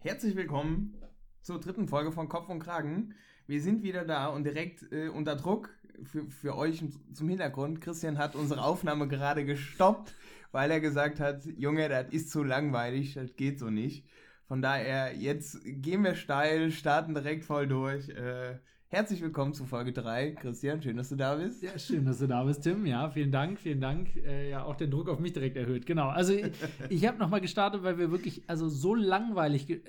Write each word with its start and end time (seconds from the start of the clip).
Herzlich 0.00 0.36
willkommen 0.36 0.94
zur 1.42 1.58
dritten 1.58 1.88
Folge 1.88 2.12
von 2.12 2.28
Kopf 2.28 2.48
und 2.48 2.60
Kragen. 2.60 3.16
Wir 3.48 3.60
sind 3.60 3.82
wieder 3.82 4.04
da 4.04 4.28
und 4.28 4.44
direkt 4.44 4.92
äh, 4.92 5.08
unter 5.08 5.34
Druck 5.34 5.70
für, 6.04 6.30
für 6.30 6.56
euch 6.56 6.84
zum 7.12 7.28
Hintergrund. 7.28 7.80
Christian 7.80 8.16
hat 8.16 8.36
unsere 8.36 8.62
Aufnahme 8.62 9.08
gerade 9.08 9.44
gestoppt, 9.44 10.14
weil 10.52 10.70
er 10.70 10.78
gesagt 10.78 11.18
hat, 11.18 11.44
Junge, 11.46 11.88
das 11.88 12.12
ist 12.12 12.30
zu 12.30 12.44
langweilig, 12.44 13.14
das 13.14 13.34
geht 13.34 13.58
so 13.58 13.70
nicht. 13.70 14.06
Von 14.46 14.62
daher, 14.62 15.16
jetzt 15.16 15.58
gehen 15.64 16.04
wir 16.04 16.14
steil, 16.14 16.70
starten 16.70 17.14
direkt 17.14 17.44
voll 17.44 17.66
durch. 17.66 18.08
Äh, 18.08 18.60
Herzlich 18.90 19.20
willkommen 19.20 19.52
zu 19.52 19.66
Folge 19.66 19.92
3. 19.92 20.30
Christian, 20.30 20.80
schön, 20.80 20.96
dass 20.96 21.10
du 21.10 21.16
da 21.16 21.34
bist. 21.34 21.62
Ja, 21.62 21.78
schön, 21.78 22.06
dass 22.06 22.20
du 22.20 22.26
da 22.26 22.42
bist, 22.44 22.62
Tim. 22.62 22.86
Ja, 22.86 23.10
vielen 23.10 23.30
Dank, 23.30 23.60
vielen 23.60 23.82
Dank. 23.82 24.16
Äh, 24.16 24.48
ja, 24.48 24.64
auch 24.64 24.76
den 24.76 24.90
Druck 24.90 25.10
auf 25.10 25.18
mich 25.18 25.34
direkt 25.34 25.58
erhöht. 25.58 25.84
Genau. 25.84 26.08
Also, 26.08 26.32
ich, 26.32 26.50
ich 26.88 27.06
habe 27.06 27.18
nochmal 27.18 27.42
gestartet, 27.42 27.82
weil 27.82 27.98
wir 27.98 28.10
wirklich, 28.10 28.48
also 28.48 28.70
so 28.70 28.94
langweilig. 28.94 29.68
Äh, 29.68 29.82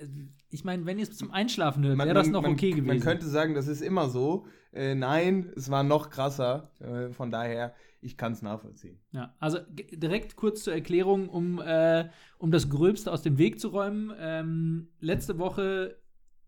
ich 0.50 0.64
meine, 0.64 0.84
wenn 0.84 0.98
ihr 0.98 1.04
es 1.04 1.16
zum 1.16 1.30
Einschlafen 1.30 1.82
hört, 1.82 1.96
wäre 1.96 2.12
das 2.12 2.28
noch 2.28 2.42
man, 2.42 2.52
okay 2.52 2.72
gewesen. 2.72 2.88
Man 2.88 3.00
könnte 3.00 3.24
sagen, 3.24 3.54
das 3.54 3.68
ist 3.68 3.80
immer 3.80 4.10
so. 4.10 4.44
Äh, 4.70 4.94
nein, 4.94 5.50
es 5.56 5.70
war 5.70 5.82
noch 5.82 6.10
krasser. 6.10 6.70
Äh, 6.80 7.08
von 7.14 7.30
daher, 7.30 7.74
ich 8.02 8.18
kann 8.18 8.32
es 8.32 8.42
nachvollziehen. 8.42 8.98
Ja, 9.12 9.34
also 9.38 9.60
direkt 9.70 10.36
kurz 10.36 10.64
zur 10.64 10.74
Erklärung, 10.74 11.30
um, 11.30 11.58
äh, 11.58 12.10
um 12.36 12.50
das 12.50 12.68
Gröbste 12.68 13.10
aus 13.10 13.22
dem 13.22 13.38
Weg 13.38 13.60
zu 13.60 13.68
räumen. 13.68 14.12
Ähm, 14.18 14.88
letzte 15.00 15.38
Woche 15.38 15.96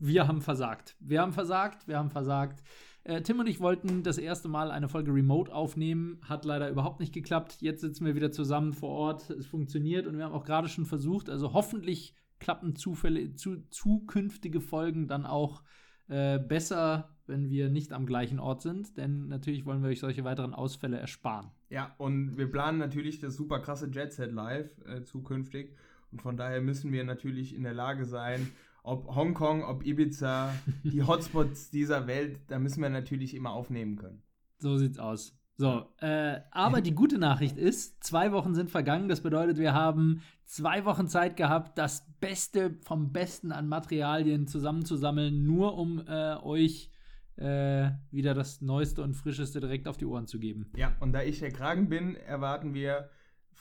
wir 0.02 0.26
haben 0.26 0.42
versagt. 0.42 0.96
Wir 0.98 1.20
haben 1.20 1.32
versagt, 1.32 1.86
wir 1.86 1.96
haben 1.96 2.10
versagt. 2.10 2.62
Äh, 3.04 3.22
Tim 3.22 3.38
und 3.38 3.46
ich 3.46 3.60
wollten 3.60 4.02
das 4.02 4.18
erste 4.18 4.48
Mal 4.48 4.72
eine 4.72 4.88
Folge 4.88 5.14
Remote 5.14 5.54
aufnehmen, 5.54 6.18
hat 6.22 6.44
leider 6.44 6.68
überhaupt 6.68 6.98
nicht 6.98 7.14
geklappt. 7.14 7.58
Jetzt 7.60 7.82
sitzen 7.82 8.04
wir 8.04 8.16
wieder 8.16 8.32
zusammen 8.32 8.72
vor 8.72 8.90
Ort, 8.90 9.30
es 9.30 9.46
funktioniert 9.46 10.08
und 10.08 10.16
wir 10.16 10.24
haben 10.24 10.34
auch 10.34 10.44
gerade 10.44 10.68
schon 10.68 10.86
versucht, 10.86 11.30
also 11.30 11.52
hoffentlich 11.52 12.16
klappen 12.40 12.74
Zufälle, 12.74 13.34
zu, 13.34 13.62
zukünftige 13.70 14.60
Folgen 14.60 15.06
dann 15.06 15.24
auch 15.24 15.62
äh, 16.08 16.40
besser, 16.40 17.16
wenn 17.26 17.48
wir 17.48 17.70
nicht 17.70 17.92
am 17.92 18.04
gleichen 18.04 18.40
Ort 18.40 18.62
sind, 18.62 18.96
denn 18.96 19.28
natürlich 19.28 19.64
wollen 19.64 19.82
wir 19.82 19.90
euch 19.90 20.00
solche 20.00 20.24
weiteren 20.24 20.52
Ausfälle 20.52 20.98
ersparen. 20.98 21.52
Ja, 21.70 21.94
und 21.98 22.36
wir 22.36 22.50
planen 22.50 22.78
natürlich 22.78 23.20
das 23.20 23.36
super 23.36 23.60
krasse 23.60 23.88
Jet 23.88 24.12
Set 24.12 24.32
Live 24.32 24.80
äh, 24.84 25.04
zukünftig 25.04 25.76
und 26.10 26.22
von 26.22 26.36
daher 26.36 26.60
müssen 26.60 26.90
wir 26.92 27.04
natürlich 27.04 27.54
in 27.54 27.62
der 27.62 27.74
Lage 27.74 28.04
sein, 28.04 28.50
ob 28.82 29.14
Hongkong, 29.14 29.64
ob 29.64 29.84
Ibiza, 29.84 30.52
die 30.84 31.02
Hotspots 31.06 31.70
dieser 31.70 32.06
Welt, 32.06 32.40
da 32.48 32.58
müssen 32.58 32.82
wir 32.82 32.90
natürlich 32.90 33.34
immer 33.34 33.52
aufnehmen 33.52 33.96
können. 33.96 34.22
So 34.58 34.76
sieht's 34.76 34.98
aus. 34.98 35.36
So, 35.56 35.86
äh, 36.00 36.40
aber 36.50 36.80
die 36.80 36.94
gute 36.94 37.18
Nachricht 37.18 37.56
ist, 37.56 38.02
zwei 38.02 38.32
Wochen 38.32 38.54
sind 38.54 38.70
vergangen. 38.70 39.08
Das 39.08 39.20
bedeutet, 39.20 39.58
wir 39.58 39.74
haben 39.74 40.22
zwei 40.44 40.84
Wochen 40.84 41.06
Zeit 41.08 41.36
gehabt, 41.36 41.78
das 41.78 42.06
Beste 42.20 42.78
vom 42.82 43.12
Besten 43.12 43.52
an 43.52 43.68
Materialien 43.68 44.46
zusammenzusammeln, 44.46 45.44
nur 45.44 45.76
um 45.76 46.02
äh, 46.06 46.36
euch 46.42 46.90
äh, 47.36 47.90
wieder 48.10 48.34
das 48.34 48.60
Neueste 48.60 49.02
und 49.02 49.14
Frischeste 49.14 49.60
direkt 49.60 49.88
auf 49.88 49.96
die 49.96 50.06
Ohren 50.06 50.26
zu 50.26 50.38
geben. 50.38 50.70
Ja, 50.76 50.96
und 51.00 51.12
da 51.12 51.22
ich 51.22 51.38
der 51.38 51.52
Kragen 51.52 51.88
bin, 51.88 52.16
erwarten 52.16 52.74
wir 52.74 53.08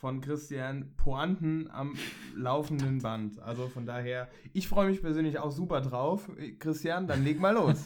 von 0.01 0.19
Christian 0.19 0.95
Pointen 0.97 1.69
am 1.69 1.95
laufenden 2.35 3.03
Band. 3.03 3.39
Also 3.39 3.67
von 3.67 3.85
daher, 3.85 4.29
ich 4.51 4.67
freue 4.67 4.87
mich 4.87 4.99
persönlich 4.99 5.37
auch 5.37 5.51
super 5.51 5.79
drauf. 5.79 6.27
Christian, 6.57 7.05
dann 7.05 7.23
leg 7.23 7.39
mal 7.39 7.53
los. 7.53 7.85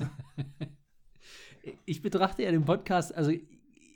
ich 1.86 2.02
betrachte 2.02 2.44
ja 2.44 2.52
den 2.52 2.64
Podcast, 2.64 3.14
also 3.14 3.34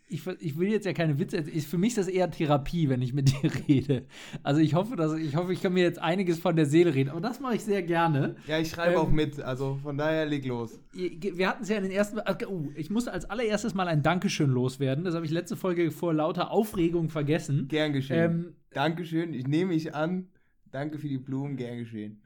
ich, 0.10 0.26
ich 0.26 0.58
will 0.58 0.70
jetzt 0.70 0.86
ja 0.86 0.94
keine 0.94 1.20
Witze, 1.20 1.38
ich, 1.38 1.68
für 1.68 1.78
mich 1.78 1.90
ist 1.90 2.00
das 2.00 2.08
eher 2.08 2.30
Therapie, 2.30 2.90
wenn 2.90 3.02
ich 3.02 3.14
mit 3.14 3.30
dir 3.44 3.52
rede. 3.68 4.06
Also 4.44 4.60
ich 4.60 4.74
hoffe, 4.74 4.96
dass 4.96 5.14
ich 5.14 5.36
hoffe, 5.36 5.54
ich 5.54 5.62
kann 5.62 5.74
mir 5.74 5.84
jetzt 5.84 6.00
einiges 6.00 6.40
von 6.40 6.56
der 6.56 6.66
Seele 6.66 6.94
reden, 6.96 7.10
aber 7.10 7.22
das 7.22 7.40
mache 7.40 7.56
ich 7.56 7.64
sehr 7.64 7.84
gerne. 7.84 8.36
Ja, 8.48 8.60
ich 8.60 8.70
schreibe 8.70 8.96
ähm, 8.96 9.00
auch 9.00 9.12
mit, 9.12 9.40
also 9.40 9.80
von 9.82 9.98
daher 9.98 10.26
leg 10.26 10.46
los. 10.46 10.80
Wir 10.94 11.48
hatten 11.48 11.64
es 11.64 11.70
ja 11.70 11.78
in 11.78 11.84
den 11.84 11.92
ersten, 11.92 12.18
uh, 12.18 12.72
ich 12.76 12.90
muss 12.90 13.08
als 13.08 13.26
allererstes 13.30 13.74
mal 13.76 13.88
ein 13.88 14.02
Dankeschön 14.02 14.50
loswerden. 14.50 15.06
Das 15.06 15.14
habe 15.14 15.26
ich 15.26 15.32
letzte 15.32 15.56
Folge 15.56 15.92
vor 15.92 16.14
lauter 16.14 16.52
Aufregung 16.52 17.10
vergessen. 17.10 17.68
Gern 17.68 17.94
geschehen. 17.94 18.32
Ähm, 18.32 18.56
Dankeschön, 18.72 19.34
ich 19.34 19.48
nehme 19.48 19.74
mich 19.74 19.94
an. 19.94 20.30
Danke 20.72 20.98
für 20.98 21.08
die 21.08 21.18
Blumen, 21.18 21.56
gern 21.56 21.78
geschehen. 21.78 22.22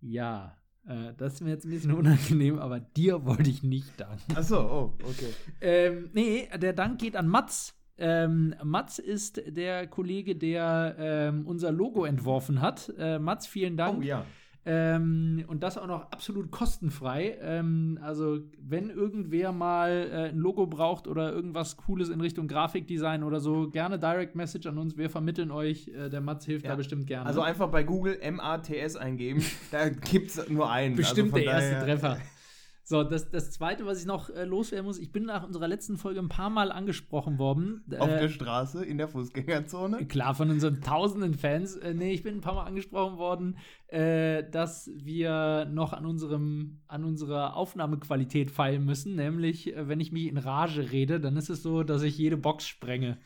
Ja, 0.00 0.56
äh, 0.86 1.12
das 1.16 1.34
ist 1.34 1.40
mir 1.40 1.50
jetzt 1.50 1.64
ein 1.64 1.70
bisschen 1.70 1.92
unangenehm, 1.94 2.58
aber 2.58 2.80
dir 2.80 3.24
wollte 3.24 3.50
ich 3.50 3.62
nicht 3.62 3.98
danken. 3.98 4.36
Achso, 4.36 4.60
oh, 4.60 4.94
okay. 5.04 5.32
Ähm, 5.60 6.10
nee, 6.12 6.48
der 6.56 6.72
Dank 6.72 7.00
geht 7.00 7.16
an 7.16 7.28
Mats. 7.28 7.74
Ähm, 7.96 8.54
Mats 8.62 8.98
ist 8.98 9.40
der 9.46 9.86
Kollege, 9.86 10.34
der 10.34 10.96
ähm, 10.98 11.46
unser 11.46 11.70
Logo 11.70 12.04
entworfen 12.04 12.60
hat. 12.60 12.92
Äh, 12.98 13.18
Mats, 13.18 13.46
vielen 13.46 13.76
Dank. 13.76 13.98
Oh 14.00 14.02
ja. 14.02 14.24
Ähm, 14.66 15.44
und 15.46 15.62
das 15.62 15.76
auch 15.76 15.86
noch 15.86 16.10
absolut 16.10 16.50
kostenfrei. 16.50 17.36
Ähm, 17.42 17.98
also, 18.02 18.38
wenn 18.58 18.88
irgendwer 18.88 19.52
mal 19.52 20.08
äh, 20.10 20.28
ein 20.30 20.38
Logo 20.38 20.66
braucht 20.66 21.06
oder 21.06 21.32
irgendwas 21.32 21.76
Cooles 21.76 22.08
in 22.08 22.20
Richtung 22.20 22.48
Grafikdesign 22.48 23.24
oder 23.24 23.40
so, 23.40 23.68
gerne 23.68 23.98
Direct 23.98 24.34
Message 24.34 24.66
an 24.66 24.78
uns. 24.78 24.96
Wir 24.96 25.10
vermitteln 25.10 25.50
euch. 25.50 25.88
Äh, 25.88 26.08
der 26.08 26.22
Mats 26.22 26.46
hilft 26.46 26.64
ja. 26.64 26.70
da 26.70 26.76
bestimmt 26.76 27.06
gerne. 27.06 27.26
Also 27.26 27.42
einfach 27.42 27.68
bei 27.68 27.82
Google 27.82 28.18
MATS 28.30 28.96
eingeben. 28.96 29.44
da 29.70 29.90
gibt 29.90 30.30
es 30.30 30.48
nur 30.48 30.70
einen. 30.70 30.96
Bestimmt 30.96 31.34
also 31.34 31.44
der 31.44 31.52
erste 31.52 31.84
Treffer. 31.84 32.18
So, 32.86 33.02
das, 33.02 33.30
das 33.30 33.50
Zweite, 33.50 33.86
was 33.86 34.00
ich 34.00 34.06
noch 34.06 34.28
äh, 34.28 34.44
loswerden 34.44 34.84
muss, 34.84 34.98
ich 34.98 35.10
bin 35.10 35.24
nach 35.24 35.42
unserer 35.42 35.68
letzten 35.68 35.96
Folge 35.96 36.20
ein 36.20 36.28
paar 36.28 36.50
Mal 36.50 36.70
angesprochen 36.70 37.38
worden. 37.38 37.82
Auf 37.98 38.10
äh, 38.10 38.20
der 38.20 38.28
Straße, 38.28 38.84
in 38.84 38.98
der 38.98 39.08
Fußgängerzone? 39.08 40.04
Klar, 40.04 40.34
von 40.34 40.50
unseren 40.50 40.82
tausenden 40.82 41.32
Fans. 41.32 41.76
Äh, 41.76 41.94
nee, 41.94 42.12
ich 42.12 42.22
bin 42.22 42.34
ein 42.34 42.40
paar 42.42 42.56
Mal 42.56 42.64
angesprochen 42.64 43.16
worden, 43.16 43.56
äh, 43.86 44.44
dass 44.50 44.90
wir 44.96 45.66
noch 45.72 45.94
an, 45.94 46.04
unserem, 46.04 46.82
an 46.86 47.04
unserer 47.04 47.56
Aufnahmequalität 47.56 48.50
feilen 48.50 48.84
müssen. 48.84 49.14
Nämlich, 49.14 49.74
äh, 49.74 49.88
wenn 49.88 50.00
ich 50.00 50.12
mich 50.12 50.26
in 50.26 50.36
Rage 50.36 50.92
rede, 50.92 51.20
dann 51.20 51.38
ist 51.38 51.48
es 51.48 51.62
so, 51.62 51.84
dass 51.84 52.02
ich 52.02 52.18
jede 52.18 52.36
Box 52.36 52.66
sprenge. 52.66 53.16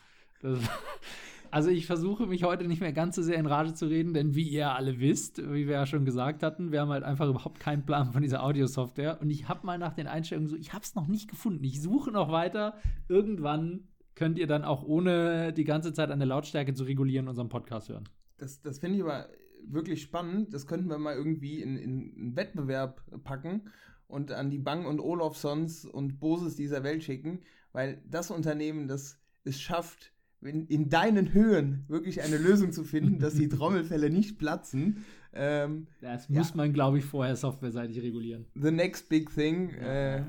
Das, 0.41 0.61
also 1.51 1.71
ich 1.71 1.87
versuche 1.87 2.27
mich 2.27 2.45
heute 2.45 2.67
nicht 2.67 2.81
mehr 2.81 2.93
ganz 2.93 3.17
so 3.17 3.23
sehr 3.23 3.39
in 3.39 3.47
Rage 3.47 3.75
zu 3.75 3.87
reden, 3.87 4.15
denn 4.15 4.35
wie 4.35 4.49
ihr 4.49 4.73
alle 4.73 5.01
wisst, 5.01 5.39
wie 5.39 5.67
wir 5.67 5.75
ja 5.75 5.87
schon 5.87 6.05
gesagt 6.05 6.43
hatten, 6.43 6.73
wir 6.73 6.81
haben 6.81 6.91
halt 6.91 7.05
einfach 7.05 7.29
überhaupt 7.29 7.61
keinen 7.61 7.85
Plan 7.85 8.13
von 8.13 8.23
dieser 8.23 8.43
Audiosoftware. 8.43 9.21
Und 9.21 9.31
ich 9.31 9.49
habe 9.49 9.67
mal 9.67 9.79
nach 9.79 9.95
den 9.95 10.07
Einstellungen 10.07 10.49
so, 10.49 10.57
ich 10.57 10.73
habe 10.73 10.85
es 10.85 10.95
noch 10.95 11.07
nicht 11.07 11.29
gefunden. 11.29 11.65
Ich 11.65 11.81
suche 11.81 12.11
noch 12.11 12.31
weiter. 12.31 12.75
Irgendwann 13.09 13.89
könnt 14.15 14.39
ihr 14.39 14.47
dann 14.47 14.65
auch 14.65 14.83
ohne 14.83 15.53
die 15.53 15.65
ganze 15.65 15.93
Zeit 15.93 16.11
an 16.11 16.19
der 16.19 16.27
Lautstärke 16.27 16.75
zu 16.75 16.85
regulieren 16.85 17.29
unseren 17.29 17.49
Podcast 17.49 17.89
hören. 17.89 18.09
Das, 18.39 18.61
das 18.63 18.79
finde 18.79 18.97
ich 18.97 19.03
aber 19.03 19.29
wirklich 19.63 20.03
spannend. 20.03 20.53
Das 20.55 20.67
könnten 20.67 20.89
wir 20.89 20.99
mal 20.99 21.15
irgendwie 21.15 21.63
in, 21.63 21.77
in 21.77 22.15
einen 22.17 22.37
Wettbewerb 22.37 23.03
packen 23.25 23.69
und 24.07 24.33
an 24.33 24.51
die 24.51 24.59
Bang 24.59 24.87
und 24.87 25.01
Olofsons 25.01 25.85
und 25.85 26.19
Boses 26.19 26.57
dieser 26.57 26.83
Welt 26.83 27.05
schicken, 27.05 27.41
weil 27.73 28.03
das 28.07 28.31
Unternehmen, 28.31 28.89
das 28.89 29.21
es 29.45 29.61
schafft, 29.61 30.13
in, 30.41 30.67
in 30.67 30.89
deinen 30.89 31.33
Höhen 31.33 31.85
wirklich 31.89 32.23
eine 32.23 32.39
Lösung 32.39 32.73
zu 32.73 32.85
finden, 32.85 33.19
dass 33.19 33.35
die 33.35 33.49
Trommelfälle 33.49 34.11
nicht 34.11 34.39
platzen. 34.39 35.05
Ähm, 35.33 35.87
das 36.01 36.29
muss 36.29 36.51
ja. 36.51 36.57
man, 36.57 36.73
glaube 36.73 36.99
ich, 36.99 37.05
vorher 37.05 37.37
softwareseitig 37.37 38.01
regulieren. 38.03 38.47
The 38.55 38.71
next 38.71 39.09
big 39.09 39.33
thing. 39.35 39.71
Äh, 39.71 40.23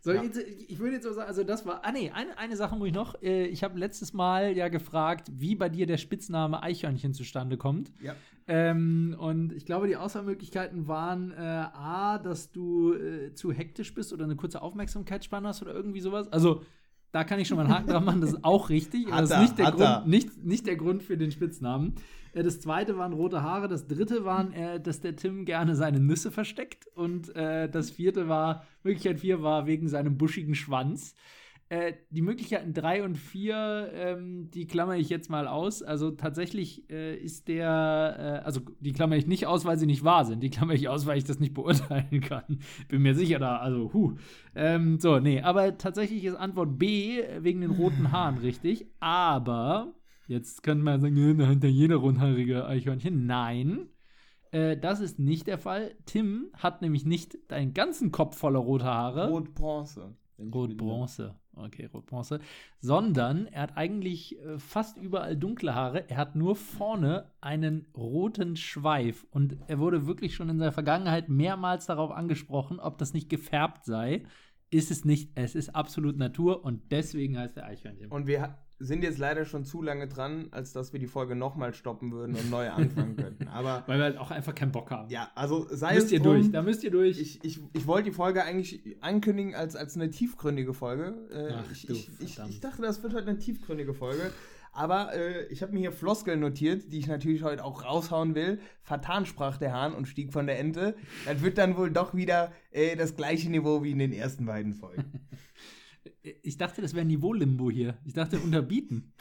so, 0.00 0.12
ja. 0.12 0.22
jetzt, 0.22 0.38
ich 0.38 0.78
würde 0.78 0.94
jetzt 0.96 1.04
so 1.04 1.12
sagen, 1.12 1.28
also 1.28 1.44
das 1.44 1.64
war, 1.64 1.84
ah 1.84 1.92
nee, 1.92 2.10
eine, 2.10 2.36
eine 2.36 2.56
Sache 2.56 2.76
muss 2.76 2.88
ich 2.88 2.94
noch. 2.94 3.22
Äh, 3.22 3.46
ich 3.46 3.62
habe 3.62 3.78
letztes 3.78 4.12
Mal 4.12 4.56
ja 4.56 4.68
gefragt, 4.68 5.30
wie 5.34 5.54
bei 5.54 5.68
dir 5.68 5.86
der 5.86 5.98
Spitzname 5.98 6.62
Eichhörnchen 6.62 7.14
zustande 7.14 7.56
kommt. 7.56 7.92
Ja. 8.02 8.14
Ähm, 8.46 9.16
und 9.18 9.52
ich 9.52 9.64
glaube, 9.64 9.86
die 9.86 9.96
Auswahlmöglichkeiten 9.96 10.88
waren 10.88 11.32
äh, 11.32 11.36
A, 11.36 12.18
dass 12.18 12.52
du 12.52 12.92
äh, 12.92 13.32
zu 13.32 13.52
hektisch 13.52 13.94
bist 13.94 14.12
oder 14.12 14.24
eine 14.24 14.36
kurze 14.36 14.60
Aufmerksamkeitsspanne 14.60 15.48
hast 15.48 15.62
oder 15.62 15.72
irgendwie 15.72 16.00
sowas. 16.00 16.30
Also 16.32 16.62
da 17.14 17.22
kann 17.22 17.38
ich 17.38 17.46
schon 17.46 17.56
mal 17.56 17.64
einen 17.64 17.72
Haken 17.72 17.90
dran 17.90 18.04
machen, 18.04 18.20
das 18.20 18.30
ist 18.30 18.44
auch 18.44 18.70
richtig. 18.70 19.06
Aber 19.06 19.20
das 19.20 19.30
ist 19.30 19.38
nicht 19.38 19.58
der, 19.58 19.70
Grund, 19.70 20.06
nicht, 20.08 20.44
nicht 20.44 20.66
der 20.66 20.74
Grund 20.74 21.00
für 21.04 21.16
den 21.16 21.30
Spitznamen. 21.30 21.94
Äh, 22.32 22.42
das 22.42 22.60
zweite 22.60 22.98
waren 22.98 23.12
rote 23.12 23.40
Haare. 23.40 23.68
Das 23.68 23.86
dritte 23.86 24.24
waren, 24.24 24.52
äh, 24.52 24.80
dass 24.80 25.00
der 25.00 25.14
Tim 25.14 25.44
gerne 25.44 25.76
seine 25.76 26.00
Nüsse 26.00 26.32
versteckt. 26.32 26.88
Und 26.96 27.34
äh, 27.36 27.68
das 27.68 27.92
vierte 27.92 28.28
war, 28.28 28.66
Möglichkeit 28.82 29.20
vier 29.20 29.44
war 29.44 29.66
wegen 29.66 29.86
seinem 29.86 30.18
buschigen 30.18 30.56
Schwanz. 30.56 31.14
Äh, 31.70 31.94
die 32.10 32.20
Möglichkeiten 32.20 32.74
3 32.74 33.04
und 33.04 33.16
4, 33.16 33.90
ähm, 33.94 34.50
die 34.50 34.66
klammere 34.66 34.98
ich 34.98 35.08
jetzt 35.08 35.30
mal 35.30 35.48
aus. 35.48 35.82
Also 35.82 36.10
tatsächlich 36.10 36.90
äh, 36.90 37.16
ist 37.16 37.48
der, 37.48 38.42
äh, 38.42 38.44
also 38.44 38.60
die 38.80 38.92
klammere 38.92 39.18
ich 39.18 39.26
nicht 39.26 39.46
aus, 39.46 39.64
weil 39.64 39.78
sie 39.78 39.86
nicht 39.86 40.04
wahr 40.04 40.26
sind. 40.26 40.42
Die 40.42 40.50
klammere 40.50 40.76
ich 40.76 40.88
aus, 40.88 41.06
weil 41.06 41.16
ich 41.16 41.24
das 41.24 41.40
nicht 41.40 41.54
beurteilen 41.54 42.20
kann. 42.28 42.60
Bin 42.88 43.00
mir 43.00 43.14
sicher 43.14 43.38
da, 43.38 43.56
also, 43.56 43.92
huh. 43.94 44.14
Ähm, 44.54 45.00
so, 45.00 45.18
nee, 45.20 45.40
aber 45.40 45.78
tatsächlich 45.78 46.24
ist 46.24 46.34
Antwort 46.34 46.78
B 46.78 47.22
wegen 47.40 47.62
den 47.62 47.70
roten 47.70 48.12
Haaren 48.12 48.38
richtig. 48.38 48.86
Aber, 49.00 49.94
jetzt 50.28 50.62
könnte 50.62 50.84
man 50.84 51.00
sagen, 51.00 51.38
da 51.38 51.46
hat 51.46 51.64
ja 51.64 51.70
jeder 51.70 51.96
rundhaarige 51.96 52.66
Eichhörnchen. 52.66 53.24
Nein. 53.24 53.88
Äh, 54.50 54.76
das 54.76 55.00
ist 55.00 55.18
nicht 55.18 55.46
der 55.46 55.58
Fall. 55.58 55.94
Tim 56.04 56.50
hat 56.52 56.82
nämlich 56.82 57.06
nicht 57.06 57.38
deinen 57.48 57.72
ganzen 57.72 58.12
Kopf 58.12 58.36
voller 58.36 58.60
roter 58.60 58.84
Haare. 58.84 59.28
Rot-Bronze. 59.30 60.14
Rot-Bronze. 60.38 61.34
Okay, 61.56 61.86
Rot-Bronze. 61.92 62.40
Sondern 62.80 63.46
er 63.46 63.62
hat 63.62 63.76
eigentlich 63.76 64.38
äh, 64.40 64.58
fast 64.58 64.96
überall 64.96 65.36
dunkle 65.36 65.74
Haare. 65.74 66.08
Er 66.08 66.16
hat 66.16 66.36
nur 66.36 66.56
vorne 66.56 67.30
einen 67.40 67.86
roten 67.96 68.56
Schweif. 68.56 69.26
Und 69.30 69.56
er 69.66 69.78
wurde 69.78 70.06
wirklich 70.06 70.34
schon 70.34 70.48
in 70.48 70.58
seiner 70.58 70.72
Vergangenheit 70.72 71.28
mehrmals 71.28 71.86
darauf 71.86 72.10
angesprochen, 72.10 72.80
ob 72.80 72.98
das 72.98 73.14
nicht 73.14 73.28
gefärbt 73.28 73.84
sei. 73.84 74.24
Ist 74.70 74.90
es 74.90 75.04
nicht. 75.04 75.30
Es 75.34 75.54
ist 75.54 75.74
absolut 75.74 76.16
Natur 76.16 76.64
und 76.64 76.90
deswegen 76.90 77.38
heißt 77.38 77.56
er 77.56 77.66
Eichhörnchen. 77.66 78.10
Und 78.10 78.26
wir 78.26 78.58
sind 78.78 79.02
jetzt 79.04 79.18
leider 79.18 79.44
schon 79.44 79.64
zu 79.64 79.82
lange 79.82 80.08
dran, 80.08 80.48
als 80.50 80.72
dass 80.72 80.92
wir 80.92 81.00
die 81.00 81.06
Folge 81.06 81.36
nochmal 81.36 81.74
stoppen 81.74 82.12
würden 82.12 82.34
und 82.34 82.50
neu 82.50 82.70
anfangen 82.70 83.16
könnten. 83.16 83.48
Aber 83.48 83.84
Weil 83.86 83.98
wir 83.98 84.04
halt 84.04 84.18
auch 84.18 84.30
einfach 84.30 84.54
keinen 84.54 84.72
Bock 84.72 84.90
haben. 84.90 85.08
ja, 85.10 85.30
also 85.34 85.66
sei 85.70 85.94
müsst 85.94 86.06
es 86.06 86.12
ihr 86.12 86.20
drum, 86.20 86.34
durch. 86.34 86.50
Da 86.50 86.62
müsst 86.62 86.84
ihr 86.84 86.90
durch. 86.90 87.18
Ich, 87.18 87.44
ich, 87.44 87.60
ich 87.72 87.86
wollte 87.86 88.10
die 88.10 88.14
Folge 88.14 88.44
eigentlich 88.44 88.96
ankündigen 89.00 89.54
als, 89.54 89.76
als 89.76 89.96
eine 89.96 90.10
tiefgründige 90.10 90.74
Folge. 90.74 91.14
Äh, 91.30 91.54
Ach 91.54 91.70
ich, 91.70 91.86
du 91.86 91.94
ich, 91.94 92.10
ich, 92.20 92.60
dachte, 92.60 92.82
das 92.82 93.02
wird 93.02 93.14
heute 93.14 93.28
eine 93.28 93.38
tiefgründige 93.38 93.94
Folge. 93.94 94.32
Aber 94.74 95.14
äh, 95.14 95.46
ich 95.46 95.62
habe 95.62 95.72
mir 95.72 95.78
hier 95.78 95.92
Floskeln 95.92 96.40
notiert, 96.40 96.92
die 96.92 96.98
ich 96.98 97.06
natürlich 97.06 97.44
heute 97.44 97.64
auch 97.64 97.84
raushauen 97.84 98.34
will. 98.34 98.58
Vertan 98.82 99.24
sprach 99.24 99.56
der 99.56 99.72
Hahn 99.72 99.94
und 99.94 100.06
stieg 100.06 100.32
von 100.32 100.46
der 100.46 100.58
Ente. 100.58 100.96
Das 101.24 101.42
wird 101.42 101.58
dann 101.58 101.76
wohl 101.76 101.92
doch 101.92 102.12
wieder 102.14 102.52
äh, 102.72 102.96
das 102.96 103.14
gleiche 103.14 103.48
Niveau 103.50 103.84
wie 103.84 103.92
in 103.92 103.98
den 103.98 104.12
ersten 104.12 104.46
beiden 104.46 104.74
Folgen. 104.74 105.04
Ich 106.42 106.56
dachte, 106.56 106.80
das 106.82 106.94
wäre 106.94 107.04
Niveau-Limbo 107.04 107.70
hier. 107.70 107.98
Ich 108.04 108.14
dachte, 108.14 108.38
unterbieten. 108.40 109.12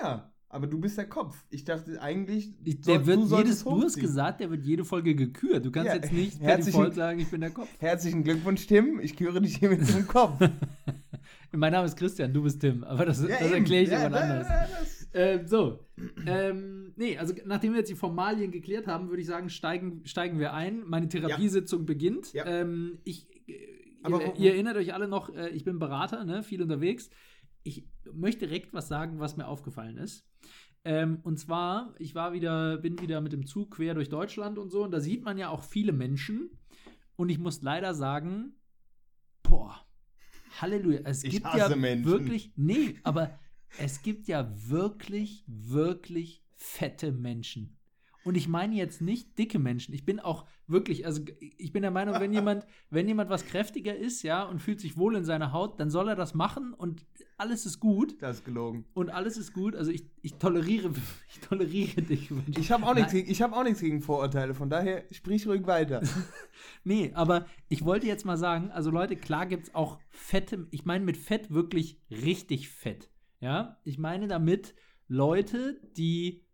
ja, 0.00 0.30
aber 0.48 0.66
du 0.66 0.78
bist 0.78 0.98
der 0.98 1.08
Kopf. 1.08 1.44
Ich 1.50 1.64
dachte 1.64 2.00
eigentlich, 2.00 2.52
Ich, 2.64 2.84
soll- 2.84 2.98
der 2.98 3.06
wird 3.06 3.30
du 3.30 3.36
jedes, 3.38 3.64
du 3.64 3.82
hast 3.82 3.98
gesagt, 3.98 4.40
der 4.40 4.50
wird 4.50 4.62
jede 4.64 4.84
Folge 4.84 5.14
gekürt. 5.14 5.64
Du 5.64 5.70
kannst 5.72 5.88
Ja, 5.88 5.94
jetzt 5.96 6.12
nicht 6.12 6.40
per 6.40 6.58
Default 6.58 6.94
sagen, 6.94 7.18
ich 7.20 7.28
bin 7.30 7.40
der 7.40 7.50
Kopf. 7.50 7.68
Herzlichen 7.78 8.22
Glückwunsch, 8.22 8.66
Tim. 8.66 9.00
Ich 9.00 9.16
küre 9.16 9.40
dich 9.40 9.56
hier 9.56 9.70
mit 9.70 9.80
dem 9.88 10.06
Kopf. 10.06 10.38
Mein 11.52 11.72
Name 11.72 11.86
ist 11.86 11.96
Christian, 11.96 12.32
du 12.32 12.42
bist 12.42 12.60
Tim. 12.60 12.84
Aber 12.84 13.06
das, 13.06 13.20
Ja, 13.22 13.28
das 13.40 13.50
erkläre 13.52 13.82
ich 13.84 13.90
Ja, 13.90 14.08
da- 14.08 14.20
anders. 14.20 14.46
das- 14.48 15.08
Ähm, 15.16 15.46
so. 15.46 15.78
ähm, 16.26 16.92
nee, 16.96 17.16
also 17.16 17.32
nachdem 17.46 17.72
wir 17.72 17.78
jetzt 17.78 17.90
die 17.90 17.94
Formalien 17.94 18.50
geklärt 18.50 18.88
haben, 18.88 19.08
würde 19.10 19.22
ich 19.22 19.28
sagen, 19.28 19.48
steigen, 19.48 20.02
steigen 20.04 20.40
wir 20.40 20.52
ein. 20.54 20.82
Meine 20.86 21.08
Therapiesitzung 21.08 21.86
beginnt. 21.86 22.32
Ja. 22.32 22.44
Ähm, 22.46 22.98
ich, 23.04 23.28
Aber 24.04 24.22
ihr, 24.22 24.36
ihr 24.36 24.52
erinnert 24.52 24.76
euch 24.76 24.94
alle 24.94 25.08
noch, 25.08 25.34
äh, 25.34 25.48
ich 25.50 25.64
bin 25.64 25.78
Berater, 25.78 26.24
ne, 26.24 26.42
viel 26.42 26.62
unterwegs. 26.62 27.10
Ich 27.62 27.86
möchte 28.12 28.46
direkt 28.46 28.72
was 28.74 28.88
sagen, 28.88 29.18
was 29.20 29.36
mir 29.36 29.46
aufgefallen 29.48 29.96
ist. 29.96 30.26
Ähm, 30.84 31.20
und 31.22 31.38
zwar, 31.38 31.94
ich 31.98 32.14
war 32.14 32.32
wieder, 32.34 32.76
bin 32.78 33.00
wieder 33.00 33.20
mit 33.20 33.32
dem 33.32 33.46
Zug 33.46 33.76
quer 33.76 33.94
durch 33.94 34.10
Deutschland 34.10 34.58
und 34.58 34.70
so, 34.70 34.84
und 34.84 34.90
da 34.90 35.00
sieht 35.00 35.24
man 35.24 35.38
ja 35.38 35.48
auch 35.48 35.62
viele 35.62 35.92
Menschen. 35.92 36.50
Und 37.16 37.30
ich 37.30 37.38
muss 37.38 37.62
leider 37.62 37.94
sagen, 37.94 38.54
boah, 39.42 39.80
Halleluja. 40.60 41.00
Es 41.04 41.24
Ich 41.24 41.30
gibt 41.30 41.46
hasse 41.46 41.58
ja 41.72 41.76
Menschen. 41.76 42.04
wirklich, 42.04 42.52
nee, 42.56 42.96
aber 43.02 43.38
es 43.78 44.02
gibt 44.02 44.28
ja 44.28 44.52
wirklich, 44.68 45.44
wirklich 45.46 46.44
fette 46.54 47.12
Menschen. 47.12 47.73
Und 48.24 48.36
ich 48.36 48.48
meine 48.48 48.74
jetzt 48.74 49.02
nicht 49.02 49.38
dicke 49.38 49.58
Menschen. 49.58 49.94
Ich 49.94 50.04
bin 50.06 50.18
auch 50.18 50.46
wirklich, 50.66 51.04
also 51.06 51.22
ich 51.58 51.72
bin 51.72 51.82
der 51.82 51.90
Meinung, 51.90 52.16
wenn 52.20 52.32
jemand, 52.32 52.66
wenn 52.90 53.06
jemand 53.06 53.28
was 53.30 53.44
kräftiger 53.44 53.94
ist, 53.94 54.22
ja, 54.22 54.42
und 54.44 54.60
fühlt 54.62 54.80
sich 54.80 54.96
wohl 54.96 55.14
in 55.16 55.24
seiner 55.24 55.52
Haut, 55.52 55.78
dann 55.78 55.90
soll 55.90 56.08
er 56.08 56.16
das 56.16 56.32
machen 56.34 56.72
und 56.72 57.04
alles 57.36 57.66
ist 57.66 57.80
gut. 57.80 58.16
Das 58.22 58.38
ist 58.38 58.44
gelogen. 58.44 58.86
Und 58.94 59.10
alles 59.10 59.36
ist 59.36 59.52
gut. 59.52 59.76
Also 59.76 59.90
ich, 59.90 60.06
ich 60.22 60.34
toleriere, 60.34 60.90
ich 61.28 61.40
toleriere 61.40 62.00
dich. 62.02 62.30
Ich 62.58 62.72
habe 62.72 62.86
auch, 62.86 62.94
nichts 62.94 63.12
gegen- 63.12 63.30
ich 63.30 63.44
auch 63.44 63.62
nichts 63.64 63.80
gegen 63.80 64.00
Vorurteile, 64.00 64.54
von 64.54 64.70
daher 64.70 65.04
sprich 65.10 65.46
ruhig 65.46 65.66
weiter. 65.66 66.02
Nee, 66.84 67.10
aber 67.14 67.46
ich 67.68 67.84
wollte 67.84 68.06
jetzt 68.06 68.24
mal 68.24 68.36
sagen, 68.36 68.70
also 68.70 68.90
Leute, 68.90 69.16
klar 69.16 69.46
gibt 69.46 69.64
es 69.64 69.74
auch 69.74 69.98
fette, 70.10 70.66
ich 70.70 70.84
meine 70.84 71.04
mit 71.04 71.16
fett 71.16 71.50
wirklich 71.50 71.98
richtig 72.10 72.68
fett. 72.68 73.10
Ja, 73.40 73.78
ich 73.84 73.98
meine 73.98 74.28
damit 74.28 74.74
Leute, 75.08 75.80
die, 75.96 76.44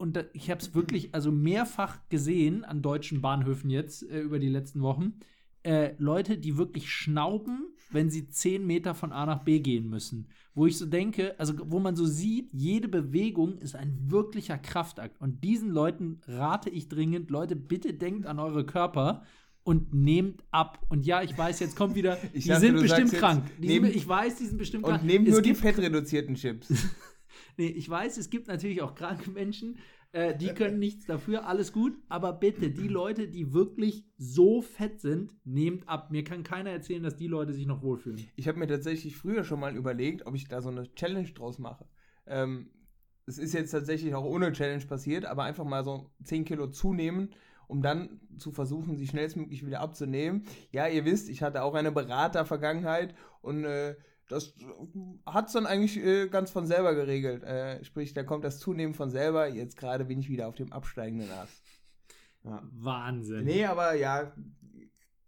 und 0.00 0.16
da, 0.16 0.24
ich 0.32 0.50
habe 0.50 0.60
es 0.60 0.74
wirklich 0.74 1.14
also 1.14 1.30
mehrfach 1.30 1.98
gesehen 2.08 2.64
an 2.64 2.80
deutschen 2.82 3.20
Bahnhöfen 3.20 3.68
jetzt 3.70 4.02
äh, 4.10 4.20
über 4.20 4.38
die 4.38 4.48
letzten 4.48 4.80
Wochen, 4.80 5.14
äh, 5.62 5.92
Leute, 5.98 6.38
die 6.38 6.56
wirklich 6.56 6.90
schnauben, 6.90 7.66
wenn 7.90 8.08
sie 8.08 8.28
10 8.28 8.66
Meter 8.66 8.94
von 8.94 9.12
A 9.12 9.26
nach 9.26 9.44
B 9.44 9.60
gehen 9.60 9.90
müssen. 9.90 10.28
Wo 10.54 10.66
ich 10.66 10.78
so 10.78 10.86
denke, 10.86 11.38
also 11.38 11.52
wo 11.64 11.80
man 11.80 11.96
so 11.96 12.06
sieht, 12.06 12.50
jede 12.52 12.88
Bewegung 12.88 13.58
ist 13.58 13.76
ein 13.76 13.94
wirklicher 14.06 14.56
Kraftakt. 14.56 15.20
Und 15.20 15.44
diesen 15.44 15.70
Leuten 15.70 16.20
rate 16.26 16.70
ich 16.70 16.88
dringend, 16.88 17.30
Leute, 17.30 17.56
bitte 17.56 17.92
denkt 17.92 18.26
an 18.26 18.38
eure 18.38 18.64
Körper 18.64 19.22
und 19.62 19.92
nehmt 19.92 20.42
ab. 20.50 20.84
Und 20.88 21.04
ja, 21.04 21.22
ich 21.22 21.36
weiß, 21.36 21.60
jetzt 21.60 21.76
kommt 21.76 21.94
wieder, 21.94 22.16
Ich 22.32 22.44
die 22.44 22.48
dachte, 22.48 22.62
sind 22.62 22.80
bestimmt 22.80 23.12
jetzt, 23.12 23.20
krank. 23.20 23.44
Die 23.58 23.66
nehmt- 23.68 23.86
sind, 23.88 23.96
ich 23.96 24.08
weiß, 24.08 24.36
die 24.36 24.46
sind 24.46 24.56
bestimmt 24.56 24.84
krank. 24.84 25.02
Und 25.02 25.06
nehmt 25.06 25.28
nur 25.28 25.42
die 25.42 25.54
fettreduzierten 25.54 26.36
Chips. 26.36 26.68
Nee, 27.56 27.68
ich 27.68 27.88
weiß, 27.88 28.16
es 28.18 28.30
gibt 28.30 28.48
natürlich 28.48 28.82
auch 28.82 28.94
kranke 28.94 29.30
Menschen, 29.30 29.78
äh, 30.12 30.36
die 30.36 30.48
können 30.48 30.80
nichts 30.80 31.06
dafür, 31.06 31.46
alles 31.46 31.72
gut, 31.72 31.96
aber 32.08 32.32
bitte, 32.32 32.70
die 32.70 32.88
Leute, 32.88 33.28
die 33.28 33.52
wirklich 33.52 34.04
so 34.16 34.60
fett 34.60 35.00
sind, 35.00 35.36
nehmt 35.44 35.88
ab. 35.88 36.10
Mir 36.10 36.24
kann 36.24 36.42
keiner 36.42 36.70
erzählen, 36.70 37.02
dass 37.02 37.16
die 37.16 37.28
Leute 37.28 37.52
sich 37.52 37.66
noch 37.66 37.82
wohlfühlen. 37.82 38.26
Ich 38.34 38.48
habe 38.48 38.58
mir 38.58 38.66
tatsächlich 38.66 39.16
früher 39.16 39.44
schon 39.44 39.60
mal 39.60 39.76
überlegt, 39.76 40.26
ob 40.26 40.34
ich 40.34 40.48
da 40.48 40.60
so 40.60 40.68
eine 40.68 40.92
Challenge 40.94 41.30
draus 41.30 41.60
mache. 41.60 41.86
Ähm, 42.26 42.70
es 43.26 43.38
ist 43.38 43.54
jetzt 43.54 43.70
tatsächlich 43.70 44.14
auch 44.16 44.24
ohne 44.24 44.50
Challenge 44.52 44.84
passiert, 44.84 45.26
aber 45.26 45.44
einfach 45.44 45.64
mal 45.64 45.84
so 45.84 46.10
10 46.24 46.44
Kilo 46.44 46.66
zunehmen, 46.66 47.30
um 47.68 47.80
dann 47.80 48.20
zu 48.36 48.50
versuchen, 48.50 48.96
sie 48.96 49.06
schnellstmöglich 49.06 49.64
wieder 49.64 49.80
abzunehmen. 49.80 50.44
Ja, 50.72 50.88
ihr 50.88 51.04
wisst, 51.04 51.28
ich 51.28 51.40
hatte 51.40 51.62
auch 51.62 51.74
eine 51.74 51.92
Beratervergangenheit 51.92 53.14
und 53.42 53.62
äh, 53.64 53.94
das 54.30 54.54
hat 55.26 55.48
es 55.48 55.52
dann 55.52 55.66
eigentlich 55.66 55.96
äh, 55.98 56.28
ganz 56.28 56.50
von 56.50 56.66
selber 56.66 56.94
geregelt. 56.94 57.42
Äh, 57.42 57.84
sprich, 57.84 58.14
da 58.14 58.22
kommt 58.22 58.44
das 58.44 58.58
Zunehmen 58.58 58.94
von 58.94 59.10
selber. 59.10 59.48
Jetzt 59.48 59.76
gerade 59.76 60.04
bin 60.06 60.20
ich 60.20 60.28
wieder 60.28 60.48
auf 60.48 60.54
dem 60.54 60.72
absteigenden 60.72 61.30
Ast. 61.30 61.62
Ja. 62.44 62.62
Wahnsinn. 62.72 63.44
Nee, 63.44 63.66
aber 63.66 63.94
ja, 63.94 64.32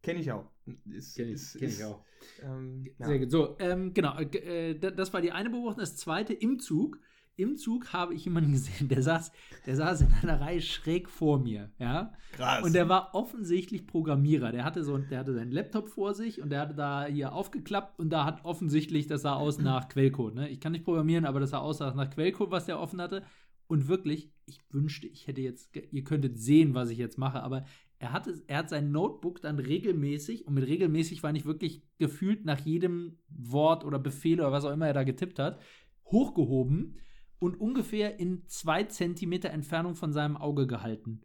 kenne 0.03 0.21
ich 0.21 0.33
auch. 0.33 0.51
Ist, 0.87 1.17
Kenn 1.17 1.27
ich, 1.29 1.35
ist- 1.35 1.59
kenn 1.59 1.69
ich 1.69 1.75
ist, 1.81 1.85
auch. 1.85 2.03
Ähm, 2.43 2.87
ja. 2.99 3.07
Sehr 3.07 3.19
gut. 3.19 3.31
So, 3.31 3.57
ähm, 3.59 3.93
genau. 3.93 4.17
äh, 4.19 4.71
Äh, 4.71 4.75
das 4.79 5.13
war 5.13 5.21
die 5.21 5.33
eine 5.33 5.51
Beobachtung. 5.51 5.81
Das 5.81 5.97
zweite, 5.97 6.33
im 6.33 6.59
Zug. 6.59 6.99
Im 7.37 7.57
Zug 7.57 7.95
habe 7.95 8.15
ich 8.15 8.25
jemanden 8.27 8.53
gesehen, 8.53 8.89
der 8.89 9.03
saß, 9.03 9.33
der 9.65 9.77
saß 9.77 10.03
in 10.03 10.13
einer 10.23 10.41
Reihe 10.41 10.61
schräg 10.61 11.09
vor 11.09 11.39
mir, 11.39 11.71
ja. 11.79 12.13
Krass. 12.33 12.63
Und 12.63 12.75
der 12.75 12.89
war 12.89 13.15
offensichtlich 13.15 13.87
Programmierer. 13.87 14.53
Der 14.53 14.65
hatte 14.65 14.85
so, 14.85 14.99
der 14.99 15.19
hatte 15.19 15.35
seinen 15.35 15.51
Laptop 15.51 15.89
vor 15.89 16.15
sich 16.15 16.43
und 16.43 16.51
der 16.51 16.61
hatte 16.61 16.75
da 16.75 17.07
hier 17.07 17.33
aufgeklappt 17.33 17.99
und 17.99 18.11
da 18.11 18.25
hat 18.25 18.45
offensichtlich, 18.45 19.07
das 19.07 19.23
sah 19.23 19.35
aus 19.35 19.59
nach 19.59 19.89
Quellcode. 19.89 20.35
Ne? 20.35 20.49
Ich 20.51 20.61
kann 20.61 20.73
nicht 20.73 20.85
programmieren, 20.85 21.25
aber 21.25 21.41
das 21.41 21.51
sah 21.51 21.59
aus 21.59 21.81
nach 21.81 22.11
Quellcode, 22.11 22.51
was 22.51 22.67
der 22.67 22.79
offen 22.79 23.01
hatte. 23.01 23.23
Und 23.67 23.89
wirklich, 23.89 24.31
ich 24.45 24.61
wünschte, 24.71 25.07
ich 25.07 25.27
hätte 25.27 25.41
jetzt, 25.41 25.75
ihr 25.91 26.05
könntet 26.05 26.39
sehen, 26.39 26.75
was 26.75 26.91
ich 26.91 26.99
jetzt 26.99 27.17
mache, 27.17 27.43
aber 27.43 27.65
er 27.99 28.13
hatte, 28.13 28.43
er 28.47 28.59
hat 28.59 28.69
sein 28.69 28.91
Notebook 28.91 29.41
dann 29.41 29.59
regelmäßig, 29.59 30.47
und 30.47 30.55
mit 30.55 30.67
regelmäßig 30.67 31.23
war 31.23 31.33
nicht 31.33 31.47
wirklich 31.47 31.83
gefühlt 31.99 32.45
nach 32.45 32.59
jedem 32.59 33.19
Wort 33.29 33.85
oder 33.85 33.99
Befehl 33.99 34.41
oder 34.41 34.53
was 34.53 34.65
auch 34.65 34.73
immer 34.73 34.89
er 34.89 34.93
da 34.93 35.05
getippt 35.05 35.39
hat, 35.39 35.61
hochgehoben 36.05 36.99
und 37.43 37.61
ungefähr 37.61 38.21
in 38.21 38.47
zwei 38.47 38.85
Zentimeter 38.85 39.51
Entfernung 39.51 39.97
von 39.97 40.13
seinem 40.13 40.37
Auge 40.37 40.69
gehalten, 40.69 41.23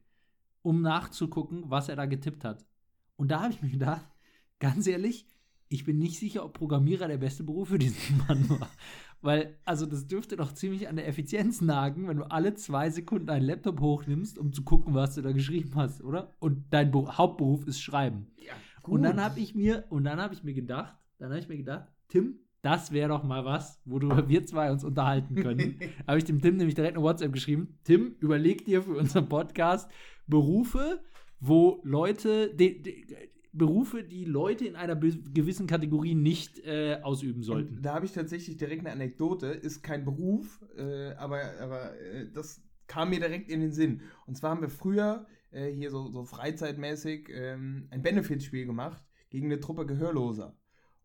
um 0.63 0.81
nachzugucken, 0.81 1.65
was 1.67 1.89
er 1.89 1.95
da 1.95 2.07
getippt 2.07 2.43
hat. 2.43 2.65
Und 3.17 3.29
da 3.29 3.41
habe 3.43 3.53
ich 3.53 3.61
mir 3.61 3.69
gedacht, 3.69 4.07
ganz 4.57 4.87
ehrlich, 4.87 5.27
ich 5.69 5.85
bin 5.85 5.99
nicht 5.99 6.17
sicher, 6.17 6.43
ob 6.43 6.53
Programmierer 6.53 7.07
der 7.07 7.19
beste 7.19 7.43
Beruf 7.43 7.69
für 7.69 7.77
diesen 7.77 8.17
Mann 8.27 8.49
war. 8.49 8.67
Weil, 9.21 9.59
also 9.63 9.85
das 9.85 10.07
dürfte 10.07 10.37
doch 10.37 10.53
ziemlich 10.53 10.87
an 10.87 10.95
der 10.95 11.07
Effizienz 11.07 11.61
nagen, 11.61 12.07
wenn 12.07 12.17
du 12.17 12.31
alle 12.31 12.55
zwei 12.55 12.89
Sekunden 12.89 13.29
einen 13.29 13.45
Laptop 13.45 13.79
hochnimmst, 13.79 14.39
um 14.39 14.53
zu 14.53 14.63
gucken, 14.63 14.95
was 14.95 15.13
du 15.13 15.21
da 15.21 15.31
geschrieben 15.33 15.75
hast, 15.75 16.03
oder? 16.03 16.33
Und 16.39 16.65
dein 16.71 16.89
Be 16.89 17.15
Hauptberuf 17.15 17.67
ist 17.67 17.79
Schreiben. 17.79 18.31
ja, 18.37 18.53
Und 18.81 19.03
dann 19.03 19.21
habe 19.21 19.39
ich 19.39 19.53
mir, 19.53 19.85
und 19.89 20.03
dann 20.05 20.19
habe 20.19 20.33
ich 20.33 20.43
mir 20.43 20.55
gedacht, 20.55 20.97
dann 21.19 21.29
habe 21.29 21.39
ich 21.39 21.47
mir 21.47 21.57
gedacht, 21.57 21.87
Tim, 22.07 22.39
das 22.61 22.91
wäre 22.91 23.09
doch 23.09 23.23
mal 23.23 23.45
was, 23.45 23.81
worüber 23.85 24.27
wir 24.29 24.45
zwei 24.45 24.71
uns 24.71 24.83
unterhalten 24.83 25.35
können. 25.35 25.79
habe 26.07 26.17
ich 26.17 26.25
dem 26.25 26.41
Tim 26.41 26.57
nämlich 26.57 26.75
direkt 26.75 26.95
eine 26.95 27.03
WhatsApp 27.03 27.33
geschrieben. 27.33 27.79
Tim, 27.83 28.15
überleg 28.19 28.65
dir 28.65 28.83
für 28.83 28.95
unseren 28.95 29.29
Podcast 29.29 29.89
Berufe, 30.27 31.01
wo 31.39 31.81
Leute, 31.83 32.53
de, 32.53 32.81
de, 32.81 33.05
Berufe, 33.53 34.03
die 34.03 34.25
Leute 34.25 34.65
in 34.65 34.75
einer 34.75 34.95
gewissen 34.95 35.67
Kategorie 35.67 36.15
nicht 36.15 36.59
äh, 36.65 36.99
ausüben 37.01 37.41
sollten. 37.41 37.77
Und 37.77 37.81
da 37.83 37.95
habe 37.95 38.05
ich 38.05 38.11
tatsächlich 38.11 38.57
direkt 38.57 38.81
eine 38.81 38.91
Anekdote. 38.91 39.47
Ist 39.47 39.81
kein 39.81 40.05
Beruf, 40.05 40.61
äh, 40.77 41.11
aber, 41.13 41.41
aber 41.61 41.99
äh, 41.99 42.27
das 42.31 42.61
kam 42.87 43.09
mir 43.09 43.19
direkt 43.19 43.49
in 43.49 43.61
den 43.61 43.71
Sinn. 43.71 44.01
Und 44.25 44.37
zwar 44.37 44.51
haben 44.51 44.61
wir 44.61 44.69
früher 44.69 45.25
äh, 45.51 45.71
hier 45.71 45.91
so, 45.91 46.09
so 46.09 46.23
freizeitmäßig 46.23 47.29
ähm, 47.31 47.87
ein 47.89 48.01
Benefizspiel 48.01 48.65
gemacht 48.65 49.03
gegen 49.29 49.47
eine 49.47 49.59
Truppe 49.59 49.85
Gehörloser. 49.85 50.55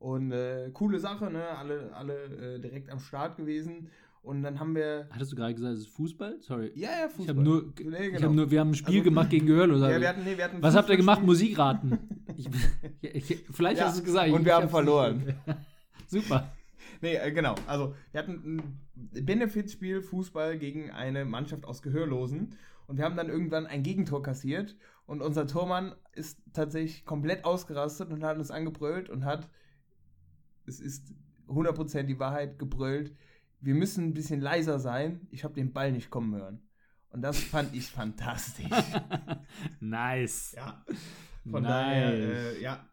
Und 0.03 0.33
äh, 0.33 0.71
coole 0.73 0.99
Sache, 0.99 1.31
ne? 1.31 1.45
Alle, 1.57 1.91
alle 1.95 2.15
äh, 2.57 2.59
direkt 2.59 2.91
am 2.91 2.99
Start 2.99 3.37
gewesen. 3.37 3.89
Und 4.23 4.43
dann 4.43 4.59
haben 4.59 4.75
wir. 4.75 5.07
Hattest 5.11 5.31
du 5.33 5.37
gerade 5.37 5.55
gesagt, 5.55 5.75
es 5.75 5.81
ist 5.83 5.89
Fußball? 5.95 6.39
Sorry. 6.41 6.73
Ja, 6.75 6.91
ja, 6.91 7.07
Ich 7.07 7.13
Fußball. 7.13 7.37
habe 7.37 7.43
nur, 7.45 7.63
Nee, 7.63 8.07
ich 8.07 8.13
genau. 8.15 8.29
hab 8.29 8.35
nur, 8.35 8.51
wir 8.51 8.61
haben 8.61 8.71
ein 8.71 8.75
Spiel 8.75 8.95
Also- 8.99 9.05
gemacht 9.05 9.31
gegen 9.31 9.47
Gehörlose. 9.47 9.91
ja, 9.91 10.01
wir 10.01 10.09
hatten, 10.09 10.25
nee, 10.25 10.37
wir 10.37 10.45
hatten 10.45 10.63
Was 10.63 10.75
habt 10.75 10.89
ihr 10.91 10.97
gemacht? 10.97 11.23
Musikraten. 11.23 11.99
Ich, 12.35 12.49
ich, 13.03 13.31
ich, 13.31 13.45
vielleicht 13.51 13.79
Ja, 13.79 13.87
hast 13.87 13.97
du 13.97 14.01
es 14.01 14.05
gesagt. 14.07 14.31
und 14.33 14.41
ich, 14.41 14.45
wir 14.47 14.53
ich 14.53 14.59
haben 14.59 14.69
verloren. 14.71 15.35
Super. 16.09 16.51
Nee, 17.03 17.17
äh, 17.17 17.31
genau. 17.31 17.55
Also, 17.67 17.95
wir 18.11 18.21
hatten 18.21 18.57
ein 18.57 18.81
Benefizspiel 19.27 20.03
Fußball 20.03 20.59
gegen 20.59 20.91
eine 20.91 21.25
Mannschaft 21.25 21.65
aus 21.67 21.83
Gehörlosen. 21.83 22.57
Und 22.87 22.97
wir 22.97 23.05
haben 23.05 23.17
dann 23.17 23.29
irgendwann 23.29 23.67
ein 23.67 23.83
Gegentor 23.83 24.23
kassiert. 24.23 24.77
Und 25.07 25.21
unser 25.21 25.47
Tormann 25.47 25.95
ist 26.15 26.39
tatsächlich 26.55 27.05
komplett 27.05 27.45
ausgerastet 27.45 28.11
und 28.11 28.25
hat 28.25 28.39
uns 28.39 28.51
angebrüllt 28.51 29.11
und 29.11 29.25
hat, 29.25 29.49
es 30.67 30.81
ist 30.81 31.15
100% 31.49 32.05
die 32.05 32.19
Wahrheit, 32.19 32.59
gebrüllt. 32.59 33.15
Wir 33.61 33.75
müssen 33.75 34.07
ein 34.07 34.15
bisschen 34.15 34.41
leiser 34.41 34.79
sein. 34.79 35.27
Ich 35.31 35.45
habe 35.45 35.55
den 35.55 35.73
Ball 35.73 35.93
nicht 35.93 36.11
kommen 36.11 36.35
hören. 36.35 36.63
Und 37.11 37.23
das 37.23 37.39
fand 37.39 37.75
ich 37.75 37.87
fantastisch. 37.91 38.67
nice. 39.81 40.53
Ja. 40.57 40.85
Von 41.45 41.63
nice. 41.63 41.71
daher, 41.71 42.13
äh, 42.13 42.63
ja, 42.63 42.89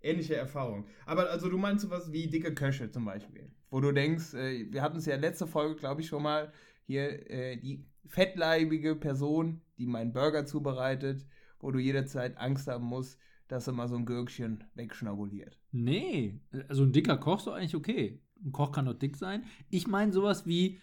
ähnliche 0.00 0.36
Erfahrung. 0.36 0.86
Aber 1.06 1.30
also 1.30 1.48
du 1.48 1.58
meinst 1.58 1.82
sowas 1.82 2.12
wie 2.12 2.28
dicke 2.28 2.54
Köche 2.54 2.90
zum 2.90 3.04
Beispiel, 3.04 3.50
wo 3.70 3.80
du 3.80 3.92
denkst, 3.92 4.34
äh, 4.34 4.72
wir 4.72 4.82
hatten 4.82 4.98
es 4.98 5.06
ja 5.06 5.16
letzte 5.16 5.46
Folge, 5.46 5.76
glaube 5.76 6.00
ich, 6.00 6.08
schon 6.08 6.22
mal, 6.22 6.52
hier 6.84 7.30
äh, 7.30 7.56
die 7.56 7.84
fettleibige 8.06 8.96
Person, 8.96 9.60
die 9.76 9.86
meinen 9.86 10.12
Burger 10.12 10.46
zubereitet, 10.46 11.26
wo 11.60 11.70
du 11.70 11.78
jederzeit 11.78 12.38
Angst 12.38 12.68
haben 12.68 12.84
musst, 12.84 13.18
dass 13.48 13.66
er 13.66 13.72
mal 13.72 13.88
so 13.88 13.96
ein 13.96 14.06
Gürkchen 14.06 14.64
wegschnabuliert. 14.74 15.58
Nee, 15.72 16.40
also 16.68 16.84
ein 16.84 16.92
dicker 16.92 17.16
Koch 17.16 17.38
ist 17.38 17.46
doch 17.46 17.54
eigentlich 17.54 17.74
okay. 17.74 18.22
Ein 18.44 18.52
Koch 18.52 18.72
kann 18.72 18.86
doch 18.86 18.94
dick 18.94 19.16
sein. 19.16 19.44
Ich 19.70 19.88
meine 19.88 20.12
sowas 20.12 20.46
wie, 20.46 20.78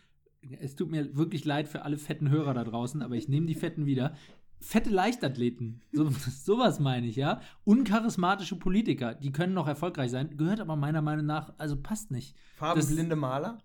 es 0.60 0.76
tut 0.76 0.92
mir 0.92 1.16
wirklich 1.16 1.46
leid 1.46 1.68
für 1.68 1.84
alle 1.84 1.98
fetten 1.98 2.30
Hörer 2.30 2.54
da 2.54 2.64
draußen, 2.64 3.02
aber 3.02 3.16
ich 3.16 3.30
nehme 3.30 3.46
die 3.46 3.56
Fetten 3.56 3.86
wieder 3.86 4.16
fette 4.60 4.90
Leichtathleten. 4.90 5.82
So, 5.92 6.10
sowas 6.44 6.80
meine 6.80 7.08
ich, 7.08 7.16
ja. 7.16 7.42
Uncharismatische 7.64 8.58
Politiker, 8.58 9.14
die 9.14 9.32
können 9.32 9.54
noch 9.54 9.68
erfolgreich 9.68 10.12
sein, 10.12 10.36
gehört 10.38 10.60
aber 10.60 10.76
meiner 10.76 11.02
Meinung 11.02 11.26
nach, 11.26 11.54
also 11.58 11.78
passt 11.78 12.12
nicht. 12.12 12.36
Farbenblinde 12.56 13.16
Maler? 13.16 13.60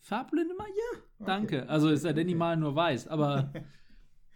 Farbenblinde 0.00 0.54
Maler? 0.54 0.68
Ja, 0.68 0.98
okay. 0.98 1.24
danke. 1.26 1.68
Also 1.68 1.88
ist 1.88 2.04
ja 2.04 2.12
denn 2.12 2.28
die 2.28 2.34
malen 2.34 2.60
nur 2.60 2.76
weiß, 2.76 3.08
aber. 3.08 3.52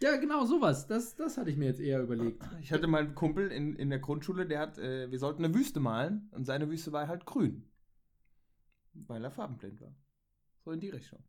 ja, 0.01 0.15
genau, 0.17 0.45
sowas. 0.45 0.87
Das, 0.87 1.15
das 1.15 1.37
hatte 1.37 1.49
ich 1.49 1.57
mir 1.57 1.65
jetzt 1.65 1.81
eher 1.81 2.01
überlegt. 2.01 2.43
Ich 2.61 2.71
hatte 2.71 2.87
mal 2.87 3.03
einen 3.03 3.15
Kumpel 3.15 3.51
in, 3.51 3.75
in 3.75 3.89
der 3.89 3.99
Grundschule, 3.99 4.45
der 4.45 4.59
hat, 4.59 4.77
äh, 4.77 5.11
wir 5.11 5.19
sollten 5.19 5.43
eine 5.43 5.53
Wüste 5.53 5.79
malen 5.79 6.29
und 6.31 6.45
seine 6.45 6.69
Wüste 6.69 6.91
war 6.91 7.07
halt 7.07 7.25
grün. 7.25 7.69
Weil 8.93 9.23
er 9.23 9.31
farbenblind 9.31 9.81
war. 9.81 9.95
So 10.63 10.71
in 10.71 10.79
die 10.79 10.89
Richtung. 10.89 11.23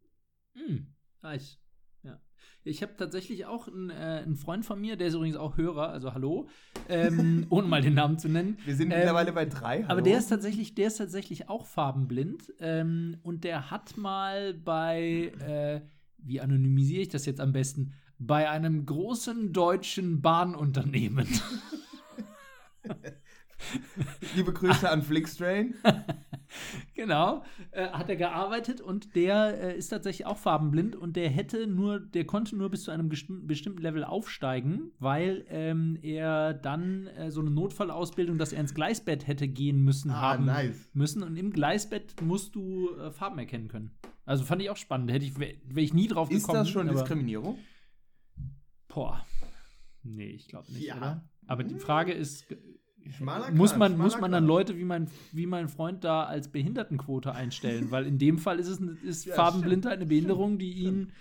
Hm, 0.54 0.86
nice. 1.22 1.58
Ja. 2.02 2.20
Ich 2.64 2.82
habe 2.82 2.96
tatsächlich 2.96 3.46
auch 3.46 3.68
einen, 3.68 3.90
äh, 3.90 4.22
einen, 4.24 4.36
Freund 4.36 4.64
von 4.64 4.80
mir, 4.80 4.96
der 4.96 5.08
ist 5.08 5.14
übrigens 5.14 5.36
auch 5.36 5.56
Hörer, 5.56 5.90
also 5.90 6.14
hallo, 6.14 6.48
ähm, 6.88 7.46
ohne 7.50 7.68
mal 7.68 7.82
den 7.82 7.94
Namen 7.94 8.18
zu 8.18 8.28
nennen. 8.28 8.58
Wir 8.64 8.74
sind 8.74 8.90
ähm, 8.90 8.98
mittlerweile 8.98 9.32
bei 9.32 9.46
drei. 9.46 9.82
Hallo. 9.82 9.90
Aber 9.90 10.02
der 10.02 10.18
ist 10.18 10.28
tatsächlich, 10.28 10.74
der 10.74 10.88
ist 10.88 10.96
tatsächlich 10.96 11.48
auch 11.48 11.66
farbenblind 11.66 12.52
ähm, 12.58 13.18
und 13.22 13.44
der 13.44 13.70
hat 13.70 13.96
mal 13.96 14.54
bei, 14.54 15.32
äh, 15.40 15.80
wie 16.18 16.40
anonymisiere 16.40 17.02
ich 17.02 17.08
das 17.08 17.26
jetzt 17.26 17.40
am 17.40 17.52
besten, 17.52 17.92
bei 18.20 18.48
einem 18.48 18.86
großen 18.86 19.52
deutschen 19.52 20.22
Bahnunternehmen. 20.22 21.26
Liebe 24.36 24.52
Grüße 24.52 24.88
an 24.88 25.02
Flixtrain. 25.02 25.74
genau, 26.94 27.44
äh, 27.70 27.88
hat 27.88 28.08
er 28.08 28.16
gearbeitet 28.16 28.80
und 28.80 29.14
der 29.14 29.60
äh, 29.60 29.78
ist 29.78 29.88
tatsächlich 29.88 30.26
auch 30.26 30.38
farbenblind 30.38 30.96
und 30.96 31.16
der 31.16 31.28
hätte 31.28 31.66
nur, 31.66 32.00
der 32.00 32.24
konnte 32.24 32.56
nur 32.56 32.70
bis 32.70 32.84
zu 32.84 32.90
einem 32.90 33.08
bestimmten 33.08 33.80
Level 33.80 34.04
aufsteigen, 34.04 34.92
weil 34.98 35.44
ähm, 35.48 35.98
er 36.02 36.54
dann 36.54 37.06
äh, 37.08 37.30
so 37.30 37.40
eine 37.40 37.50
Notfallausbildung, 37.50 38.38
dass 38.38 38.52
er 38.52 38.60
ins 38.60 38.74
Gleisbett 38.74 39.26
hätte 39.26 39.48
gehen 39.48 39.82
müssen, 39.82 40.10
ah, 40.10 40.20
haben 40.20 40.46
nice. 40.46 40.90
müssen 40.92 41.22
und 41.22 41.36
im 41.36 41.52
Gleisbett 41.52 42.20
musst 42.22 42.54
du 42.54 42.90
äh, 42.96 43.10
Farben 43.10 43.38
erkennen 43.38 43.68
können. 43.68 43.92
Also 44.24 44.44
fand 44.44 44.62
ich 44.62 44.70
auch 44.70 44.76
spannend, 44.76 45.10
hätte 45.10 45.24
ich, 45.24 45.38
wäre 45.38 45.54
ich 45.74 45.94
nie 45.94 46.06
drauf 46.06 46.28
gekommen. 46.28 46.40
Ist 46.40 46.52
das 46.52 46.68
schon 46.68 46.88
Diskriminierung? 46.88 47.58
Boah. 48.92 49.24
Nee, 50.02 50.30
ich 50.30 50.48
glaube 50.48 50.70
nicht, 50.72 50.86
ja. 50.86 50.96
oder? 50.96 51.28
Aber 51.46 51.64
die 51.64 51.78
Frage 51.78 52.12
ist, 52.12 52.46
Schmaler 53.08 53.50
muss 53.52 53.76
man, 53.76 53.96
muss 53.96 54.20
man 54.20 54.32
dann 54.32 54.44
Leute 54.44 54.76
wie 54.76 54.84
mein, 54.84 55.08
wie 55.32 55.46
mein 55.46 55.68
Freund 55.68 56.04
da 56.04 56.24
als 56.24 56.48
Behindertenquote 56.48 57.32
einstellen? 57.32 57.90
Weil 57.90 58.06
in 58.06 58.18
dem 58.18 58.38
Fall 58.38 58.58
ist 58.58 58.68
es 58.68 58.80
ist 58.80 59.24
ja, 59.26 59.34
Farbenblindheit 59.34 59.94
eine 59.94 60.06
Behinderung, 60.06 60.58
die 60.58 60.72
ihn. 60.72 61.12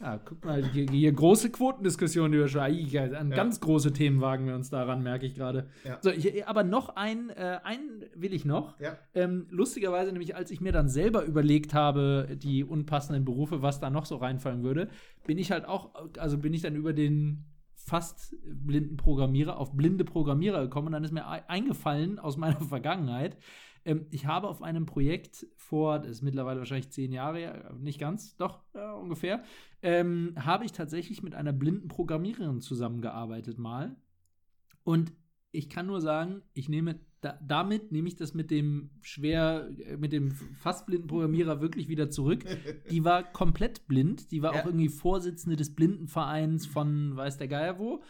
Ja, 0.00 0.18
guck 0.18 0.44
mal, 0.44 0.64
hier, 0.64 0.86
hier 0.90 1.12
große 1.12 1.50
Quotendiskussionen 1.50 2.32
über 2.32 2.48
Schweig. 2.48 2.94
An 3.14 3.30
ja. 3.30 3.36
ganz 3.36 3.60
große 3.60 3.92
Themen 3.92 4.20
wagen 4.20 4.46
wir 4.46 4.54
uns 4.54 4.68
daran, 4.68 5.02
merke 5.02 5.26
ich 5.26 5.34
gerade. 5.34 5.68
Ja. 5.84 5.98
So, 6.00 6.10
aber 6.46 6.64
noch 6.64 6.96
ein, 6.96 7.30
äh, 7.30 7.60
einen 7.62 8.04
will 8.14 8.34
ich 8.34 8.44
noch. 8.44 8.78
Ja. 8.80 8.98
Ähm, 9.14 9.46
lustigerweise, 9.50 10.10
nämlich 10.12 10.34
als 10.34 10.50
ich 10.50 10.60
mir 10.60 10.72
dann 10.72 10.88
selber 10.88 11.24
überlegt 11.24 11.74
habe, 11.74 12.36
die 12.36 12.64
unpassenden 12.64 13.24
Berufe, 13.24 13.62
was 13.62 13.80
da 13.80 13.88
noch 13.88 14.06
so 14.06 14.16
reinfallen 14.16 14.62
würde, 14.62 14.88
bin 15.26 15.38
ich 15.38 15.52
halt 15.52 15.64
auch, 15.64 15.94
also 16.18 16.38
bin 16.38 16.52
ich 16.52 16.62
dann 16.62 16.74
über 16.74 16.92
den 16.92 17.46
fast 17.74 18.34
blinden 18.44 18.96
Programmierer 18.96 19.58
auf 19.58 19.76
blinde 19.76 20.04
Programmierer 20.04 20.62
gekommen 20.62 20.88
und 20.88 20.92
dann 20.92 21.04
ist 21.04 21.12
mir 21.12 21.26
eingefallen 21.26 22.18
aus 22.18 22.36
meiner 22.36 22.60
Vergangenheit, 22.60 23.36
ähm, 23.84 24.06
ich 24.10 24.26
habe 24.26 24.48
auf 24.48 24.62
einem 24.62 24.86
Projekt 24.86 25.46
vor, 25.56 25.98
das 25.98 26.10
ist 26.10 26.22
mittlerweile 26.22 26.58
wahrscheinlich 26.58 26.90
zehn 26.90 27.12
Jahre, 27.12 27.74
nicht 27.80 27.98
ganz, 27.98 28.36
doch 28.36 28.62
äh, 28.74 28.92
ungefähr, 28.92 29.42
ähm, 29.82 30.34
habe 30.36 30.64
ich 30.64 30.72
tatsächlich 30.72 31.22
mit 31.22 31.34
einer 31.34 31.52
blinden 31.52 31.88
Programmiererin 31.88 32.60
zusammengearbeitet 32.60 33.58
mal. 33.58 33.96
Und 34.82 35.12
ich 35.52 35.68
kann 35.68 35.86
nur 35.86 36.00
sagen, 36.00 36.42
ich 36.52 36.68
nehme 36.68 37.00
da, 37.24 37.38
damit 37.42 37.90
nehme 37.90 38.06
ich 38.06 38.16
das 38.16 38.34
mit 38.34 38.50
dem 38.50 38.90
schwer, 39.00 39.70
äh, 39.78 39.96
mit 39.96 40.12
dem 40.12 40.30
fast 40.30 40.86
blinden 40.86 41.06
Programmierer 41.06 41.60
wirklich 41.60 41.88
wieder 41.88 42.10
zurück. 42.10 42.44
Die 42.90 43.04
war 43.04 43.22
komplett 43.22 43.86
blind. 43.88 44.30
Die 44.30 44.42
war 44.42 44.54
ja. 44.54 44.60
auch 44.60 44.66
irgendwie 44.66 44.90
Vorsitzende 44.90 45.56
des 45.56 45.74
Blindenvereins 45.74 46.66
von 46.66 47.16
weiß 47.16 47.38
der 47.38 47.48
Geier 47.48 47.78
wo. 47.78 48.02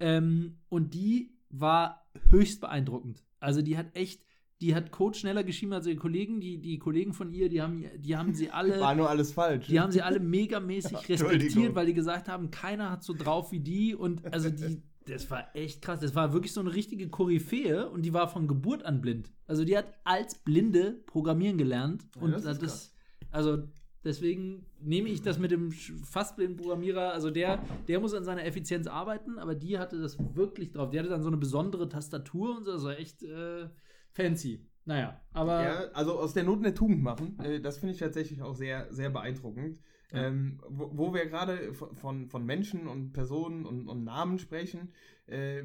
Ähm, 0.00 0.56
und 0.68 0.94
die 0.94 1.36
war 1.50 2.06
höchst 2.30 2.60
beeindruckend. 2.60 3.22
Also 3.40 3.60
die 3.60 3.76
hat 3.76 3.94
echt, 3.94 4.24
die 4.62 4.76
hat 4.76 4.92
Code 4.92 5.18
schneller 5.18 5.42
geschrieben 5.42 5.72
als 5.72 5.86
ihre 5.86 5.96
Kollegen. 5.96 6.40
Die, 6.40 6.58
die 6.58 6.78
Kollegen 6.78 7.12
von 7.12 7.32
ihr, 7.32 7.48
die 7.48 7.60
haben, 7.60 7.84
die 7.98 8.16
haben 8.16 8.32
sie 8.32 8.50
alle. 8.50 8.80
War 8.80 8.94
nur 8.94 9.10
alles 9.10 9.32
falsch. 9.32 9.66
Die 9.66 9.80
haben 9.80 9.90
sie 9.90 10.02
alle 10.02 10.20
megamäßig 10.20 10.96
respektiert, 11.08 11.74
weil 11.74 11.86
die 11.86 11.94
gesagt 11.94 12.28
haben, 12.28 12.50
keiner 12.52 12.90
hat 12.90 13.02
so 13.02 13.12
drauf 13.12 13.50
wie 13.50 13.58
die. 13.58 13.94
Und 13.96 14.32
also 14.32 14.50
die, 14.50 14.80
das 15.06 15.28
war 15.30 15.54
echt 15.56 15.82
krass. 15.82 15.98
Das 15.98 16.14
war 16.14 16.32
wirklich 16.32 16.52
so 16.52 16.60
eine 16.60 16.72
richtige 16.72 17.08
Koryphäe 17.08 17.90
und 17.90 18.02
die 18.02 18.12
war 18.14 18.28
von 18.28 18.46
Geburt 18.46 18.84
an 18.84 19.00
blind. 19.00 19.32
Also 19.48 19.64
die 19.64 19.76
hat 19.76 19.92
als 20.04 20.36
Blinde 20.36 21.02
programmieren 21.06 21.58
gelernt. 21.58 22.06
Ja, 22.14 22.22
und 22.22 22.32
das, 22.32 22.58
das 22.60 22.94
also 23.32 23.64
deswegen 24.04 24.64
nehme 24.80 25.08
ich 25.08 25.22
das 25.22 25.40
mit 25.40 25.50
dem 25.50 25.72
fast 25.72 26.36
blinden 26.36 26.56
Programmierer. 26.56 27.12
Also 27.12 27.30
der, 27.30 27.64
der 27.88 27.98
muss 27.98 28.14
an 28.14 28.22
seiner 28.22 28.44
Effizienz 28.44 28.86
arbeiten, 28.86 29.40
aber 29.40 29.56
die 29.56 29.76
hatte 29.80 30.00
das 30.00 30.16
wirklich 30.36 30.70
drauf. 30.70 30.90
Die 30.90 31.00
hatte 31.00 31.08
dann 31.08 31.22
so 31.22 31.28
eine 31.28 31.36
besondere 31.36 31.88
Tastatur 31.88 32.56
und 32.56 32.64
so. 32.64 32.84
War 32.84 32.96
echt 32.96 33.24
äh, 33.24 33.68
fancy. 34.12 34.66
Naja, 34.84 35.20
aber. 35.32 35.62
Ja, 35.62 35.78
also 35.92 36.18
aus 36.18 36.34
der 36.34 36.44
Not 36.44 36.58
eine 36.58 36.74
Tugend 36.74 37.02
machen, 37.02 37.38
äh, 37.40 37.60
das 37.60 37.78
finde 37.78 37.94
ich 37.94 38.00
tatsächlich 38.00 38.42
auch 38.42 38.54
sehr, 38.54 38.92
sehr 38.92 39.10
beeindruckend. 39.10 39.78
Ähm, 40.14 40.60
wo, 40.68 40.90
wo, 40.92 41.14
wir 41.14 41.24
gerade 41.24 41.72
von, 41.72 42.28
von 42.28 42.44
Menschen 42.44 42.86
und 42.86 43.12
Personen 43.12 43.64
und, 43.64 43.88
und 43.88 44.04
Namen 44.04 44.38
sprechen, 44.38 44.92
äh, 45.26 45.62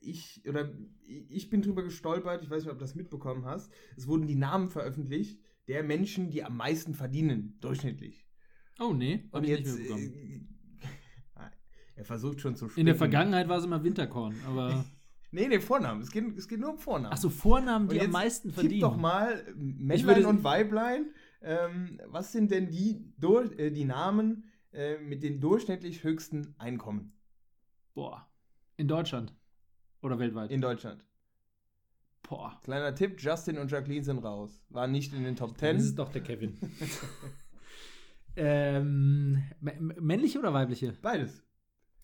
ich 0.00 0.44
oder 0.48 0.72
ich 1.04 1.50
bin 1.50 1.62
drüber 1.62 1.82
gestolpert, 1.82 2.42
ich 2.42 2.50
weiß 2.50 2.62
nicht, 2.62 2.72
ob 2.72 2.78
du 2.78 2.84
das 2.84 2.94
mitbekommen 2.94 3.44
hast. 3.44 3.72
Es 3.96 4.06
wurden 4.06 4.28
die 4.28 4.36
Namen 4.36 4.70
veröffentlicht 4.70 5.40
der 5.66 5.82
Menschen, 5.82 6.30
die 6.30 6.44
am 6.44 6.56
meisten 6.56 6.94
verdienen, 6.94 7.58
durchschnittlich. 7.60 8.24
Oh 8.78 8.92
nee, 8.92 9.28
und 9.32 9.46
jetzt 9.46 9.78
äh, 9.78 10.40
er 11.96 12.04
versucht 12.04 12.40
schon 12.40 12.54
zu 12.54 12.68
spielen. 12.68 12.82
In 12.82 12.86
der 12.86 12.94
Vergangenheit 12.94 13.48
war 13.48 13.58
es 13.58 13.64
immer 13.64 13.82
Winterkorn, 13.82 14.36
aber 14.46 14.84
Nee, 15.30 15.48
nee, 15.48 15.60
Vornamen. 15.60 16.02
Es 16.02 16.10
geht, 16.10 16.36
es 16.38 16.48
geht 16.48 16.60
nur 16.60 16.70
um 16.70 16.78
Vornamen. 16.78 17.12
Achso, 17.12 17.28
Vornamen, 17.28 17.88
die 17.88 18.00
am 18.00 18.10
meisten 18.10 18.52
verdienen. 18.52 18.74
Gib 18.74 18.80
doch 18.82 18.96
mal 18.96 19.44
Männlein 19.54 20.24
und 20.24 20.44
Weiblein 20.44 21.06
ähm, 21.46 22.00
was 22.06 22.32
sind 22.32 22.50
denn 22.50 22.70
die, 22.70 23.14
äh, 23.22 23.70
die 23.70 23.84
Namen 23.84 24.50
äh, 24.72 24.98
mit 24.98 25.22
den 25.22 25.40
durchschnittlich 25.40 26.02
höchsten 26.02 26.54
Einkommen? 26.58 27.12
Boah. 27.94 28.28
In 28.76 28.88
Deutschland. 28.88 29.32
Oder 30.02 30.18
weltweit? 30.18 30.50
In 30.50 30.60
Deutschland. 30.60 31.04
Boah. 32.22 32.60
Kleiner 32.64 32.94
Tipp: 32.94 33.20
Justin 33.20 33.58
und 33.58 33.70
Jacqueline 33.70 34.04
sind 34.04 34.18
raus. 34.18 34.64
Waren 34.70 34.90
nicht 34.90 35.12
in 35.12 35.22
den 35.22 35.36
Top 35.36 35.56
10. 35.56 35.76
Das 35.76 35.84
ist 35.86 35.98
doch 35.98 36.10
der 36.10 36.22
Kevin. 36.22 36.58
ähm, 38.36 39.44
männliche 39.60 40.40
oder 40.40 40.52
weibliche? 40.52 40.94
Beides. 41.00 41.45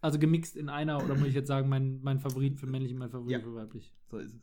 Also 0.03 0.19
gemixt 0.19 0.57
in 0.57 0.69
einer, 0.69 1.03
oder 1.03 1.15
muss 1.15 1.29
ich 1.29 1.35
jetzt 1.35 1.47
sagen, 1.47 1.69
mein, 1.69 2.03
mein 2.03 2.19
Favorit 2.19 2.59
für 2.59 2.67
männlich 2.67 2.93
und 2.93 2.99
mein 2.99 3.11
Favorit 3.11 3.31
ja. 3.31 3.41
für 3.41 3.55
weiblich? 3.55 3.95
So 4.11 4.19
ist 4.19 4.35
es. 4.35 4.43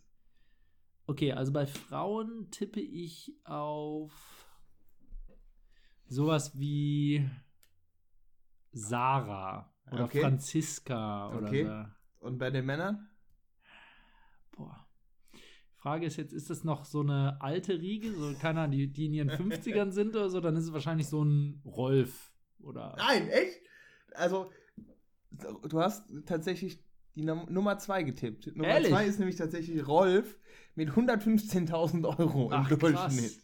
Okay, 1.05 1.33
also 1.33 1.51
bei 1.51 1.67
Frauen 1.67 2.49
tippe 2.49 2.79
ich 2.79 3.35
auf 3.43 4.47
sowas 6.07 6.57
wie 6.57 7.29
Sarah 8.71 9.69
oder 9.91 10.05
okay. 10.05 10.21
Franziska 10.21 11.35
oder 11.35 11.47
okay. 11.47 11.65
so. 11.65 12.25
Und 12.25 12.37
bei 12.37 12.51
den 12.51 12.65
Männern? 12.65 13.09
Boah. 14.55 14.87
Frage 15.75 16.05
ist 16.05 16.15
jetzt, 16.15 16.31
ist 16.31 16.49
das 16.49 16.63
noch 16.63 16.85
so 16.85 17.01
eine 17.01 17.41
alte 17.41 17.81
Riege, 17.81 18.13
so 18.13 18.33
keiner, 18.39 18.69
die, 18.69 18.87
die 18.87 19.07
in 19.07 19.13
ihren 19.13 19.29
50ern 19.29 19.91
sind 19.91 20.15
oder 20.15 20.29
so, 20.29 20.39
dann 20.39 20.55
ist 20.55 20.65
es 20.65 20.73
wahrscheinlich 20.73 21.07
so 21.07 21.23
ein 21.23 21.61
Rolf 21.65 22.31
oder. 22.61 22.95
Nein, 22.97 23.27
echt? 23.27 23.61
Also, 24.13 24.51
du 25.67 25.79
hast 25.79 26.03
tatsächlich 26.25 26.83
die 27.15 27.23
Num 27.23 27.45
Nummer 27.49 27.77
2 27.77 28.03
getippt. 28.03 28.55
Nummer 28.55 28.81
2 28.81 29.05
ist 29.05 29.19
nämlich 29.19 29.35
tatsächlich 29.35 29.87
Rolf 29.87 30.37
mit 30.75 30.89
115.000 30.91 32.19
Euro 32.19 32.49
Ach, 32.51 32.69
im 32.71 32.79
Durchschnitt. 32.79 32.95
krass. 32.95 33.39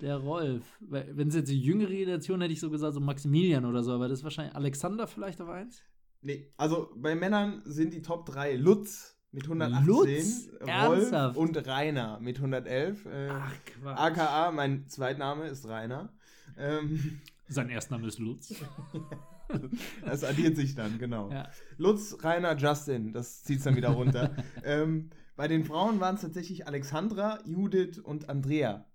Der 0.00 0.16
Rolf. 0.16 0.64
Wenn 0.80 1.28
es 1.28 1.34
jetzt 1.34 1.50
die 1.50 1.60
jüngere 1.60 1.90
Generation 1.90 2.40
hätte 2.40 2.52
ich 2.52 2.60
so 2.60 2.70
gesagt, 2.70 2.94
so 2.94 3.00
Maximilian 3.00 3.64
oder 3.66 3.82
so, 3.82 3.92
aber 3.92 4.08
das 4.08 4.20
ist 4.20 4.24
wahrscheinlich 4.24 4.54
Alexander 4.54 5.06
vielleicht 5.06 5.40
auf 5.42 5.48
eins? 5.48 5.82
Nee, 6.22 6.52
also 6.56 6.90
bei 6.96 7.14
Männern 7.14 7.62
sind 7.64 7.92
die 7.92 8.02
Top 8.02 8.26
3 8.26 8.56
Lutz 8.56 9.18
mit 9.32 9.44
118, 9.44 9.86
Lutz? 9.86 10.48
Rolf 10.60 10.68
Ernsthaft? 10.68 11.36
und 11.36 11.66
Rainer 11.66 12.18
mit 12.20 12.36
111. 12.36 13.06
Äh, 13.06 13.28
Ach, 13.30 13.52
Quatsch. 13.64 13.98
AKA, 13.98 14.50
mein 14.52 14.88
Zweitname 14.88 15.46
ist 15.48 15.66
Rainer. 15.68 16.12
Ähm, 16.58 17.20
Sein 17.48 17.68
Erstname 17.68 18.06
ist 18.06 18.18
Lutz. 18.18 18.54
das 20.04 20.24
addiert 20.24 20.56
sich 20.56 20.74
dann, 20.74 20.98
genau. 20.98 21.30
Ja. 21.30 21.48
Lutz, 21.76 22.16
Rainer, 22.22 22.56
Justin, 22.56 23.12
das 23.12 23.42
zieht 23.42 23.58
es 23.58 23.64
dann 23.64 23.76
wieder 23.76 23.90
runter. 23.90 24.34
ähm, 24.64 25.10
bei 25.36 25.48
den 25.48 25.64
Frauen 25.64 26.00
waren 26.00 26.16
es 26.16 26.20
tatsächlich 26.20 26.66
Alexandra, 26.66 27.40
Judith 27.46 27.98
und 27.98 28.28
Andrea. 28.28 28.86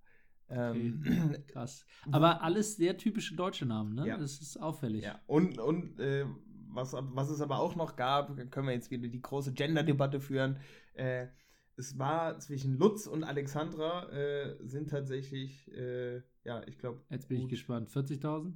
Ähm, 0.50 1.04
Krass. 1.48 1.86
Aber 2.12 2.44
alles 2.44 2.76
sehr 2.76 2.98
typische 2.98 3.36
deutsche 3.36 3.66
Namen, 3.66 3.96
ne? 3.96 4.08
Ja. 4.08 4.18
Das 4.18 4.40
ist 4.40 4.58
auffällig. 4.58 5.04
ja. 5.04 5.20
Und, 5.26 5.60
und 5.60 6.00
äh, 6.00 6.26
was, 6.68 6.94
was 6.94 7.30
es 7.30 7.42
aber 7.42 7.60
auch 7.60 7.76
noch 7.76 7.96
gab, 7.96 8.36
können 8.52 8.68
wir 8.68 8.74
jetzt 8.74 8.92
wieder 8.92 9.08
die 9.08 9.22
große 9.22 9.54
Gender-Debatte 9.54 10.20
führen. 10.20 10.60
Äh, 10.94 11.28
es 11.78 11.98
war 11.98 12.40
zwischen 12.40 12.78
Lutz 12.78 13.08
und 13.08 13.24
Alexandra 13.24 14.10
äh, 14.12 14.58
sind 14.66 14.90
tatsächlich, 14.90 15.70
äh, 15.74 16.22
ja, 16.44 16.62
ich 16.68 16.78
glaube. 16.78 17.02
Jetzt 17.10 17.28
bin 17.28 17.42
ich 17.42 17.50
gespannt. 17.50 17.90
40.000? 17.90 18.54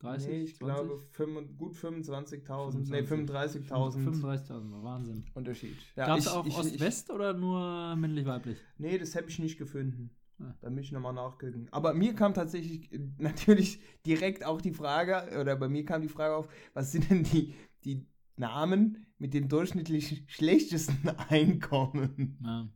30? 0.00 0.28
Nee, 0.28 0.42
ich 0.42 0.56
20? 0.56 0.58
glaube 0.58 1.02
fünf- 1.12 1.56
gut 1.56 1.74
25.000, 1.74 2.86
25. 2.86 2.90
nee, 2.90 2.98
35.000 3.06 3.64
35.000, 4.04 4.82
Wahnsinn. 4.82 5.24
Unterschied. 5.34 5.76
Ja, 5.96 6.06
Gab 6.06 6.18
es 6.18 6.28
auch 6.28 6.46
Ost-West 6.46 7.10
oder 7.10 7.32
nur 7.34 7.94
männlich-weiblich? 7.96 8.58
Nee, 8.78 8.98
das 8.98 9.14
habe 9.14 9.28
ich 9.28 9.38
nicht 9.38 9.58
gefunden. 9.58 10.10
Ah. 10.40 10.54
Da 10.62 10.70
muss 10.70 10.80
ich 10.80 10.92
nochmal 10.92 11.12
nachgucken. 11.12 11.68
Aber 11.70 11.92
mir 11.92 12.14
kam 12.14 12.32
tatsächlich 12.34 12.90
äh, 12.92 12.98
natürlich 13.18 13.80
direkt 14.06 14.44
auch 14.44 14.60
die 14.60 14.72
Frage, 14.72 15.38
oder 15.38 15.54
bei 15.56 15.68
mir 15.68 15.84
kam 15.84 16.00
die 16.02 16.08
Frage 16.08 16.34
auf, 16.34 16.48
was 16.72 16.92
sind 16.92 17.10
denn 17.10 17.22
die, 17.24 17.54
die 17.84 18.06
Namen 18.36 19.06
mit 19.18 19.34
den 19.34 19.48
durchschnittlich 19.48 20.24
schlechtesten 20.28 21.08
Einkommen? 21.28 22.38
Ja. 22.42 22.68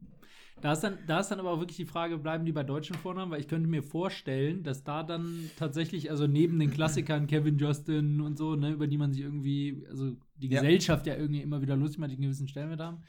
Da 0.64 0.72
ist, 0.72 0.80
dann, 0.80 0.96
da 1.06 1.20
ist 1.20 1.28
dann 1.28 1.40
aber 1.40 1.50
auch 1.50 1.60
wirklich 1.60 1.76
die 1.76 1.84
Frage, 1.84 2.16
bleiben 2.16 2.46
die 2.46 2.52
bei 2.52 2.62
deutschen 2.62 2.96
Vornamen? 2.96 3.30
Weil 3.30 3.40
ich 3.40 3.48
könnte 3.48 3.68
mir 3.68 3.82
vorstellen, 3.82 4.62
dass 4.62 4.82
da 4.82 5.02
dann 5.02 5.50
tatsächlich, 5.58 6.10
also 6.10 6.26
neben 6.26 6.58
den 6.58 6.70
Klassikern 6.70 7.26
Kevin, 7.26 7.58
Justin 7.58 8.22
und 8.22 8.38
so, 8.38 8.56
ne, 8.56 8.70
über 8.70 8.86
die 8.86 8.96
man 8.96 9.12
sich 9.12 9.20
irgendwie, 9.20 9.84
also 9.90 10.16
die 10.36 10.48
Ja. 10.48 10.62
Gesellschaft 10.62 11.06
ja 11.06 11.16
irgendwie 11.16 11.42
immer 11.42 11.60
wieder 11.60 11.76
lustig 11.76 11.98
macht, 11.98 12.12
die 12.12 12.14
einen 12.14 12.22
gewissen 12.22 12.48
Stellenwert 12.48 12.80
haben. 12.80 13.02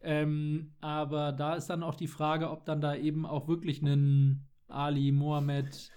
Ähm, 0.00 0.72
aber 0.80 1.32
da 1.32 1.54
ist 1.54 1.66
dann 1.66 1.82
auch 1.82 1.96
die 1.96 2.06
Frage, 2.06 2.50
ob 2.50 2.64
dann 2.64 2.80
da 2.80 2.96
eben 2.96 3.26
auch 3.26 3.46
wirklich 3.46 3.82
ein 3.82 4.48
Ali, 4.68 5.12
Mohammed, 5.12 5.90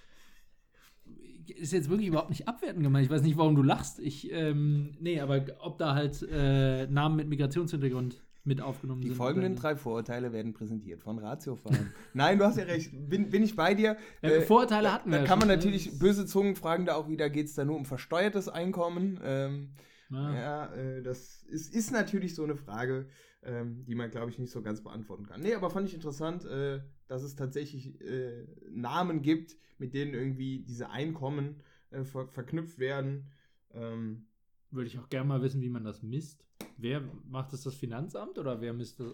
ist 1.48 1.72
jetzt 1.72 1.90
wirklich 1.90 2.10
überhaupt 2.10 2.30
nicht 2.30 2.50
abwertend 2.50 2.84
gemeint. 2.84 3.06
Ich 3.06 3.12
weiß 3.12 3.22
nicht, 3.22 3.38
warum 3.38 3.56
du 3.56 3.64
lachst. 3.64 4.00
Ich, 4.00 4.30
ähm, 4.34 4.98
nee, 5.00 5.22
aber 5.22 5.46
ob 5.60 5.78
da 5.78 5.96
halt 5.96 6.22
äh, 6.30 6.88
Namen 6.88 7.16
mit 7.16 7.30
Migrationshintergrund 7.30 8.25
mit 8.46 8.62
aufgenommen 8.62 9.02
Die 9.02 9.08
sind. 9.10 9.18
folgenden 9.18 9.54
oder- 9.54 9.62
drei 9.62 9.76
Vorurteile 9.76 10.32
werden 10.32 10.54
präsentiert 10.54 11.02
von 11.02 11.18
Ratio 11.20 11.56
Farm. 11.56 11.76
Nein, 12.14 12.38
du 12.40 12.46
hast 12.46 12.58
ja 12.58 12.64
recht. 12.64 12.92
Bin, 13.10 13.30
bin 13.30 13.44
ich 13.44 13.56
bei 13.56 13.74
dir. 13.74 13.98
Ja, 14.22 14.30
Äh, 14.30 14.42
Vorurteile 14.42 14.94
hatten 14.94 15.10
wir 15.10 15.18
Da 15.18 15.24
ja 15.24 15.28
kann 15.28 15.40
man 15.40 15.48
schon, 15.50 15.50
ne? 15.50 15.56
natürlich, 15.58 16.00
böse 16.00 16.26
Zungen 16.26 16.56
fragen 16.56 16.86
da 16.86 16.96
auch 16.96 17.10
wieder, 17.10 17.30
geht 17.30 17.48
es 17.48 17.56
da 17.56 17.66
nur 17.66 17.76
um 17.76 17.86
versteuertes 17.86 18.48
Einkommen? 18.48 19.20
Ähm, 19.24 19.74
Ja. 20.12 20.36
Ja, 20.36 20.74
äh, 20.76 21.02
das 21.02 21.42
ist, 21.44 21.74
ist 21.74 21.92
natürlich 21.92 22.36
so 22.36 22.44
eine 22.44 22.56
Frage, 22.56 23.08
ähm, 23.42 23.84
die 23.86 23.96
man, 23.96 24.12
glaube 24.12 24.30
ich, 24.30 24.38
nicht 24.38 24.52
so 24.52 24.62
ganz 24.62 24.82
beantworten 24.84 25.26
kann. 25.26 25.42
Nee, 25.42 25.56
aber 25.56 25.72
fand 25.72 25.88
ich 25.88 25.96
interessant, 25.96 26.46
äh, 26.46 26.82
dass 27.08 27.24
es 27.24 27.36
tatsächlich 27.36 28.00
äh, 28.02 28.46
Namen 28.70 29.24
gibt, 29.24 29.56
mit 29.80 29.96
denen 29.96 30.14
irgendwie 30.14 30.64
diese 30.64 30.92
Einkommen 30.92 31.62
äh, 31.90 32.04
ver 32.04 32.28
verknüpft 32.28 32.78
werden. 32.78 33.32
Ähm, 33.74 34.28
Würde 34.70 34.88
ich 34.88 35.00
auch 35.00 35.10
gerne 35.10 35.28
mal 35.28 35.42
wissen, 35.42 35.62
wie 35.62 35.70
man 35.70 35.84
das 35.84 36.04
misst. 36.04 36.45
Wer 36.78 37.02
macht 37.28 37.54
das, 37.54 37.64
das 37.64 37.76
Finanzamt 37.76 38.38
oder 38.38 38.62
wer 38.62 38.74
misst 38.74 39.00
das? 39.00 39.14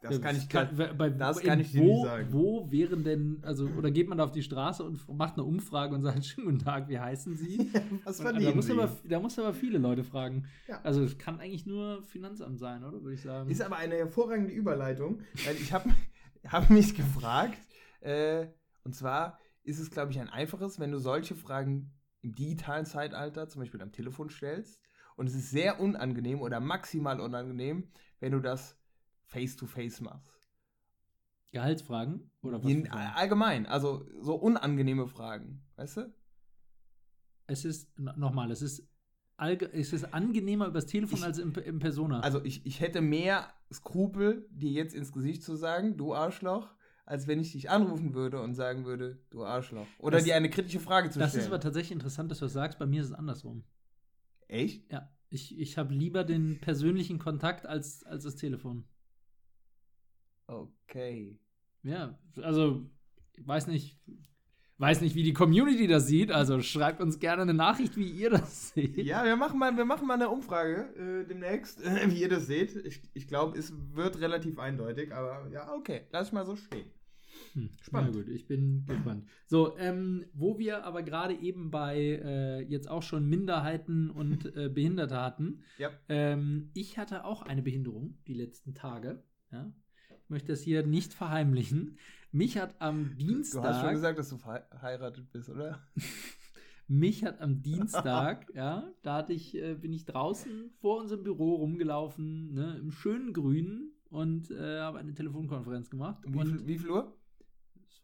das 0.00 0.20
kann 0.20 0.36
ich 0.36 0.48
kann, 0.48 0.76
bei, 0.76 1.08
das 1.08 1.40
kann 1.40 1.60
ich 1.60 1.72
dir 1.72 1.80
wo, 1.80 1.86
nicht 1.86 2.04
sagen. 2.04 2.28
Wo 2.30 2.70
wären 2.70 3.04
denn, 3.04 3.38
also, 3.42 3.66
oder 3.68 3.90
geht 3.90 4.08
man 4.08 4.18
da 4.18 4.24
auf 4.24 4.32
die 4.32 4.42
Straße 4.42 4.84
und 4.84 5.08
macht 5.08 5.34
eine 5.34 5.44
Umfrage 5.44 5.94
und 5.94 6.02
sagt, 6.02 6.24
schönen 6.26 6.46
guten 6.46 6.58
Tag, 6.58 6.88
wie 6.88 6.98
heißen 6.98 7.36
Sie? 7.36 7.70
Was 8.04 8.18
Und, 8.18 8.26
da, 8.26 8.32
verdienen 8.32 8.56
muss 8.56 8.66
Sie? 8.66 8.72
aber, 8.72 8.94
da 9.04 9.20
muss 9.20 9.38
aber 9.38 9.54
viele 9.54 9.78
Leute 9.78 10.04
fragen. 10.04 10.46
Ja. 10.68 10.80
Also 10.82 11.02
es 11.02 11.16
kann 11.16 11.40
eigentlich 11.40 11.66
nur 11.66 12.02
Finanzamt 12.02 12.58
sein, 12.58 12.84
oder? 12.84 13.02
Würde 13.02 13.14
ich 13.14 13.22
sagen. 13.22 13.50
Ist 13.50 13.62
aber 13.62 13.76
eine 13.76 13.96
hervorragende 13.96 14.52
Überleitung, 14.52 15.20
weil 15.46 15.56
ich 15.56 15.72
habe 15.72 15.88
hab 16.46 16.68
mich 16.68 16.94
gefragt, 16.94 17.58
äh, 18.00 18.48
und 18.84 18.94
zwar 18.94 19.38
ist 19.62 19.78
es, 19.78 19.90
glaube 19.90 20.12
ich, 20.12 20.20
ein 20.20 20.28
einfaches, 20.28 20.78
wenn 20.78 20.92
du 20.92 20.98
solche 20.98 21.34
Fragen 21.34 21.94
im 22.20 22.34
digitalen 22.34 22.84
Zeitalter, 22.84 23.48
zum 23.48 23.62
Beispiel 23.62 23.80
am 23.80 23.92
Telefon 23.92 24.28
stellst, 24.28 24.78
und 25.16 25.26
es 25.28 25.34
ist 25.34 25.50
sehr 25.50 25.80
unangenehm 25.80 26.40
oder 26.40 26.60
maximal 26.60 27.20
unangenehm, 27.20 27.88
wenn 28.20 28.32
du 28.32 28.40
das 28.40 28.76
face-to-face 29.26 30.00
machst. 30.00 30.48
Gehaltsfragen? 31.52 32.30
Oder 32.42 32.62
was? 32.62 32.72
Allgemein, 33.14 33.66
also 33.66 34.06
so 34.20 34.34
unangenehme 34.34 35.06
Fragen, 35.06 35.62
weißt 35.76 35.98
du? 35.98 36.14
Es 37.46 37.64
ist, 37.64 37.96
no- 37.98 38.12
nochmal, 38.16 38.50
es 38.50 38.62
ist, 38.62 38.88
allge 39.36 39.70
es 39.72 39.92
ist 39.92 40.12
angenehmer 40.14 40.66
übers 40.66 40.86
Telefon 40.86 41.18
Ich- 41.18 41.24
als 41.24 41.38
im, 41.38 41.52
im 41.54 41.78
Persona. 41.78 42.20
Also 42.20 42.42
ich, 42.44 42.64
ich 42.66 42.80
hätte 42.80 43.00
mehr 43.00 43.52
Skrupel, 43.72 44.48
dir 44.50 44.70
jetzt 44.70 44.94
ins 44.94 45.12
Gesicht 45.12 45.42
zu 45.42 45.54
sagen, 45.54 45.96
du 45.96 46.14
Arschloch, 46.14 46.74
als 47.06 47.26
wenn 47.26 47.38
ich 47.38 47.52
dich 47.52 47.70
anrufen 47.70 48.14
würde 48.14 48.40
und 48.40 48.54
sagen 48.54 48.84
würde, 48.84 49.18
du 49.30 49.44
Arschloch. 49.44 49.86
Oder 49.98 50.16
Das- 50.16 50.24
dir 50.24 50.34
eine 50.36 50.50
kritische 50.50 50.80
Frage 50.80 51.10
zu 51.10 51.18
das 51.18 51.30
stellen. 51.30 51.42
ist 51.44 51.48
aber 51.50 51.60
tatsächlich 51.60 51.92
interessant, 51.92 52.30
dass 52.30 52.38
du 52.38 52.46
das 52.46 52.52
sagst. 52.54 52.78
Bei 52.78 52.86
mir 52.86 53.02
ist 53.02 53.08
es 53.08 53.12
andersrum. 53.14 53.62
Echt? 54.54 54.90
Ja, 54.90 55.10
ich, 55.30 55.58
ich 55.58 55.76
habe 55.78 55.92
lieber 55.92 56.22
den 56.22 56.60
persönlichen 56.60 57.18
Kontakt 57.18 57.66
als, 57.66 58.04
als 58.04 58.22
das 58.22 58.36
Telefon. 58.36 58.84
Okay. 60.46 61.38
Ja, 61.82 62.16
also, 62.36 62.88
ich 63.32 63.46
weiß 63.46 63.66
nicht, 63.66 63.98
weiß 64.78 65.00
nicht, 65.00 65.16
wie 65.16 65.24
die 65.24 65.32
Community 65.32 65.88
das 65.88 66.06
sieht. 66.06 66.30
Also 66.30 66.60
schreibt 66.60 67.00
uns 67.00 67.18
gerne 67.18 67.42
eine 67.42 67.54
Nachricht, 67.54 67.96
wie 67.96 68.08
ihr 68.08 68.30
das 68.30 68.70
seht. 68.74 68.96
Ja, 68.98 69.24
wir 69.24 69.36
machen 69.36 69.58
mal, 69.58 69.76
wir 69.76 69.84
machen 69.84 70.06
mal 70.06 70.14
eine 70.14 70.28
Umfrage 70.28 70.94
äh, 70.94 71.26
demnächst, 71.26 71.82
wie 72.06 72.20
ihr 72.20 72.28
das 72.28 72.46
seht. 72.46 72.76
Ich, 72.76 73.02
ich 73.12 73.26
glaube, 73.26 73.58
es 73.58 73.72
wird 73.92 74.20
relativ 74.20 74.60
eindeutig, 74.60 75.12
aber 75.12 75.48
ja, 75.50 75.72
okay, 75.72 76.02
lass 76.12 76.28
ich 76.28 76.32
mal 76.32 76.46
so 76.46 76.54
stehen. 76.54 76.90
Hm, 77.54 77.70
Spannend. 77.80 78.14
Na 78.14 78.20
gut, 78.20 78.28
ich 78.28 78.46
bin 78.46 78.84
gespannt. 78.84 79.24
So, 79.46 79.76
ähm, 79.78 80.24
wo 80.34 80.58
wir 80.58 80.84
aber 80.84 81.02
gerade 81.02 81.34
eben 81.34 81.70
bei 81.70 81.96
äh, 81.98 82.62
jetzt 82.62 82.90
auch 82.90 83.02
schon 83.02 83.28
Minderheiten 83.28 84.10
und 84.10 84.44
äh, 84.56 84.68
Behinderte 84.68 85.20
hatten. 85.20 85.62
Ja. 85.78 85.90
Ähm, 86.08 86.70
ich 86.74 86.98
hatte 86.98 87.24
auch 87.24 87.42
eine 87.42 87.62
Behinderung 87.62 88.18
die 88.26 88.34
letzten 88.34 88.74
Tage. 88.74 89.22
Ja. 89.52 89.72
Ich 90.24 90.30
möchte 90.30 90.48
das 90.48 90.62
hier 90.62 90.84
nicht 90.84 91.14
verheimlichen. 91.14 91.98
Mich 92.32 92.58
hat 92.58 92.74
am 92.80 93.16
Dienstag. 93.16 93.62
Du 93.62 93.68
hast 93.68 93.80
schon 93.82 93.94
gesagt, 93.94 94.18
dass 94.18 94.28
du 94.30 94.38
verheiratet 94.38 95.30
bist, 95.30 95.48
oder? 95.48 95.80
Mich 96.86 97.24
hat 97.24 97.40
am 97.40 97.62
Dienstag, 97.62 98.46
ja, 98.54 98.92
da 99.02 99.16
hatte 99.16 99.32
ich, 99.32 99.56
äh, 99.56 99.74
bin 99.74 99.92
ich 99.92 100.04
draußen 100.04 100.70
vor 100.80 101.00
unserem 101.00 101.22
Büro 101.22 101.54
rumgelaufen, 101.54 102.52
ne, 102.52 102.76
im 102.78 102.90
schönen 102.90 103.32
Grünen 103.32 103.92
und 104.10 104.50
äh, 104.50 104.80
habe 104.80 104.98
eine 104.98 105.14
Telefonkonferenz 105.14 105.88
gemacht. 105.88 106.22
Wie, 106.26 106.36
und 106.38 106.66
wie 106.66 106.78
viel 106.78 106.90
Uhr? 106.90 107.16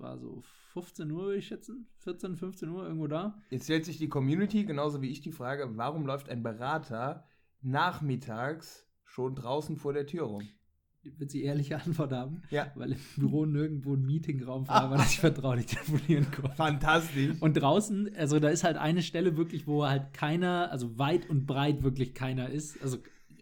War 0.00 0.18
so 0.18 0.42
15 0.72 1.10
Uhr, 1.10 1.24
würde 1.26 1.38
ich 1.38 1.46
schätzen. 1.48 1.86
14, 1.98 2.36
15 2.36 2.68
Uhr, 2.68 2.84
irgendwo 2.84 3.06
da. 3.06 3.40
Jetzt 3.50 3.64
stellt 3.64 3.84
sich 3.84 3.98
die 3.98 4.08
Community, 4.08 4.64
genauso 4.64 5.02
wie 5.02 5.08
ich, 5.10 5.20
die 5.20 5.32
Frage, 5.32 5.76
warum 5.76 6.06
läuft 6.06 6.28
ein 6.28 6.42
Berater 6.42 7.24
nachmittags 7.62 8.86
schon 9.04 9.34
draußen 9.34 9.76
vor 9.76 9.92
der 9.92 10.06
Tür 10.06 10.24
rum? 10.24 10.42
Wird 11.02 11.30
sie 11.30 11.42
ehrliche 11.42 11.80
Antwort 11.82 12.12
haben, 12.12 12.42
Ja. 12.50 12.70
weil 12.74 12.92
im 12.92 12.98
Büro 13.16 13.46
nirgendwo 13.46 13.94
ein 13.94 14.02
Meetingraum 14.04 14.68
war, 14.68 14.90
weil 14.90 15.00
ich 15.00 15.18
vertraulich 15.18 15.64
telefonieren 15.66 16.30
konnte. 16.30 16.56
Fantastisch. 16.56 17.40
Und 17.40 17.54
draußen, 17.54 18.14
also 18.16 18.38
da 18.38 18.50
ist 18.50 18.64
halt 18.64 18.76
eine 18.76 19.00
Stelle 19.02 19.36
wirklich, 19.38 19.66
wo 19.66 19.86
halt 19.86 20.12
keiner, 20.12 20.70
also 20.70 20.98
weit 20.98 21.28
und 21.30 21.46
breit 21.46 21.82
wirklich 21.82 22.14
keiner 22.14 22.50
ist. 22.50 22.80
Also 22.82 22.98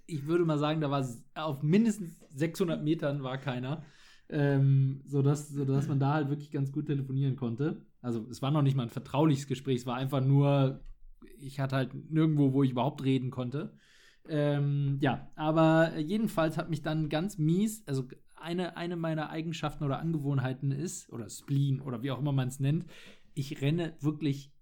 ich 0.06 0.26
würde 0.26 0.44
mal 0.44 0.58
sagen, 0.58 0.80
da 0.80 0.90
war 0.90 1.04
auf 1.34 1.62
mindestens 1.64 2.16
600 2.30 2.82
Metern 2.82 3.24
war 3.24 3.38
keiner. 3.38 3.84
Ähm, 4.30 5.00
sodass, 5.06 5.48
sodass 5.48 5.88
man 5.88 5.98
da 5.98 6.12
halt 6.12 6.28
wirklich 6.28 6.50
ganz 6.50 6.70
gut 6.70 6.86
telefonieren 6.86 7.36
konnte. 7.36 7.80
Also 8.02 8.26
es 8.30 8.42
war 8.42 8.50
noch 8.50 8.62
nicht 8.62 8.76
mal 8.76 8.82
ein 8.82 8.90
vertrauliches 8.90 9.46
Gespräch, 9.46 9.80
es 9.80 9.86
war 9.86 9.96
einfach 9.96 10.22
nur, 10.22 10.80
ich 11.38 11.60
hatte 11.60 11.76
halt 11.76 12.10
nirgendwo, 12.10 12.52
wo 12.52 12.62
ich 12.62 12.72
überhaupt 12.72 13.02
reden 13.04 13.30
konnte. 13.30 13.72
Ähm, 14.28 14.98
ja, 15.00 15.30
aber 15.34 15.98
jedenfalls 15.98 16.58
hat 16.58 16.68
mich 16.68 16.82
dann 16.82 17.08
ganz 17.08 17.38
mies, 17.38 17.82
also 17.86 18.04
eine, 18.36 18.76
eine 18.76 18.96
meiner 18.96 19.30
Eigenschaften 19.30 19.84
oder 19.84 19.98
Angewohnheiten 19.98 20.70
ist, 20.70 21.10
oder 21.10 21.28
Spleen 21.30 21.80
oder 21.80 22.02
wie 22.02 22.10
auch 22.10 22.20
immer 22.20 22.32
man 22.32 22.48
es 22.48 22.60
nennt, 22.60 22.84
ich 23.34 23.62
renne 23.62 23.94
wirklich 24.00 24.52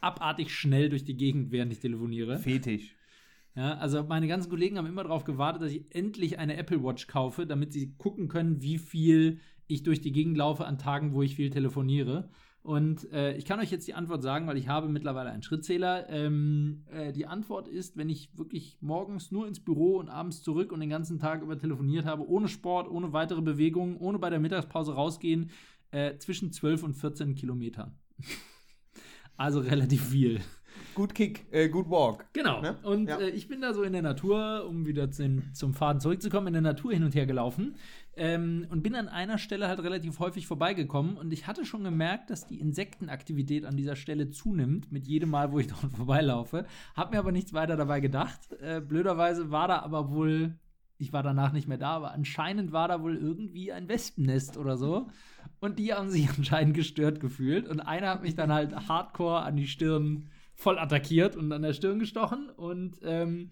abartig 0.00 0.50
schnell 0.50 0.88
durch 0.88 1.04
die 1.04 1.16
Gegend, 1.16 1.52
während 1.52 1.72
ich 1.72 1.80
telefoniere. 1.80 2.38
Fetisch. 2.38 2.96
Ja, 3.54 3.74
also 3.74 4.02
meine 4.04 4.28
ganzen 4.28 4.48
Kollegen 4.48 4.78
haben 4.78 4.86
immer 4.86 5.04
darauf 5.04 5.24
gewartet, 5.24 5.62
dass 5.62 5.72
ich 5.72 5.84
endlich 5.94 6.38
eine 6.38 6.56
Apple 6.56 6.82
Watch 6.82 7.06
kaufe, 7.06 7.46
damit 7.46 7.72
sie 7.72 7.94
gucken 7.96 8.28
können, 8.28 8.62
wie 8.62 8.78
viel 8.78 9.40
ich 9.66 9.82
durch 9.82 10.00
die 10.00 10.12
Gegend 10.12 10.36
laufe 10.36 10.64
an 10.64 10.78
Tagen, 10.78 11.12
wo 11.12 11.22
ich 11.22 11.36
viel 11.36 11.50
telefoniere. 11.50 12.30
Und 12.62 13.10
äh, 13.12 13.36
ich 13.36 13.44
kann 13.44 13.58
euch 13.58 13.72
jetzt 13.72 13.88
die 13.88 13.94
Antwort 13.94 14.22
sagen, 14.22 14.46
weil 14.46 14.56
ich 14.56 14.68
habe 14.68 14.88
mittlerweile 14.88 15.30
einen 15.30 15.42
Schrittzähler. 15.42 16.08
Ähm, 16.08 16.84
äh, 16.92 17.12
die 17.12 17.26
Antwort 17.26 17.66
ist, 17.66 17.96
wenn 17.96 18.08
ich 18.08 18.30
wirklich 18.38 18.78
morgens 18.80 19.32
nur 19.32 19.48
ins 19.48 19.58
Büro 19.58 19.98
und 19.98 20.08
abends 20.08 20.42
zurück 20.42 20.70
und 20.70 20.78
den 20.78 20.88
ganzen 20.88 21.18
Tag 21.18 21.42
über 21.42 21.58
telefoniert 21.58 22.06
habe, 22.06 22.26
ohne 22.28 22.46
Sport, 22.46 22.88
ohne 22.88 23.12
weitere 23.12 23.42
Bewegungen, 23.42 23.96
ohne 23.96 24.20
bei 24.20 24.30
der 24.30 24.38
Mittagspause 24.38 24.94
rausgehen, 24.94 25.50
äh, 25.90 26.16
zwischen 26.18 26.52
12 26.52 26.84
und 26.84 26.94
14 26.94 27.34
Kilometern. 27.34 27.98
also 29.36 29.58
relativ 29.58 30.10
viel. 30.10 30.40
Gut 30.94 31.14
Kick, 31.14 31.46
äh, 31.50 31.68
gut 31.68 31.88
Walk. 31.88 32.26
Genau. 32.34 32.60
Ne? 32.60 32.76
Und 32.82 33.08
Ja. 33.08 33.18
äh, 33.18 33.30
ich 33.30 33.48
bin 33.48 33.60
da 33.62 33.72
so 33.72 33.82
in 33.82 33.92
der 33.92 34.02
Natur, 34.02 34.66
um 34.68 34.86
wieder 34.86 35.10
zum, 35.10 35.54
zum 35.54 35.72
Faden 35.74 36.00
zurückzukommen, 36.00 36.48
in 36.48 36.52
der 36.52 36.62
Natur 36.62 36.92
hin 36.92 37.02
und 37.02 37.14
her 37.14 37.24
gelaufen. 37.26 37.76
Ähm, 38.14 38.66
und 38.68 38.82
bin 38.82 38.94
an 38.94 39.08
einer 39.08 39.38
Stelle 39.38 39.68
halt 39.68 39.82
relativ 39.82 40.18
häufig 40.18 40.46
vorbeigekommen. 40.46 41.16
Und 41.16 41.32
ich 41.32 41.46
hatte 41.46 41.64
schon 41.64 41.84
gemerkt, 41.84 42.28
dass 42.28 42.46
die 42.46 42.60
Insektenaktivität 42.60 43.64
an 43.64 43.76
dieser 43.76 43.96
Stelle 43.96 44.28
zunimmt, 44.30 44.92
mit 44.92 45.06
jedem 45.06 45.30
Mal, 45.30 45.50
wo 45.52 45.58
ich 45.58 45.66
dort 45.68 45.92
vorbeilaufe. 45.96 46.66
Hab 46.94 47.12
mir 47.12 47.18
aber 47.18 47.32
nichts 47.32 47.52
weiter 47.54 47.76
dabei 47.76 48.00
gedacht. 48.00 48.52
Äh, 48.60 48.80
blöderweise 48.80 49.50
war 49.50 49.68
da 49.68 49.78
aber 49.80 50.10
wohl. 50.10 50.58
Ich 50.98 51.12
war 51.12 51.22
danach 51.24 51.52
nicht 51.52 51.66
mehr 51.66 51.78
da, 51.78 51.96
aber 51.96 52.12
anscheinend 52.12 52.70
war 52.70 52.86
da 52.86 53.02
wohl 53.02 53.16
irgendwie 53.16 53.72
ein 53.72 53.88
Wespennest 53.88 54.56
oder 54.56 54.76
so. 54.76 55.08
Und 55.58 55.78
die 55.78 55.94
haben 55.94 56.10
sich 56.10 56.28
anscheinend 56.36 56.74
gestört 56.74 57.18
gefühlt. 57.18 57.66
Und 57.66 57.80
einer 57.80 58.10
hat 58.10 58.22
mich 58.22 58.34
dann 58.34 58.52
halt 58.52 58.74
hardcore 58.88 59.40
an 59.40 59.56
die 59.56 59.66
Stirn 59.66 60.28
voll 60.62 60.78
attackiert 60.78 61.36
und 61.36 61.52
an 61.52 61.62
der 61.62 61.72
Stirn 61.72 61.98
gestochen. 61.98 62.48
Und 62.50 62.98
ähm, 63.02 63.50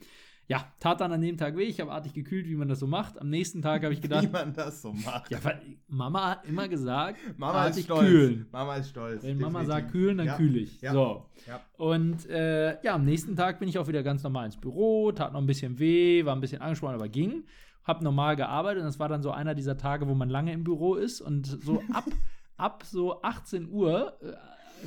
ja, 0.50 0.64
tat 0.80 1.00
dann 1.00 1.12
an 1.12 1.20
dem 1.20 1.36
Tag 1.36 1.56
weh. 1.56 1.62
Ich 1.62 1.80
habe 1.80 1.92
artig 1.92 2.12
gekühlt, 2.12 2.48
wie 2.48 2.56
man 2.56 2.66
das 2.66 2.80
so 2.80 2.88
macht. 2.88 3.20
Am 3.20 3.30
nächsten 3.30 3.62
Tag 3.62 3.84
habe 3.84 3.92
ich 3.92 3.98
Wie 4.02 4.08
gedacht, 4.08 4.32
man 4.32 4.52
das 4.52 4.82
so 4.82 4.92
macht. 4.92 5.30
ja, 5.30 5.38
weil 5.44 5.60
Mama 5.86 6.30
hat 6.30 6.44
immer 6.44 6.66
gesagt, 6.66 7.18
Mama 7.36 7.66
ist 7.66 7.68
artig 7.68 7.84
stolz. 7.84 8.00
kühlen. 8.00 8.46
Mama 8.50 8.74
ist 8.76 8.90
stolz. 8.90 9.22
Wenn 9.22 9.38
Mama 9.38 9.60
definitiv. 9.60 9.82
sagt 9.82 9.92
kühlen, 9.92 10.18
dann 10.18 10.26
ja. 10.26 10.36
kühle 10.36 10.58
ich. 10.58 10.80
Ja. 10.80 10.92
So. 10.92 11.26
Ja. 11.46 11.60
Und 11.76 12.28
äh, 12.28 12.82
ja, 12.82 12.94
am 12.94 13.04
nächsten 13.04 13.36
Tag 13.36 13.60
bin 13.60 13.68
ich 13.68 13.78
auch 13.78 13.86
wieder 13.86 14.02
ganz 14.02 14.24
normal 14.24 14.46
ins 14.46 14.56
Büro, 14.56 15.12
tat 15.12 15.32
noch 15.32 15.40
ein 15.40 15.46
bisschen 15.46 15.78
weh, 15.78 16.24
war 16.24 16.34
ein 16.34 16.40
bisschen 16.40 16.60
angespannt, 16.60 16.96
aber 16.96 17.08
ging. 17.08 17.44
Hab 17.84 18.02
normal 18.02 18.34
gearbeitet 18.34 18.80
und 18.80 18.86
das 18.86 18.98
war 18.98 19.08
dann 19.08 19.22
so 19.22 19.30
einer 19.30 19.54
dieser 19.54 19.76
Tage, 19.76 20.08
wo 20.08 20.14
man 20.14 20.28
lange 20.28 20.52
im 20.52 20.64
Büro 20.64 20.96
ist 20.96 21.20
und 21.20 21.46
so 21.46 21.80
ab, 21.92 22.06
ab 22.56 22.82
so 22.84 23.22
18 23.22 23.70
Uhr 23.70 24.18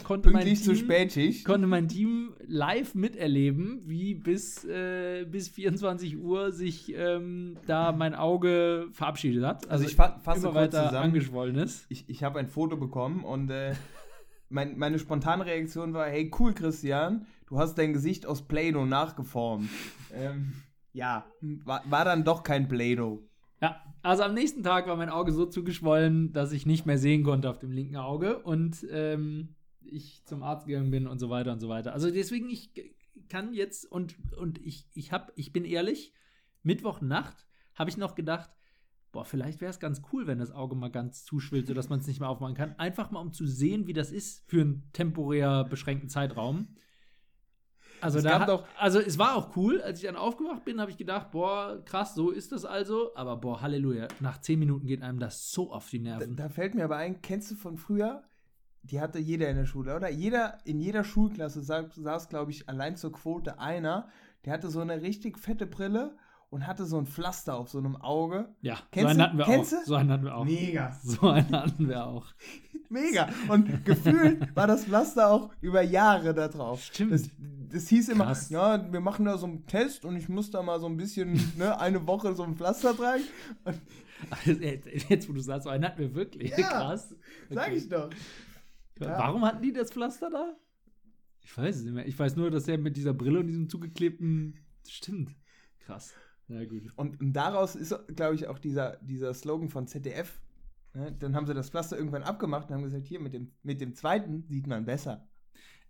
konnte 0.03 0.29
mein 0.29 0.43
Pünktlich 0.43 0.59
Team, 0.59 0.75
zu 0.75 0.75
Spätschicht. 0.75 1.45
konnte 1.45 1.67
mein 1.67 1.87
Team 1.87 2.33
live 2.45 2.95
miterleben, 2.95 3.81
wie 3.85 4.15
bis, 4.15 4.63
äh, 4.65 5.25
bis 5.25 5.49
24 5.49 6.17
Uhr 6.17 6.51
sich 6.51 6.93
ähm, 6.95 7.57
da 7.65 7.91
mein 7.91 8.15
Auge 8.15 8.87
verabschiedet 8.91 9.43
hat. 9.43 9.69
Also 9.69 9.85
ich 9.85 9.95
fa 9.95 10.19
fasse 10.19 10.41
immer 10.41 10.51
kurz 10.51 10.73
weiter 10.73 10.87
zusammen. 10.87 11.05
angeschwollen 11.05 11.55
ist. 11.55 11.85
Ich, 11.89 12.09
ich 12.09 12.23
habe 12.23 12.39
ein 12.39 12.47
Foto 12.47 12.77
bekommen 12.77 13.23
und 13.23 13.49
äh, 13.49 13.73
mein, 14.49 14.77
meine 14.77 14.99
spontane 14.99 15.45
Reaktion 15.45 15.93
war, 15.93 16.07
hey 16.07 16.31
cool 16.39 16.53
Christian, 16.53 17.25
du 17.47 17.57
hast 17.57 17.75
dein 17.75 17.93
Gesicht 17.93 18.25
aus 18.25 18.43
Play-Doh 18.43 18.85
nachgeformt. 18.85 19.69
ähm, 20.13 20.53
ja, 20.93 21.25
war, 21.41 21.81
war 21.89 22.05
dann 22.05 22.23
doch 22.23 22.43
kein 22.43 22.67
Play-Doh. 22.67 23.27
Ja, 23.61 23.81
also 24.01 24.23
am 24.23 24.33
nächsten 24.33 24.63
Tag 24.63 24.87
war 24.87 24.95
mein 24.95 25.09
Auge 25.09 25.31
so 25.31 25.45
zugeschwollen, 25.45 26.33
dass 26.33 26.51
ich 26.51 26.65
nicht 26.65 26.85
mehr 26.85 26.97
sehen 26.97 27.23
konnte 27.23 27.49
auf 27.49 27.59
dem 27.59 27.71
linken 27.71 27.95
Auge 27.95 28.39
und 28.39 28.85
ähm, 28.91 29.55
ich 29.85 30.23
zum 30.25 30.43
Arzt 30.43 30.67
gegangen 30.67 30.91
bin 30.91 31.07
und 31.07 31.19
so 31.19 31.29
weiter 31.29 31.51
und 31.53 31.59
so 31.59 31.69
weiter. 31.69 31.93
Also 31.93 32.09
deswegen, 32.11 32.49
ich 32.49 32.71
kann 33.29 33.53
jetzt 33.53 33.85
und, 33.91 34.15
und 34.37 34.59
ich, 34.65 34.87
ich, 34.93 35.11
hab, 35.11 35.31
ich 35.35 35.53
bin 35.53 35.65
ehrlich, 35.65 36.13
Mittwochnacht 36.63 37.45
habe 37.75 37.89
ich 37.89 37.97
noch 37.97 38.15
gedacht, 38.15 38.49
boah, 39.11 39.25
vielleicht 39.25 39.61
wäre 39.61 39.69
es 39.69 39.79
ganz 39.79 40.01
cool, 40.11 40.25
wenn 40.27 40.39
das 40.39 40.51
Auge 40.51 40.75
mal 40.75 40.89
ganz 40.89 41.23
zuschwillt, 41.25 41.67
sodass 41.67 41.89
man 41.89 41.99
es 41.99 42.07
nicht 42.07 42.19
mehr 42.19 42.29
aufmachen 42.29 42.55
kann. 42.55 42.73
Einfach 42.79 43.11
mal, 43.11 43.19
um 43.19 43.31
zu 43.33 43.45
sehen, 43.45 43.85
wie 43.87 43.93
das 43.93 44.11
ist 44.11 44.43
für 44.49 44.61
einen 44.61 44.89
temporär 44.93 45.63
beschränkten 45.65 46.09
Zeitraum. 46.09 46.75
Also, 48.01 48.17
Es 48.17 48.23
da, 48.25 48.45
doch- 48.45 48.65
also 48.77 48.99
es 48.99 49.17
war 49.17 49.35
auch 49.35 49.55
cool, 49.55 49.81
als 49.81 49.99
ich 49.99 50.05
dann 50.07 50.17
aufgewacht 50.17 50.65
bin, 50.65 50.81
habe 50.81 50.91
ich 50.91 50.97
gedacht, 50.97 51.31
boah, 51.31 51.81
krass, 51.85 52.15
so 52.15 52.31
ist 52.31 52.51
das 52.51 52.65
also. 52.65 53.15
Aber 53.15 53.37
boah, 53.37 53.61
Halleluja, 53.61 54.07
nach 54.19 54.41
zehn 54.41 54.59
Minuten 54.59 54.87
geht 54.87 55.01
einem 55.01 55.19
das 55.19 55.51
so 55.51 55.71
auf 55.71 55.89
die 55.89 56.03
Da, 56.03 56.17
Nerven. 56.17 56.35
da 56.35 56.49
fällt 56.49 56.75
mir 56.75 56.83
aber 56.83 56.97
ein, 56.97 57.21
kennst 57.21 57.51
du 57.51 57.55
von 57.55 57.77
früher? 57.77 58.23
Die 58.83 58.99
hatte 58.99 59.17
jeder 59.19 59.49
in 59.49 59.55
der 59.55 59.65
Schule, 59.65 59.95
oder? 59.95 60.09
Jeder, 60.09 60.57
in 60.65 60.79
jeder 60.79 61.03
Schulklasse 61.03 61.61
saß, 61.61 61.95
saß 61.95 62.29
glaube 62.29 62.51
ich, 62.51 62.67
allein 62.67 62.95
zur 62.97 63.11
Quote 63.13 63.59
einer, 63.59 64.09
der 64.45 64.53
hatte 64.53 64.69
so 64.69 64.81
eine 64.81 65.01
richtig 65.01 65.39
fette 65.39 65.65
Brille 65.65 66.17
und 66.49 66.67
hatte 66.67 66.85
so 66.85 66.97
ein 66.99 67.05
Pflaster 67.07 67.55
auf 67.55 67.69
so 67.69 67.77
einem 67.79 67.95
Auge. 67.95 68.49
ja, 68.61 68.75
so 68.75 68.81
Kennst 68.91 69.09
einen 69.09 69.17
du? 69.19 69.23
hatten 69.25 69.37
wir 69.37 69.45
Kennst 69.45 69.73
auch. 69.73 69.79
du? 69.79 69.85
So 69.85 69.95
einen 69.95 70.11
hatten 70.11 70.25
wir 70.25 70.35
auch. 70.35 70.45
Mega. 70.45 70.95
So 71.03 71.29
einen 71.29 71.51
hatten 71.51 71.87
wir 71.89 72.05
auch. 72.05 72.25
Mega. 72.89 73.29
Und 73.47 73.85
gefühlt 73.85 74.55
war 74.55 74.67
das 74.67 74.83
Pflaster 74.85 75.29
auch 75.31 75.49
über 75.61 75.81
Jahre 75.81 76.33
da 76.35 76.47
drauf. 76.49 76.83
Stimmt. 76.83 77.13
Das, 77.13 77.29
das 77.71 77.87
hieß 77.87 78.09
immer, 78.09 78.25
Krass. 78.25 78.49
ja, 78.51 78.91
wir 78.91 78.99
machen 78.99 79.25
da 79.25 79.37
so 79.37 79.47
einen 79.47 79.65
Test 79.65 80.05
und 80.05 80.15
ich 80.15 80.29
muss 80.29 80.51
da 80.51 80.61
mal 80.61 80.79
so 80.79 80.85
ein 80.87 80.97
bisschen, 80.97 81.33
ne, 81.57 81.79
eine 81.79 82.05
Woche 82.05 82.35
so 82.35 82.43
ein 82.43 82.55
Pflaster 82.55 82.95
tragen. 82.95 83.23
Und, 83.63 83.79
Jetzt, 85.09 85.27
wo 85.27 85.33
du 85.33 85.39
sagst, 85.41 85.63
so 85.63 85.69
einen 85.69 85.83
hatten 85.85 85.99
wir 85.99 86.13
wirklich. 86.13 86.51
Ja, 86.55 86.67
Krass. 86.69 87.15
Sag 87.49 87.67
Okay. 87.69 87.77
ich 87.77 87.89
doch. 87.89 88.09
Ja. 89.05 89.17
Warum 89.17 89.45
hatten 89.45 89.61
die 89.61 89.73
das 89.73 89.91
Pflaster 89.91 90.29
da? 90.29 90.55
Ich 91.41 91.57
weiß 91.57 91.77
es 91.77 91.83
nicht 91.83 91.93
mehr. 91.93 92.07
Ich 92.07 92.17
weiß 92.17 92.35
nur, 92.35 92.51
dass 92.51 92.67
er 92.67 92.77
mit 92.77 92.97
dieser 92.97 93.13
Brille 93.13 93.39
und 93.39 93.47
diesem 93.47 93.69
zugeklebten. 93.69 94.59
Stimmt. 94.87 95.35
Krass. 95.79 96.13
Na 96.47 96.65
gut. 96.65 96.83
Und, 96.95 97.19
und 97.19 97.33
daraus 97.33 97.75
ist, 97.75 97.95
glaube 98.15 98.35
ich, 98.35 98.47
auch 98.47 98.59
dieser, 98.59 98.97
dieser 99.01 99.33
Slogan 99.33 99.69
von 99.69 99.87
ZDF. 99.87 100.41
Ne? 100.93 101.11
Dann 101.19 101.35
haben 101.35 101.45
sie 101.45 101.53
das 101.53 101.69
Pflaster 101.69 101.97
irgendwann 101.97 102.23
abgemacht 102.23 102.69
und 102.69 102.75
haben 102.75 102.83
gesagt, 102.83 103.05
hier, 103.05 103.19
mit 103.19 103.33
dem, 103.33 103.51
mit 103.63 103.81
dem 103.81 103.93
zweiten 103.95 104.45
sieht 104.47 104.67
man 104.67 104.85
besser. 104.85 105.27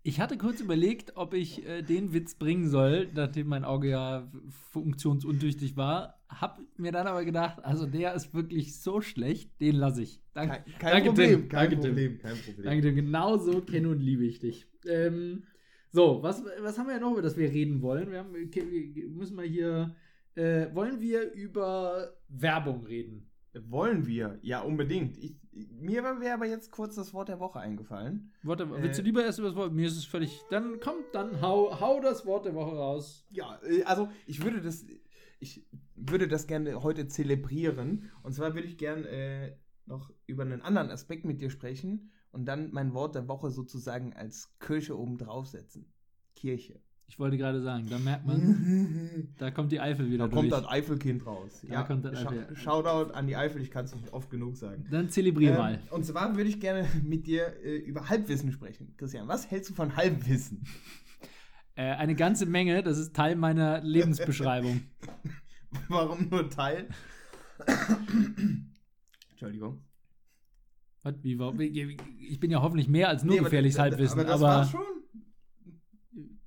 Ich 0.05 0.19
hatte 0.19 0.37
kurz 0.37 0.59
überlegt, 0.59 1.15
ob 1.15 1.33
ich 1.33 1.65
äh, 1.65 1.81
den 1.81 2.11
Witz 2.11 2.35
bringen 2.35 2.67
soll, 2.67 3.07
nachdem 3.13 3.47
mein 3.47 3.63
Auge 3.63 3.89
ja 3.89 4.29
funktionsuntüchtig 4.71 5.77
war. 5.77 6.19
Hab 6.27 6.59
mir 6.77 6.91
dann 6.91 7.07
aber 7.07 7.23
gedacht, 7.23 7.63
also 7.63 7.85
der 7.85 8.13
ist 8.13 8.33
wirklich 8.33 8.77
so 8.81 8.99
schlecht, 8.99 9.49
den 9.61 9.77
lasse 9.77 10.01
ich. 10.03 10.21
Danke, 10.33 10.57
Kein, 10.57 10.79
kein 10.79 10.91
danke, 10.91 11.07
Problem, 11.07 11.29
Tim. 11.29 11.49
kein 11.49 11.69
danke, 11.69 11.87
Problem, 11.87 12.19
kein 12.19 12.35
Problem. 12.35 12.55
Tim. 12.55 12.63
Danke, 12.65 12.81
Tim. 12.81 12.95
Genau 12.95 13.37
so 13.37 13.61
kenne 13.61 13.89
und 13.89 13.99
liebe 14.01 14.25
ich 14.25 14.39
dich. 14.39 14.67
Ähm, 14.85 15.43
so, 15.89 16.21
was, 16.21 16.43
was 16.59 16.77
haben 16.77 16.89
wir 16.89 16.99
noch, 16.99 17.13
über 17.13 17.21
das 17.21 17.37
wir 17.37 17.49
reden 17.49 17.81
wollen? 17.81 18.11
Wir, 18.11 18.19
haben, 18.19 18.33
wir 18.33 19.09
müssen 19.09 19.35
mal 19.37 19.45
hier. 19.45 19.95
Äh, 20.35 20.73
wollen 20.73 20.99
wir 20.99 21.31
über 21.31 22.11
Werbung 22.27 22.83
reden? 22.85 23.29
Wollen 23.55 24.07
wir? 24.07 24.39
Ja, 24.41 24.61
unbedingt. 24.61 25.17
Ich, 25.17 25.35
mir 25.51 26.03
wäre 26.03 26.33
aber 26.33 26.45
jetzt 26.45 26.71
kurz 26.71 26.95
das 26.95 27.13
Wort 27.13 27.29
der 27.29 27.39
Woche 27.39 27.59
eingefallen. 27.59 28.31
Warte, 28.41 28.63
Äh, 28.63 28.81
willst 28.81 28.99
du 28.99 29.03
lieber 29.03 29.23
erst 29.23 29.39
über 29.39 29.49
das 29.49 29.57
Wort? 29.57 29.71
Mir 29.73 29.87
ist 29.87 29.97
es 29.97 30.05
völlig. 30.05 30.41
Dann 30.49 30.79
kommt, 30.79 31.13
dann 31.13 31.41
hau, 31.41 31.79
hau 31.79 31.99
das 31.99 32.25
Wort 32.25 32.45
der 32.45 32.55
Woche 32.55 32.75
raus. 32.75 33.25
Ja, 33.29 33.59
äh, 33.63 33.83
also 33.83 34.09
ich 34.25 34.43
würde 34.43 34.61
das, 34.61 34.85
ich 35.39 35.67
würde 35.95 36.27
das 36.27 36.47
gerne 36.47 36.81
heute 36.81 37.07
zelebrieren. 37.07 38.11
Und 38.23 38.33
zwar 38.33 38.55
würde 38.55 38.67
ich 38.67 38.77
gerne 38.77 39.07
äh, 39.07 39.55
noch 39.85 40.11
über 40.25 40.43
einen 40.43 40.61
anderen 40.61 40.89
Aspekt 40.89 41.25
mit 41.25 41.39
dir 41.39 41.49
sprechen 41.51 42.11
und 42.31 42.45
dann 42.45 42.71
mein 42.71 42.93
Wort 42.93 43.13
der 43.15 43.27
Woche 43.27 43.51
sozusagen 43.51 44.13
als 44.13 44.57
Kirche 44.59 44.97
oben 44.97 45.17
draufsetzen. 45.17 45.93
Kirche. 46.35 46.81
Ich 47.13 47.19
wollte 47.19 47.37
gerade 47.37 47.61
sagen, 47.61 47.85
da 47.91 47.99
merkt 47.99 48.25
man, 48.25 49.29
da 49.37 49.51
kommt 49.51 49.71
die 49.71 49.79
Eifel 49.79 50.09
wieder 50.09 50.27
Da 50.27 50.35
kommt 50.35 50.51
durch. 50.51 50.61
das 50.63 50.67
Eifelkind 50.71 51.23
raus. 51.27 51.61
Da 51.69 51.83
kommt 51.83 52.03
das 52.05 52.25
Eifel- 52.25 52.55
Shoutout 52.55 53.13
an 53.13 53.27
die 53.27 53.35
Eifel, 53.35 53.61
ich 53.61 53.69
kann 53.69 53.85
es 53.85 53.93
nicht 53.93 54.11
oft 54.11 54.31
genug 54.31 54.57
sagen. 54.57 54.87
Dann 54.89 55.09
zelebrier 55.09 55.51
Ähm, 55.51 55.57
mal. 55.57 55.79
und 55.91 56.03
zwar 56.07 56.35
würde 56.35 56.49
ich 56.49 56.59
gerne 56.59 56.87
mit 57.03 57.27
dir 57.27 57.55
äh, 57.63 57.75
über 57.77 58.09
Halbwissen 58.09 58.51
sprechen. 58.51 58.95
Christian, 58.97 59.27
was 59.27 59.51
hältst 59.51 59.69
du 59.69 59.75
von 59.75 59.95
Halbwissen? 59.95 60.63
Äh, 61.75 61.83
eine 61.91 62.15
ganze 62.15 62.47
Menge, 62.47 62.81
das 62.81 62.97
ist 62.97 63.15
Teil 63.15 63.35
meiner 63.35 63.79
Lebensbeschreibung. 63.81 64.81
Warum 65.89 66.29
nur 66.29 66.49
Teil? 66.49 66.87
Entschuldigung. 69.31 69.83
Was, 71.03 71.13
wie, 71.21 71.37
warum- 71.37 71.59
wie- 71.59 71.97
ich 72.27 72.39
bin 72.39 72.49
ja 72.49 72.61
hoffentlich 72.63 72.87
mehr 72.87 73.09
als 73.09 73.23
nur 73.23 73.35
Nee, 73.35 73.41
gefährliches 73.43 73.75
da- 73.77 73.83
da- 73.83 73.89
Halbwissen, 73.91 74.19
Aber 74.19 74.27
das 74.27 74.41
aber, 74.41 74.47
war's 74.49 74.71
schon. 74.71 74.81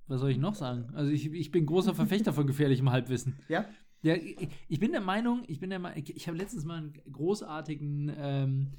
Was 0.07 0.21
soll 0.21 0.31
ich 0.31 0.39
noch 0.39 0.55
sagen? 0.55 0.89
Also 0.95 1.11
ich, 1.11 1.33
ich 1.33 1.51
bin 1.51 1.67
großer 1.67 1.95
Verfechter 1.97 2.33
von 2.33 2.47
gefährlichem 2.47 2.91
Halbwissen. 2.91 3.39
Ja? 3.49 3.67
Ja, 4.03 4.15
ich, 4.15 4.49
ich 4.69 4.79
bin 4.79 4.93
der 4.93 5.01
Meinung, 5.01 5.43
ich 5.49 5.59
bin 5.59 5.71
der 5.71 5.79
Meinung, 5.79 5.99
ich, 5.99 6.15
ich 6.15 6.29
habe 6.29 6.39
letztens 6.39 6.65
mal 6.65 6.79
einen 6.79 6.93
großartigen, 7.11 8.13
ähm, 8.17 8.73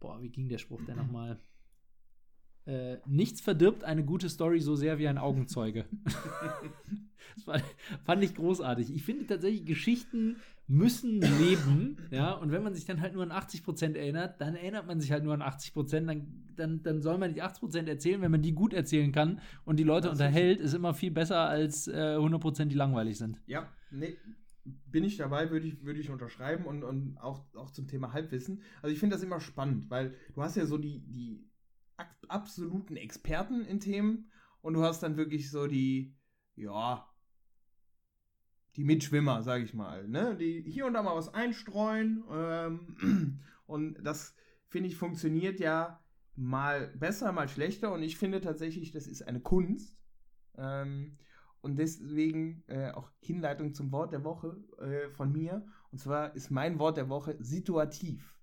boah, 0.00 0.20
wie 0.20 0.30
ging 0.30 0.48
der 0.48 0.58
Spruch 0.58 0.80
denn 0.86 0.96
nochmal? 0.96 1.38
äh, 2.66 2.98
nichts 3.06 3.40
verdirbt 3.40 3.84
eine 3.84 4.04
gute 4.04 4.28
Story 4.28 4.60
so 4.60 4.76
sehr 4.76 4.98
wie 4.98 5.08
ein 5.08 5.18
Augenzeuge. 5.18 5.84
das 7.46 7.62
fand 8.04 8.22
ich 8.22 8.34
großartig. 8.34 8.94
Ich 8.94 9.02
finde 9.02 9.26
tatsächlich, 9.26 9.64
Geschichten 9.64 10.36
müssen 10.68 11.20
leben, 11.20 11.98
ja, 12.10 12.32
und 12.32 12.50
wenn 12.52 12.62
man 12.62 12.74
sich 12.74 12.84
dann 12.84 13.00
halt 13.00 13.14
nur 13.14 13.22
an 13.22 13.32
80% 13.32 13.94
erinnert, 13.94 14.40
dann 14.40 14.54
erinnert 14.54 14.86
man 14.86 15.00
sich 15.00 15.12
halt 15.12 15.24
nur 15.24 15.34
an 15.34 15.42
80%, 15.42 16.06
dann, 16.06 16.44
dann, 16.56 16.82
dann 16.82 17.02
soll 17.02 17.18
man 17.18 17.34
die 17.34 17.42
80% 17.42 17.88
erzählen, 17.88 18.22
wenn 18.22 18.30
man 18.30 18.42
die 18.42 18.52
gut 18.52 18.72
erzählen 18.72 19.12
kann 19.12 19.40
und 19.64 19.78
die 19.78 19.84
Leute 19.84 20.10
unterhält, 20.10 20.60
ist 20.60 20.74
immer 20.74 20.94
viel 20.94 21.10
besser 21.10 21.40
als 21.40 21.88
äh, 21.88 22.16
100%, 22.16 22.66
die 22.66 22.74
langweilig 22.74 23.18
sind. 23.18 23.40
Ja, 23.46 23.68
nee, 23.90 24.16
bin 24.64 25.04
ich 25.04 25.16
dabei, 25.16 25.50
würde 25.50 25.66
ich, 25.66 25.84
würd 25.84 25.98
ich 25.98 26.10
unterschreiben 26.10 26.64
und, 26.64 26.84
und 26.84 27.18
auch, 27.18 27.44
auch 27.54 27.70
zum 27.70 27.88
Thema 27.88 28.12
Halbwissen. 28.12 28.62
Also 28.80 28.92
ich 28.92 29.00
finde 29.00 29.16
das 29.16 29.22
immer 29.22 29.40
spannend, 29.40 29.90
weil 29.90 30.14
du 30.34 30.42
hast 30.42 30.56
ja 30.56 30.66
so 30.66 30.78
die, 30.78 31.00
die 31.08 31.50
absoluten 32.28 32.96
Experten 32.96 33.64
in 33.64 33.80
Themen 33.80 34.30
und 34.60 34.74
du 34.74 34.82
hast 34.82 35.02
dann 35.02 35.16
wirklich 35.16 35.50
so 35.50 35.66
die, 35.66 36.16
ja, 36.54 37.11
die 38.76 38.84
Mitschwimmer, 38.84 39.42
sag 39.42 39.62
ich 39.62 39.74
mal, 39.74 40.08
ne? 40.08 40.36
die 40.36 40.62
hier 40.62 40.86
und 40.86 40.94
da 40.94 41.02
mal 41.02 41.16
was 41.16 41.32
einstreuen. 41.32 42.24
Ähm, 42.30 43.40
und 43.66 44.02
das, 44.02 44.34
finde 44.68 44.88
ich, 44.88 44.96
funktioniert 44.96 45.60
ja 45.60 46.00
mal 46.34 46.88
besser, 46.96 47.32
mal 47.32 47.48
schlechter. 47.48 47.92
Und 47.92 48.02
ich 48.02 48.16
finde 48.16 48.40
tatsächlich, 48.40 48.90
das 48.92 49.06
ist 49.06 49.22
eine 49.22 49.40
Kunst. 49.40 49.96
Ähm, 50.56 51.18
und 51.60 51.76
deswegen 51.76 52.64
äh, 52.66 52.90
auch 52.90 53.10
Hinleitung 53.20 53.74
zum 53.74 53.92
Wort 53.92 54.12
der 54.12 54.24
Woche 54.24 54.56
äh, 54.78 55.10
von 55.10 55.30
mir. 55.32 55.64
Und 55.90 55.98
zwar 55.98 56.34
ist 56.34 56.50
mein 56.50 56.78
Wort 56.78 56.96
der 56.96 57.08
Woche 57.08 57.36
situativ. 57.40 58.36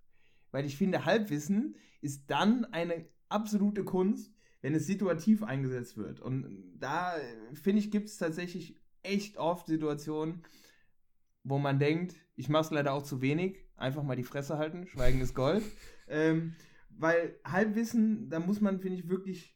Weil 0.51 0.65
ich 0.65 0.77
finde, 0.77 1.05
Halbwissen 1.05 1.75
ist 2.01 2.29
dann 2.29 2.65
eine 2.65 3.07
absolute 3.27 3.83
Kunst, 3.83 4.33
wenn 4.61 4.75
es 4.75 4.85
situativ 4.85 5.43
eingesetzt 5.43 5.97
wird. 5.97 6.19
Und 6.19 6.75
da, 6.77 7.17
äh, 7.17 7.55
finde 7.55 7.79
ich, 7.79 7.91
gibt 7.91 8.07
es 8.07 8.17
tatsächlich 8.17 8.78
echt 9.03 9.37
oft 9.37 9.67
Situationen, 9.67 10.43
wo 11.43 11.57
man 11.57 11.79
denkt, 11.79 12.15
ich 12.35 12.49
mache 12.49 12.63
es 12.63 12.71
leider 12.71 12.93
auch 12.93 13.03
zu 13.03 13.21
wenig, 13.21 13.57
einfach 13.75 14.03
mal 14.03 14.15
die 14.15 14.23
Fresse 14.23 14.57
halten, 14.57 14.87
Schweigen 14.87 15.21
ist 15.21 15.35
Gold. 15.35 15.63
ähm, 16.07 16.55
weil 16.89 17.39
Halbwissen, 17.45 18.29
da 18.29 18.39
muss 18.39 18.61
man, 18.61 18.79
finde 18.79 18.99
ich, 18.99 19.09
wirklich 19.09 19.55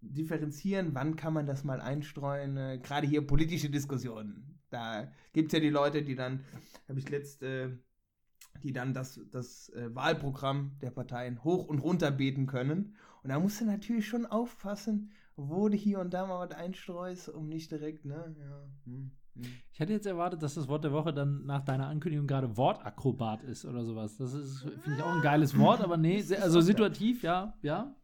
differenzieren, 0.00 0.94
wann 0.94 1.16
kann 1.16 1.32
man 1.32 1.46
das 1.46 1.64
mal 1.64 1.80
einstreuen. 1.80 2.56
Äh, 2.56 2.78
Gerade 2.82 3.06
hier 3.06 3.26
politische 3.26 3.70
Diskussionen. 3.70 4.58
Da 4.70 5.10
gibt 5.32 5.48
es 5.48 5.52
ja 5.52 5.60
die 5.60 5.70
Leute, 5.70 6.02
die 6.02 6.14
dann, 6.14 6.44
habe 6.88 6.98
ich 6.98 7.08
letzte, 7.08 7.46
äh, 7.46 8.58
die 8.62 8.72
dann 8.72 8.92
das, 8.92 9.20
das 9.30 9.70
äh, 9.70 9.94
Wahlprogramm 9.94 10.76
der 10.82 10.90
Parteien 10.90 11.42
hoch 11.44 11.66
und 11.66 11.78
runter 11.78 12.10
beten 12.10 12.46
können. 12.46 12.96
Und 13.24 13.30
da 13.30 13.40
musst 13.40 13.60
du 13.60 13.64
natürlich 13.64 14.06
schon 14.06 14.26
aufpassen, 14.26 15.10
wo 15.34 15.68
du 15.68 15.76
hier 15.76 15.98
und 15.98 16.12
da 16.12 16.26
mal 16.26 16.46
was 16.46 16.56
einstreust, 16.56 17.30
um 17.30 17.48
nicht 17.48 17.70
direkt, 17.70 18.04
ne? 18.04 18.36
Ja. 18.38 18.68
Hm, 18.84 19.10
hm. 19.34 19.42
Ich 19.72 19.80
hätte 19.80 19.94
jetzt 19.94 20.06
erwartet, 20.06 20.42
dass 20.42 20.54
das 20.54 20.68
Wort 20.68 20.84
der 20.84 20.92
Woche 20.92 21.14
dann 21.14 21.46
nach 21.46 21.62
deiner 21.62 21.88
Ankündigung 21.88 22.26
gerade 22.26 22.56
Wortakrobat 22.58 23.42
ist 23.42 23.64
oder 23.64 23.82
sowas. 23.82 24.18
Das 24.18 24.34
ist, 24.34 24.60
finde 24.60 24.98
ich, 24.98 25.02
auch 25.02 25.14
ein 25.14 25.22
geiles 25.22 25.58
Wort, 25.58 25.80
aber 25.80 25.96
nee, 25.96 26.22
also 26.38 26.60
situativ, 26.60 27.22
ja, 27.22 27.54
ja, 27.62 27.96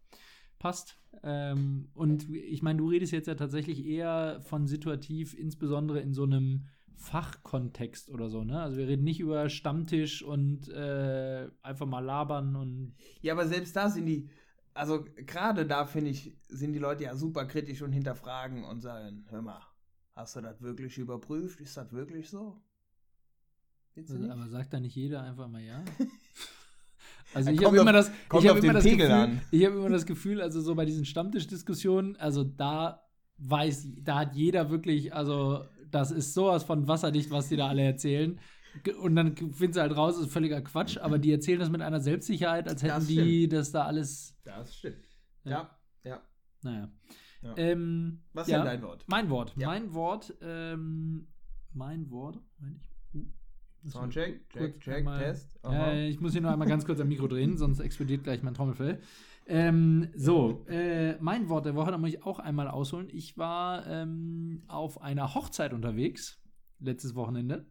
passt. 0.59 0.99
Ähm, 1.23 1.91
und 1.93 2.29
ich 2.31 2.63
meine, 2.63 2.79
du 2.79 2.89
redest 2.89 3.13
jetzt 3.13 3.29
ja 3.29 3.35
tatsächlich 3.35 3.85
eher 3.85 4.41
von 4.41 4.67
situativ, 4.67 5.39
insbesondere 5.39 6.01
in 6.01 6.15
so 6.15 6.23
einem 6.23 6.67
Fachkontext 7.01 8.11
oder 8.11 8.29
so, 8.29 8.45
ne? 8.45 8.61
Also 8.61 8.77
wir 8.77 8.87
reden 8.87 9.05
nicht 9.05 9.21
über 9.21 9.49
Stammtisch 9.49 10.23
und 10.23 10.69
äh, 10.69 11.49
einfach 11.63 11.87
mal 11.87 12.05
labern 12.05 12.57
und. 12.57 12.95
Ja, 13.23 13.33
aber 13.33 13.47
selbst 13.47 13.75
da 13.75 13.89
sind 13.89 14.07
die, 14.07 14.29
also 14.81 15.05
gerade 15.27 15.67
da 15.67 15.85
finde 15.85 16.11
ich, 16.11 16.35
sind 16.49 16.73
die 16.73 16.79
Leute 16.79 17.05
ja 17.05 17.15
super 17.15 17.45
kritisch 17.45 17.83
und 17.83 17.93
hinterfragen 17.93 18.65
und 18.65 18.81
sagen, 18.81 19.27
hör 19.29 19.43
mal, 19.43 19.61
hast 20.17 20.37
du 20.37 20.41
das 20.41 20.63
wirklich 20.63 20.97
überprüft? 20.97 21.61
Ist 21.61 21.77
das 21.77 21.93
wirklich 21.93 22.31
so? 22.31 22.57
Also, 23.95 24.31
aber 24.31 24.49
sagt 24.49 24.73
da 24.73 24.81
nicht 24.81 24.97
jeder 24.97 25.23
einfach 25.23 25.49
mal 25.49 25.61
ja? 25.63 25.85
Also 27.33 27.51
ich 27.51 27.65
habe 27.65 27.77
immer 27.77 27.93
das, 27.93 28.11
ich 28.41 28.49
habe 28.49 28.59
immer 28.59 28.73
das 28.73 28.83
Gefühl, 28.83 29.11
an. 29.13 29.41
ich 29.53 29.65
habe 29.65 29.77
immer 29.77 29.91
das 29.91 30.05
Gefühl, 30.05 30.41
also 30.41 30.61
so 30.61 30.75
bei 30.75 30.85
diesen 30.85 31.05
Stammtischdiskussionen, 31.05 32.17
also 32.17 32.43
da 32.43 33.05
weiß, 33.39 33.87
da 34.03 34.19
hat 34.19 34.35
jeder 34.35 34.71
wirklich, 34.71 35.15
also 35.15 35.65
das 35.91 36.11
ist 36.11 36.35
sowas 36.35 36.65
von 36.65 36.89
wasserdicht, 36.89 37.31
was 37.31 37.49
die 37.49 37.57
da 37.57 37.69
alle 37.69 37.83
erzählen. 37.83 38.41
Und 39.01 39.17
dann 39.17 39.37
findest 39.37 39.77
du 39.77 39.81
halt 39.81 39.97
raus, 39.97 40.17
das 40.17 40.27
ist 40.27 40.33
völliger 40.33 40.61
Quatsch, 40.61 40.97
aber 40.99 41.19
die 41.19 41.33
erzählen 41.33 41.59
das 41.59 41.71
mit 41.71 41.83
einer 41.83 42.01
Selbstsicherheit, 42.01 42.69
als 42.69 42.83
hätten 42.83 42.95
das 42.95 43.07
die 43.07 43.49
das 43.49 43.73
da 43.73 43.85
alles. 43.85 44.37
Das 44.45 44.77
stimmt. 44.77 45.09
Ja, 45.45 45.71
ja. 46.05 46.21
Naja. 46.63 46.89
Ja. 47.43 47.55
Ähm, 47.57 48.21
Was 48.33 48.47
ist 48.47 48.53
ja, 48.53 48.59
denn 48.59 48.67
dein 48.67 48.83
Wort? 48.83 49.05
Mein 49.09 49.31
Wort. 49.31 49.55
Ja. 49.57 49.69
Mein 49.69 49.95
Wort, 49.95 50.35
ähm, 50.43 51.27
mein 51.73 52.11
Wort. 52.11 52.39
Moment, 52.59 52.81
ich, 53.13 53.21
uh, 53.87 53.89
Soundcheck, 53.89 54.49
check, 54.51 54.81
check, 54.81 55.05
mal, 55.05 55.19
Test. 55.19 55.59
Äh, 55.65 56.09
ich 56.09 56.21
muss 56.21 56.33
hier 56.33 56.43
noch 56.43 56.51
einmal 56.51 56.69
ganz 56.69 56.85
kurz 56.85 57.01
am 57.01 57.09
Mikro 57.09 57.29
drehen, 57.29 57.57
sonst 57.57 57.81
explodiert 57.81 58.25
gleich 58.25 58.43
mein 58.43 58.55
Trommelfell. 58.55 59.01
Ähm, 59.47 60.09
so, 60.15 60.65
äh, 60.69 61.15
mein 61.21 61.49
Wort 61.49 61.65
der 61.65 61.75
Woche, 61.75 61.91
da 61.91 61.99
muss 61.99 62.11
ich 62.11 62.25
auch 62.25 62.39
einmal 62.39 62.69
ausholen. 62.69 63.09
Ich 63.11 63.39
war 63.39 63.87
ähm, 63.87 64.63
auf 64.69 65.01
einer 65.01 65.35
Hochzeit 65.35 65.73
unterwegs, 65.73 66.43
letztes 66.79 67.15
Wochenende. 67.15 67.67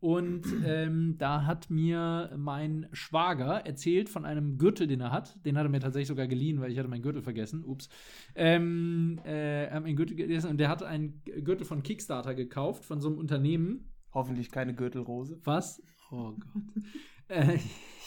Und 0.00 0.46
ähm, 0.64 1.16
da 1.18 1.44
hat 1.44 1.70
mir 1.70 2.32
mein 2.36 2.88
Schwager 2.92 3.66
erzählt 3.66 4.08
von 4.08 4.24
einem 4.24 4.56
Gürtel, 4.56 4.86
den 4.86 5.00
er 5.00 5.10
hat. 5.10 5.44
Den 5.44 5.58
hat 5.58 5.66
er 5.66 5.70
mir 5.70 5.80
tatsächlich 5.80 6.08
sogar 6.08 6.28
geliehen, 6.28 6.60
weil 6.60 6.70
ich 6.70 6.78
hatte 6.78 6.88
meinen 6.88 7.02
Gürtel 7.02 7.22
vergessen. 7.22 7.64
Ups. 7.64 7.88
Ähm, 8.36 9.20
äh, 9.24 9.66
einen 9.66 9.96
Gürtel 9.96 10.16
gegessen 10.16 10.50
und 10.50 10.58
der 10.58 10.68
hat 10.68 10.84
einen 10.84 11.22
Gürtel 11.24 11.66
von 11.66 11.82
Kickstarter 11.82 12.34
gekauft, 12.34 12.84
von 12.84 13.00
so 13.00 13.08
einem 13.08 13.18
Unternehmen. 13.18 13.92
Hoffentlich 14.14 14.50
keine 14.50 14.72
Gürtelrose. 14.74 15.40
Was? 15.42 15.82
Oh 16.12 16.32
Gott. 16.32 16.62
äh, 17.28 17.58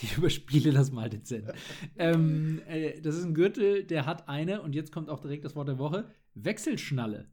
ich 0.01 0.17
überspiele 0.17 0.71
das 0.71 0.91
mal 0.91 1.09
dezent. 1.09 1.51
ähm, 1.97 2.61
äh, 2.67 3.01
das 3.01 3.15
ist 3.15 3.25
ein 3.25 3.33
Gürtel, 3.33 3.83
der 3.83 4.05
hat 4.05 4.29
eine, 4.29 4.61
und 4.61 4.75
jetzt 4.75 4.93
kommt 4.93 5.09
auch 5.09 5.19
direkt 5.19 5.43
das 5.43 5.55
Wort 5.57 5.67
der 5.67 5.77
Woche, 5.77 6.05
Wechselschnalle. 6.35 7.29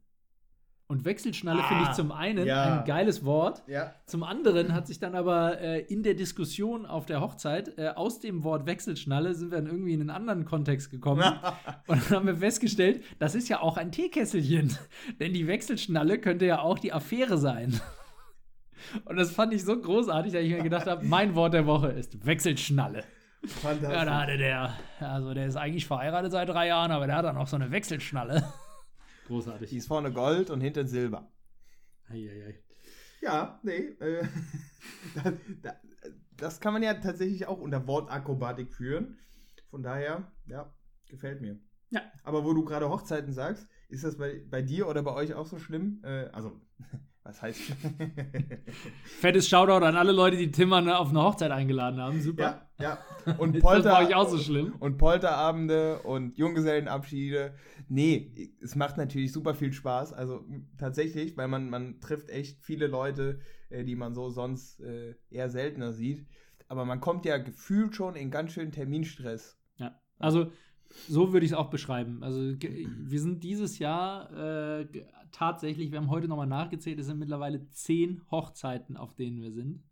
Und 0.91 1.05
Wechselschnalle 1.05 1.63
ah, 1.63 1.67
finde 1.67 1.83
ich 1.83 1.91
zum 1.91 2.11
einen 2.11 2.47
ja. 2.47 2.79
ein 2.79 2.85
geiles 2.85 3.23
Wort. 3.23 3.61
Ja. 3.67 3.93
Zum 4.07 4.23
anderen 4.23 4.73
hat 4.73 4.87
sich 4.87 4.97
dann 4.97 5.13
aber 5.13 5.61
äh, 5.61 5.81
in 5.81 6.01
der 6.01 6.15
Diskussion 6.15 6.87
auf 6.87 7.05
der 7.05 7.21
Hochzeit 7.21 7.77
äh, 7.77 7.89
aus 7.89 8.19
dem 8.19 8.43
Wort 8.43 8.65
Wechselschnalle 8.65 9.35
sind 9.35 9.51
wir 9.51 9.59
dann 9.59 9.67
irgendwie 9.67 9.93
in 9.93 10.01
einen 10.01 10.09
anderen 10.09 10.45
Kontext 10.45 10.89
gekommen. 10.89 11.23
und 11.87 12.01
dann 12.09 12.17
haben 12.17 12.25
wir 12.25 12.37
festgestellt, 12.37 13.03
das 13.19 13.35
ist 13.35 13.49
ja 13.49 13.61
auch 13.61 13.77
ein 13.77 13.91
Teekesselchen. 13.91 14.75
Denn 15.19 15.31
die 15.31 15.45
Wechselschnalle 15.45 16.17
könnte 16.17 16.47
ja 16.47 16.61
auch 16.61 16.79
die 16.79 16.91
Affäre 16.91 17.37
sein. 17.37 17.79
und 19.05 19.15
das 19.15 19.29
fand 19.29 19.53
ich 19.53 19.63
so 19.63 19.79
großartig, 19.79 20.33
dass 20.33 20.41
ich 20.41 20.49
mir 20.49 20.63
gedacht 20.63 20.87
habe, 20.87 21.05
mein 21.05 21.35
Wort 21.35 21.53
der 21.53 21.67
Woche 21.67 21.89
ist 21.89 22.25
Wechselschnalle. 22.25 23.03
Fantastisch. 23.45 23.91
Ja, 23.91 24.05
da 24.05 24.21
hatte 24.21 24.37
der, 24.39 24.73
also 24.99 25.35
der 25.35 25.45
ist 25.45 25.55
eigentlich 25.55 25.85
verheiratet 25.85 26.31
seit 26.31 26.49
drei 26.49 26.65
Jahren, 26.65 26.91
aber 26.91 27.05
der 27.05 27.17
hat 27.17 27.25
dann 27.25 27.37
auch 27.37 27.47
so 27.47 27.57
eine 27.57 27.69
Wechselschnalle. 27.69 28.43
Großartig. 29.29 29.69
Die 29.69 29.77
ist 29.77 29.87
vorne 29.87 30.11
Gold 30.11 30.49
und 30.49 30.59
hinten 30.59 30.87
Silber. 30.87 31.31
Eieiei. 32.09 32.63
Ja, 33.21 33.59
nee. 33.61 33.95
Äh, 33.99 34.27
da, 35.15 35.33
da, 35.61 35.75
das 36.35 36.59
kann 36.59 36.73
man 36.73 36.81
ja 36.81 36.95
tatsächlich 36.95 37.45
auch 37.45 37.59
unter 37.59 37.85
Wortakrobatik 37.85 38.73
führen. 38.73 39.19
Von 39.69 39.83
daher, 39.83 40.31
ja, 40.47 40.73
gefällt 41.07 41.41
mir. 41.41 41.59
Ja. 41.91 42.01
Aber 42.23 42.43
wo 42.43 42.53
du 42.53 42.65
gerade 42.65 42.89
Hochzeiten 42.89 43.31
sagst, 43.31 43.67
ist 43.87 44.03
das 44.03 44.17
bei, 44.17 44.43
bei 44.49 44.63
dir 44.63 44.87
oder 44.87 45.03
bei 45.03 45.13
euch 45.13 45.35
auch 45.35 45.45
so 45.45 45.59
schlimm? 45.59 46.01
Äh, 46.03 46.29
also, 46.31 46.59
was 47.23 47.39
heißt 47.39 47.61
Fettes 49.19 49.47
Shoutout 49.47 49.85
an 49.85 49.95
alle 49.95 50.11
Leute, 50.11 50.37
die 50.37 50.49
Tim 50.51 50.73
auf 50.73 51.09
eine 51.09 51.23
Hochzeit 51.23 51.51
eingeladen 51.51 51.99
haben. 52.01 52.19
Super. 52.19 52.43
Ja, 52.43 52.68
ja. 52.79 52.97
Und 53.37 53.59
Polter, 53.59 53.83
das 53.83 53.93
war 53.93 54.09
ich 54.09 54.15
auch 54.15 54.29
so 54.29 54.37
schlimm. 54.37 54.75
Und 54.79 54.97
Polterabende 54.97 55.99
und 55.99 56.37
Junggesellenabschiede. 56.37 57.53
Nee, 57.87 58.53
es 58.61 58.75
macht 58.75 58.97
natürlich 58.97 59.31
super 59.31 59.53
viel 59.53 59.73
Spaß. 59.73 60.13
Also 60.13 60.45
tatsächlich, 60.77 61.37
weil 61.37 61.47
man, 61.47 61.69
man 61.69 61.99
trifft 61.99 62.29
echt 62.29 62.63
viele 62.63 62.87
Leute, 62.87 63.39
äh, 63.69 63.83
die 63.83 63.95
man 63.95 64.15
so 64.15 64.29
sonst 64.29 64.79
äh, 64.79 65.15
eher 65.29 65.49
seltener 65.49 65.93
sieht. 65.93 66.25
Aber 66.67 66.85
man 66.85 67.01
kommt 67.01 67.25
ja 67.25 67.37
gefühlt 67.37 67.95
schon 67.95 68.15
in 68.15 68.31
ganz 68.31 68.53
schönen 68.53 68.71
Terminstress. 68.71 69.59
Ja, 69.77 69.99
also 70.17 70.51
so 71.07 71.33
würde 71.33 71.45
ich 71.45 71.51
es 71.51 71.57
auch 71.57 71.69
beschreiben. 71.69 72.23
Also 72.23 72.39
wir 72.39 73.19
sind 73.19 73.43
dieses 73.43 73.79
Jahr 73.79 74.31
äh, 74.79 74.87
tatsächlich, 75.31 75.91
wir 75.91 75.99
haben 75.99 76.09
heute 76.09 76.27
nochmal 76.27 76.47
nachgezählt, 76.47 76.99
es 76.99 77.07
sind 77.07 77.19
mittlerweile 77.19 77.69
zehn 77.69 78.21
Hochzeiten, 78.31 78.97
auf 78.97 79.15
denen 79.15 79.41
wir 79.41 79.51
sind. 79.51 79.83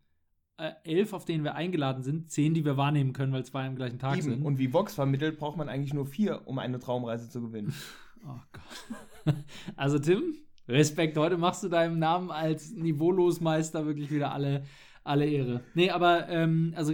Äh, 0.59 0.71
elf, 0.83 1.13
auf 1.13 1.23
denen 1.23 1.43
wir 1.43 1.53
eingeladen 1.53 2.01
sind, 2.01 2.31
zehn, 2.31 2.55
die 2.55 2.65
wir 2.65 2.77
wahrnehmen 2.77 3.13
können, 3.13 3.31
weil 3.31 3.45
zwei 3.45 3.67
am 3.67 3.75
gleichen 3.75 3.99
Tag 3.99 4.17
Eben. 4.17 4.23
sind. 4.23 4.43
Und 4.43 4.57
wie 4.57 4.73
Vox 4.73 4.95
vermittelt, 4.95 5.37
braucht 5.37 5.55
man 5.55 5.69
eigentlich 5.69 5.93
nur 5.93 6.07
vier, 6.07 6.41
um 6.45 6.57
eine 6.57 6.79
Traumreise 6.79 7.29
zu 7.29 7.41
gewinnen. 7.41 7.73
Oh 8.25 8.39
Gott. 8.51 9.35
Also 9.75 9.99
Tim, 9.99 10.33
Respekt, 10.67 11.15
heute 11.17 11.37
machst 11.37 11.63
du 11.63 11.69
deinem 11.69 11.99
Namen 11.99 12.31
als 12.31 12.73
Niveaulosmeister 12.73 13.85
wirklich 13.85 14.11
wieder 14.11 14.33
alle, 14.33 14.63
alle 15.03 15.25
Ehre. 15.27 15.61
Nee, 15.75 15.91
aber 15.91 16.27
ähm, 16.27 16.73
also 16.75 16.93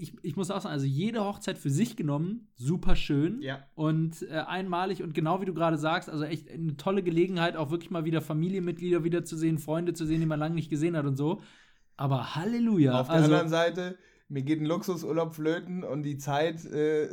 ich, 0.00 0.14
ich 0.22 0.36
muss 0.36 0.50
auch 0.50 0.62
sagen, 0.62 0.72
also 0.72 0.86
jede 0.86 1.22
Hochzeit 1.22 1.58
für 1.58 1.70
sich 1.70 1.94
genommen, 1.94 2.48
super 2.54 2.96
schön 2.96 3.42
Ja. 3.42 3.62
und 3.74 4.22
äh, 4.22 4.38
einmalig 4.38 5.02
und 5.02 5.12
genau 5.14 5.40
wie 5.42 5.44
du 5.44 5.52
gerade 5.54 5.76
sagst, 5.76 6.08
also 6.08 6.24
echt 6.24 6.50
eine 6.50 6.76
tolle 6.78 7.02
Gelegenheit, 7.02 7.54
auch 7.56 7.70
wirklich 7.70 7.90
mal 7.90 8.06
wieder 8.06 8.22
Familienmitglieder 8.22 9.04
wiederzusehen, 9.04 9.58
Freunde 9.58 9.92
zu 9.92 10.06
sehen, 10.06 10.20
die 10.20 10.26
man 10.26 10.40
lange 10.40 10.54
nicht 10.54 10.70
gesehen 10.70 10.96
hat 10.96 11.04
und 11.04 11.16
so. 11.16 11.42
Aber 12.00 12.34
Halleluja. 12.34 12.98
Auf 12.98 13.08
der 13.08 13.16
also, 13.16 13.26
anderen 13.26 13.50
Seite, 13.50 13.98
mir 14.30 14.42
geht 14.42 14.58
ein 14.58 14.64
Luxusurlaub 14.64 15.34
flöten 15.34 15.84
und 15.84 16.02
die 16.02 16.16
Zeit 16.16 16.64
äh, 16.64 17.08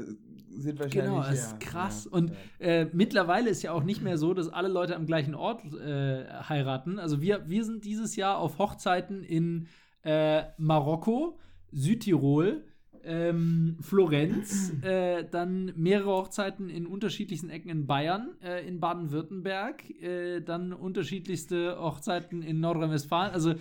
sind 0.50 0.80
wahrscheinlich. 0.80 0.92
Genau, 0.92 1.22
ja, 1.22 1.30
ist 1.30 1.60
krass. 1.60 2.06
Ja, 2.06 2.18
und 2.18 2.32
ja. 2.60 2.66
äh, 2.66 2.90
mittlerweile 2.94 3.50
ist 3.50 3.62
ja 3.64 3.74
auch 3.74 3.84
nicht 3.84 4.02
mehr 4.02 4.18
so, 4.18 4.34
dass 4.34 4.48
alle 4.48 4.70
Leute 4.70 4.96
am 4.96 5.06
gleichen 5.06 5.36
Ort 5.36 5.62
äh, 5.74 6.24
heiraten. 6.48 7.00
Also 7.00 7.22
wir, 7.22 7.50
wir 7.50 7.66
sind 7.66 7.84
dieses 7.84 8.16
Jahr 8.16 8.38
auf 8.38 8.60
Hochzeiten 8.60 9.24
in 9.24 9.68
äh, 10.04 10.44
Marokko, 10.58 11.38
Südtirol, 11.74 12.64
ähm, 13.04 13.78
Florenz, 13.82 14.74
äh, 14.84 15.26
dann 15.30 15.74
mehrere 15.76 16.12
Hochzeiten 16.12 16.70
in 16.70 16.86
unterschiedlichsten 16.86 17.50
Ecken 17.50 17.70
in 17.70 17.88
Bayern, 17.88 18.36
äh, 18.42 18.66
in 18.66 18.80
Baden-Württemberg, 18.80 19.90
äh, 20.02 20.42
dann 20.42 20.72
unterschiedlichste 20.72 21.78
Hochzeiten 21.78 22.42
in 22.42 22.62
Nordrhein-Westfalen. 22.62 23.34
Also 23.34 23.56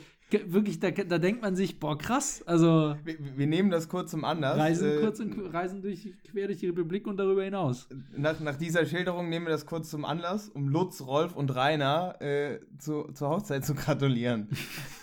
wirklich, 0.47 0.81
da, 0.81 0.91
da 0.91 1.19
denkt 1.19 1.43
man 1.43 1.55
sich, 1.55 1.79
boah, 1.79 1.97
krass. 1.97 2.43
Also 2.47 2.97
wir, 3.05 3.17
wir 3.37 3.47
nehmen 3.47 3.71
das 3.71 3.89
kurz 3.89 4.11
zum 4.11 4.25
Anlass. 4.25 4.59
Reisen 4.59 4.91
äh, 4.91 5.01
kurz 5.01 5.21
und 5.21 5.39
Reisen 5.53 5.83
durch, 5.83 6.13
quer 6.31 6.47
durch 6.49 6.59
die 6.59 6.67
Republik 6.67 7.07
und 7.07 7.17
darüber 7.17 7.45
hinaus. 7.45 7.89
nach, 8.17 8.41
nach 8.41 8.57
dieser 8.57 8.87
Schilderung 8.87 9.29
nehmen 9.29 9.47
wir 9.47 9.53
das 9.53 9.67
kurz 9.67 9.91
zum 9.91 10.05
Anlass, 10.05 10.49
um 10.49 10.69
Lutz, 10.69 11.01
Rolf 11.01 11.35
und 11.37 11.55
Rainer 11.55 12.21
äh, 12.21 12.59
zu, 12.79 13.05
zur 13.13 13.29
Hochzeit 13.31 13.65
zu 13.65 13.75
gratulieren. 13.75 14.49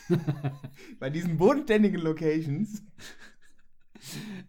Bei 0.99 1.09
diesen 1.09 1.37
bodenständigen 1.37 2.01
Locations. 2.01 2.83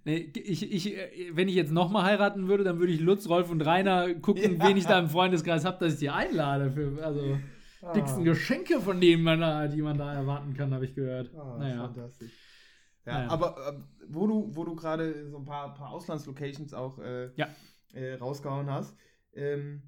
Nee, 0.05 0.33
ich, 0.35 0.73
ich, 0.73 0.97
wenn 1.33 1.47
ich 1.47 1.55
jetzt 1.55 1.71
nochmal 1.71 2.03
heiraten 2.05 2.49
würde, 2.49 2.65
dann 2.65 2.81
würde 2.81 2.93
ich 2.93 3.01
Lutz, 3.01 3.29
Rolf 3.29 3.51
und 3.51 3.61
Rainer 3.65 4.13
gucken, 4.15 4.59
Ja. 4.59 4.67
wen 4.69 4.77
ich 4.77 4.87
da 4.87 4.99
im 4.99 5.09
Freundeskreis 5.09 5.65
habe, 5.65 5.79
dass 5.85 5.95
ich 5.95 5.99
die 6.01 6.11
einlade. 6.11 6.73
Für, 6.73 7.05
also, 7.05 7.39
Ah. 7.85 7.93
dicksten 7.93 8.25
Geschenke 8.25 8.81
von 8.81 9.01
denen, 9.01 9.23
man 9.23 9.41
da, 9.41 9.67
die 9.69 9.83
man 9.83 9.99
da 9.99 10.13
erwarten 10.15 10.55
kann, 10.55 10.73
habe 10.73 10.85
ich 10.85 10.95
gehört. 10.95 11.35
Ah, 11.35 11.57
naja. 11.59 11.77
fantastisch. 11.87 12.33
Ja, 13.07 13.13
Naja. 13.19 13.31
aber 13.31 13.57
äh, 13.69 13.81
wo 14.09 14.27
du, 14.27 14.57
wo 14.57 14.65
du 14.65 14.75
gerade 14.75 15.29
so 15.29 15.37
ein 15.39 15.45
paar, 15.45 15.75
paar 15.75 15.91
Auslandslocations 15.91 16.73
auch 16.73 16.99
äh, 16.99 17.31
Ja. 17.37 17.49
äh, 17.93 18.15
rausgehauen 18.15 18.71
hast, 18.71 18.97
ähm, 19.35 19.83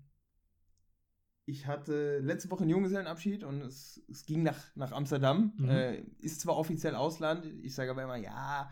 ich 1.48 1.66
hatte 1.66 2.18
letzte 2.18 2.50
Woche 2.50 2.62
einen 2.62 2.70
Junggesellenabschied 2.70 3.44
und 3.44 3.62
es, 3.62 4.02
es 4.10 4.26
ging 4.26 4.42
nach, 4.42 4.58
nach 4.74 4.90
Amsterdam. 4.92 5.52
Mhm. 5.56 5.68
Äh, 5.70 6.00
ist 6.18 6.40
zwar 6.40 6.56
offiziell 6.56 6.94
Ausland, 6.96 7.46
ich 7.62 7.74
sage 7.74 7.92
aber 7.92 8.02
immer, 8.02 8.16
ja, 8.16 8.68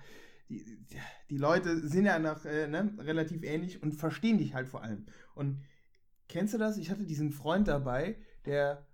die, 0.48 0.84
die 1.30 1.36
Leute 1.38 1.78
sind 1.88 2.04
ja 2.04 2.18
noch 2.18 2.44
äh, 2.44 2.66
ne, 2.66 2.92
relativ 2.98 3.44
ähnlich 3.44 3.80
und 3.82 3.92
verstehen 3.94 4.38
dich 4.38 4.54
halt 4.54 4.68
vor 4.68 4.82
allem. 4.82 5.06
Und 5.34 5.62
kennst 6.28 6.52
du 6.52 6.58
das? 6.58 6.76
Ich 6.76 6.90
hatte 6.90 7.06
diesen 7.06 7.30
Freund 7.30 7.68
dabei, 7.68 8.18
der 8.44 8.86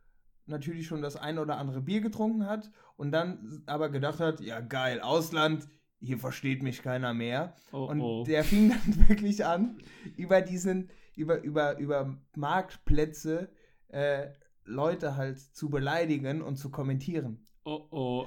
natürlich 0.50 0.86
schon 0.86 1.02
das 1.02 1.16
ein 1.16 1.38
oder 1.38 1.56
andere 1.56 1.80
Bier 1.80 2.00
getrunken 2.00 2.46
hat 2.46 2.70
und 2.96 3.12
dann 3.12 3.62
aber 3.66 3.88
gedacht 3.88 4.20
hat, 4.20 4.40
ja 4.40 4.60
geil, 4.60 5.00
Ausland, 5.00 5.68
hier 6.00 6.18
versteht 6.18 6.62
mich 6.62 6.82
keiner 6.82 7.14
mehr. 7.14 7.54
Oh, 7.72 7.84
Und 7.84 8.00
oh. 8.00 8.24
der 8.24 8.44
fing 8.44 8.70
dann 8.70 9.08
wirklich 9.08 9.44
an, 9.44 9.78
über 10.16 10.40
diesen, 10.40 10.90
über, 11.16 11.42
über, 11.42 11.78
über 11.78 12.16
Marktplätze 12.36 13.50
äh, 13.88 14.28
Leute 14.64 15.16
halt 15.16 15.38
zu 15.38 15.68
beleidigen 15.68 16.42
und 16.42 16.56
zu 16.56 16.70
kommentieren. 16.70 17.46
oh, 17.64 17.86
oh. 17.90 18.26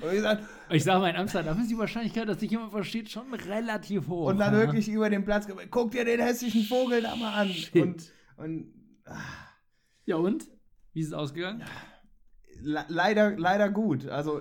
Gesagt, 0.00 0.44
Ich 0.70 0.84
sage 0.84 1.00
mal, 1.00 1.10
in 1.10 1.16
Amsterdam 1.16 1.60
ist 1.60 1.70
die 1.70 1.78
Wahrscheinlichkeit, 1.78 2.28
dass 2.28 2.38
dich 2.38 2.50
jemand 2.50 2.70
versteht, 2.70 3.10
schon 3.10 3.32
relativ 3.34 4.06
hoch. 4.08 4.28
und 4.28 4.38
dann 4.38 4.54
ja. 4.54 4.60
wirklich 4.60 4.88
über 4.88 5.10
den 5.10 5.24
Platz, 5.24 5.46
guck 5.70 5.90
dir 5.90 6.04
den 6.04 6.20
hässlichen 6.20 6.64
Vogel 6.64 7.02
da 7.02 7.16
mal 7.16 7.32
an. 7.34 7.48
Shit. 7.48 7.82
Und, 7.82 8.12
und 8.36 8.72
ah, 9.06 9.18
Ja, 10.04 10.16
und? 10.16 10.46
Wie 10.92 11.00
ist 11.00 11.08
es 11.08 11.12
ausgegangen? 11.12 11.62
le 12.60 12.84
leider, 12.88 13.36
leider 13.36 13.70
gut. 13.70 14.06
Also, 14.06 14.40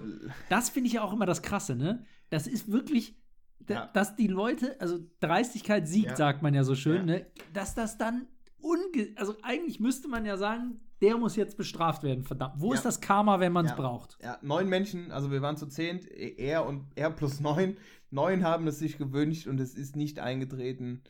Das 0.50 0.70
finde 0.70 0.88
ich 0.88 0.94
ja 0.94 1.02
auch 1.02 1.14
immer 1.14 1.26
das 1.26 1.42
Krasse, 1.42 1.76
ne? 1.76 2.06
Das 2.30 2.46
ist 2.48 2.72
wirklich, 2.72 3.18
da, 3.60 3.74
Ja. 3.74 3.86
dass 3.94 4.16
die 4.16 4.28
Leute, 4.28 4.80
also 4.80 5.00
Dreistigkeit 5.22 5.88
siegt, 5.88 6.10
Ja. 6.12 6.16
sagt 6.16 6.42
man 6.42 6.54
ja 6.54 6.64
so 6.64 6.76
schön, 6.76 6.98
Ja. 6.98 7.04
ne? 7.18 7.26
Dass 7.54 7.74
das 7.74 7.98
dann 7.98 8.28
unge 8.60 9.14
also 9.16 9.36
eigentlich 9.42 9.80
müsste 9.80 10.08
man 10.08 10.26
ja 10.26 10.38
sagen, 10.38 10.82
der 11.02 11.18
muss 11.18 11.36
jetzt 11.36 11.58
bestraft 11.58 12.04
werden, 12.04 12.24
verdammt. 12.24 12.56
Wo 12.58 12.70
Ja. 12.70 12.76
ist 12.76 12.86
das 12.86 13.02
Karma, 13.02 13.40
wenn 13.40 13.52
man 13.54 13.66
es 13.66 13.72
Ja. 13.72 13.78
braucht? 13.78 14.18
ja, 14.22 14.38
neun 14.44 14.68
Menschen, 14.68 15.12
also 15.12 15.32
wir 15.32 15.42
waren 15.42 15.58
zu 15.58 15.66
zehnt, 15.68 16.06
er 16.08 16.66
und 16.68 16.86
er 16.96 17.10
plus 17.10 17.40
neun. 17.40 17.78
Neun 18.12 18.44
haben 18.44 18.68
es 18.68 18.78
sich 18.78 18.98
gewünscht 19.00 19.48
und 19.48 19.60
es 19.60 19.74
ist 19.74 19.96
nicht 19.96 20.20
eingetreten. 20.20 21.02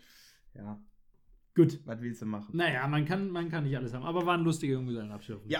Ja, 0.53 0.79
Gut. 1.55 1.79
was 1.85 2.01
willst 2.01 2.21
du 2.21 2.25
machen? 2.25 2.55
Naja, 2.55 2.87
man 2.87 3.05
kann, 3.05 3.29
man 3.29 3.49
kann 3.49 3.63
nicht 3.63 3.75
alles 3.77 3.93
haben, 3.93 4.03
aber 4.03 4.25
war 4.25 4.37
ein 4.37 4.43
lustiger 4.43 4.73
Junggesellenabschied. 4.73 5.37
Ja, 5.47 5.59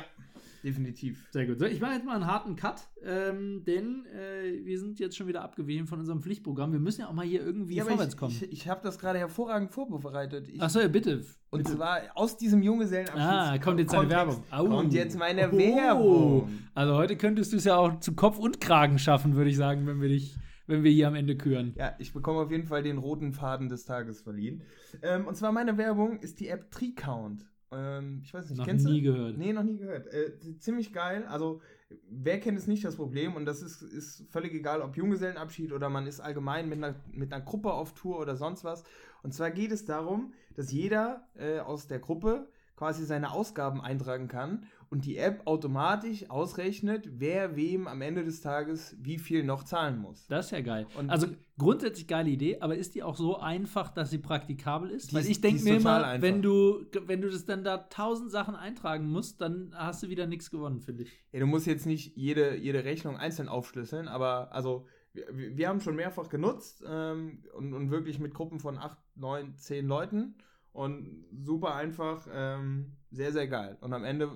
definitiv. 0.64 1.28
Sehr 1.32 1.46
gut. 1.48 1.60
So, 1.60 1.66
ich 1.66 1.82
mache 1.82 1.94
jetzt 1.96 2.06
mal 2.06 2.16
einen 2.16 2.28
harten 2.28 2.56
Cut, 2.56 2.88
ähm, 3.04 3.64
denn 3.66 4.06
äh, 4.06 4.64
wir 4.66 4.80
sind 4.80 5.00
jetzt 5.00 5.18
schon 5.18 5.28
wieder 5.28 5.42
abgewichen 5.42 5.88
von 5.88 6.00
unserem 6.00 6.22
Pflichtprogramm. 6.22 6.72
Wir 6.72 6.80
müssen 6.80 7.02
ja 7.02 7.08
auch 7.08 7.14
mal 7.14 7.26
hier 7.26 7.44
irgendwie 7.44 7.76
Ja, 7.76 7.84
vorwärts 7.86 8.14
ich, 8.14 8.20
kommen. 8.20 8.32
Ich, 8.34 8.52
ich 8.52 8.70
habe 8.70 8.82
das 8.84 9.00
gerade 9.00 9.20
hervorragend 9.20 9.72
vorbereitet. 9.72 10.48
Ich, 10.48 10.62
Achso, 10.62 10.80
ja, 10.80 10.88
bitte. 10.88 11.26
und 11.50 11.64
bitte. 11.64 11.76
zwar 11.76 12.00
aus 12.16 12.38
diesem 12.38 12.62
Junggesellenabschied. 12.62 13.20
Ah, 13.22 13.58
kommt 13.58 13.80
jetzt 13.80 13.94
deine 13.94 14.10
Werbung. 14.10 14.44
Au. 14.52 14.66
Kommt 14.66 14.94
jetzt 14.94 15.18
meine 15.18 15.50
Oh. 15.52 15.58
Werbung. 15.58 16.50
Also 16.74 16.96
heute 16.96 17.18
könntest 17.18 17.52
du 17.54 17.58
es 17.58 17.66
ja 17.66 17.76
auch 17.76 18.00
zu 18.00 18.14
Kopf 18.16 18.38
und 18.38 18.62
Kragen 18.62 18.98
schaffen, 19.00 19.36
würde 19.36 19.50
ich 19.50 19.58
sagen, 19.58 19.86
wenn 19.88 20.00
wir 20.00 20.10
dich, 20.10 20.36
wenn 20.68 20.84
wir 20.84 20.92
hier 20.92 21.08
am 21.08 21.16
Ende 21.16 21.36
küren. 21.36 21.74
Ja, 21.78 21.96
ich 22.00 22.14
bekomme 22.14 22.40
auf 22.40 22.52
jeden 22.52 22.66
Fall 22.66 22.84
den 22.84 22.98
roten 22.98 23.34
Faden 23.34 23.70
des 23.70 23.86
Tages 23.86 24.22
verliehen. 24.22 24.64
Ähm, 25.02 25.28
und 25.28 25.36
zwar 25.36 25.52
meine 25.52 25.78
Werbung 25.78 26.20
ist 26.20 26.40
die 26.40 26.48
App 26.48 26.72
Tricount. 26.72 27.46
Ähm, 27.72 28.22
ich 28.24 28.34
weiß 28.34 28.50
nicht, 28.50 28.58
Noch 28.60 28.66
kennst 28.66 28.86
nie 28.86 29.02
du? 29.02 29.14
gehört. 29.14 29.38
Nee, 29.38 29.54
noch 29.54 29.64
nie 29.64 29.78
gehört. 29.78 30.08
Äh, 30.14 30.58
ziemlich 30.60 30.92
geil. 30.94 31.26
Also, 31.28 31.62
wer 32.10 32.40
kennt 32.40 32.58
es 32.58 32.68
nicht, 32.68 32.84
das 32.84 32.98
Problem? 32.98 33.36
Und 33.36 33.46
das 33.46 33.62
ist, 33.62 33.82
ist 33.82 34.26
völlig 34.30 34.54
egal, 34.54 34.82
ob 34.82 34.98
Junggesellenabschied 34.98 35.72
oder 35.72 35.90
man 35.90 36.06
ist 36.08 36.20
allgemein 36.20 36.68
mit 36.68 36.84
einer, 36.84 36.96
mit 37.12 37.32
einer 37.32 37.44
Gruppe 37.44 37.72
auf 37.72 37.94
Tour 37.94 38.20
oder 38.20 38.36
sonst 38.36 38.64
was. 38.64 38.84
Und 39.24 39.34
zwar 39.34 39.52
geht 39.52 39.72
es 39.72 39.86
darum, 39.86 40.34
dass 40.56 40.72
jeder 40.72 41.28
äh, 41.36 41.60
aus 41.60 41.88
der 41.88 42.00
Gruppe 42.00 42.50
quasi 42.76 43.06
seine 43.06 43.32
Ausgaben 43.32 43.80
eintragen 43.80 44.28
kann 44.28 44.66
und 44.92 45.06
die 45.06 45.16
App 45.18 45.48
automatisch 45.48 46.30
ausrechnet, 46.30 47.08
wer 47.14 47.56
wem 47.56 47.88
am 47.88 48.02
Ende 48.02 48.26
des 48.26 48.42
Tages 48.42 48.94
wie 49.00 49.18
viel 49.20 49.42
noch 49.44 49.64
zahlen 49.64 49.98
muss. 49.98 50.28
Das 50.28 50.48
ist 50.48 50.52
ja 50.52 50.60
geil. 50.60 50.86
Und- 50.98 51.10
also 51.10 51.28
grundsätzlich 51.58 52.08
geile 52.08 52.30
Idee, 52.30 52.58
aber 52.60 52.76
ist 52.76 52.94
die 52.94 53.02
auch 53.02 53.16
so 53.16 53.38
einfach, 53.38 53.90
dass 53.92 54.10
sie 54.10 54.18
praktikabel 54.18 54.90
ist? 54.90 55.14
Weil 55.14 55.26
ich 55.28 55.40
denke 55.40 55.64
mir 55.64 55.78
immer, 55.78 56.06
einfach. 56.06 56.22
wenn 56.22 56.42
du, 56.42 56.86
wenn 57.08 57.22
du 57.22 57.30
das 57.30 57.46
dann 57.46 57.64
da 57.64 57.78
tausend 57.78 58.32
Sachen 58.32 58.54
eintragen 58.54 59.10
musst, 59.10 59.40
dann 59.40 59.74
hast 59.76 60.04
du 60.04 60.10
wieder 60.10 60.28
nichts 60.28 60.52
gewonnen, 60.52 60.82
finde 60.82 61.04
ich. 61.04 61.12
Ja, 61.32 61.40
du 61.40 61.46
musst 61.46 61.68
jetzt 61.68 61.86
nicht 61.86 62.18
jede, 62.18 62.58
jede 62.58 62.84
Rechnung 62.84 63.16
einzeln 63.16 63.48
aufschlüsseln, 63.48 64.10
aber 64.10 64.52
also 64.54 64.86
wir, 65.14 65.26
wir 65.32 65.70
haben 65.70 65.80
schon 65.80 65.96
mehrfach 65.96 66.28
genutzt 66.28 66.84
ähm, 66.86 67.44
und, 67.54 67.74
und 67.74 67.92
wirklich 67.92 68.20
mit 68.20 68.34
Gruppen 68.34 68.60
von 68.60 68.78
8, 68.78 68.98
9, 69.16 69.56
10 69.56 69.88
Leuten 69.88 70.36
und 70.74 71.26
super 71.32 71.76
einfach, 71.76 72.28
ähm, 72.34 72.98
sehr, 73.10 73.32
sehr 73.32 73.48
geil. 73.48 73.78
Und 73.80 73.94
am 73.94 74.04
Ende 74.04 74.30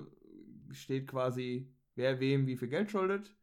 steht 0.72 1.08
quasi, 1.08 1.72
wer 1.94 2.20
wem 2.20 2.46
wie 2.46 2.56
viel 2.56 2.68
Geld 2.68 2.90
schuldet. 2.90 3.34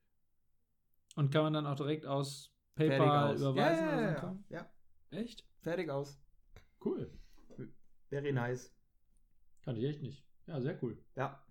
Und 1.15 1.31
kann 1.31 1.43
man 1.43 1.53
dann 1.53 1.67
auch 1.67 1.75
direkt 1.75 2.05
aus 2.05 2.51
PayPal 2.75 3.33
aus. 3.33 3.39
überweisen 3.39 3.85
ja, 3.85 3.93
oder 3.93 3.97
so? 3.97 4.01
ja, 4.01 4.09
ja, 4.09 4.13
Kram? 4.15 4.43
ja, 4.49 4.71
Echt? 5.11 5.45
fertig 5.61 5.89
aus. 5.89 6.19
Cool. 6.83 7.11
Very 8.09 8.31
nice. 8.31 8.73
Kann 9.63 9.75
ich 9.75 9.83
echt 9.85 10.01
nicht. 10.01 10.25
Ja, 10.47 10.59
sehr 10.59 10.81
cool. 10.83 10.97
Ja. 11.15 11.42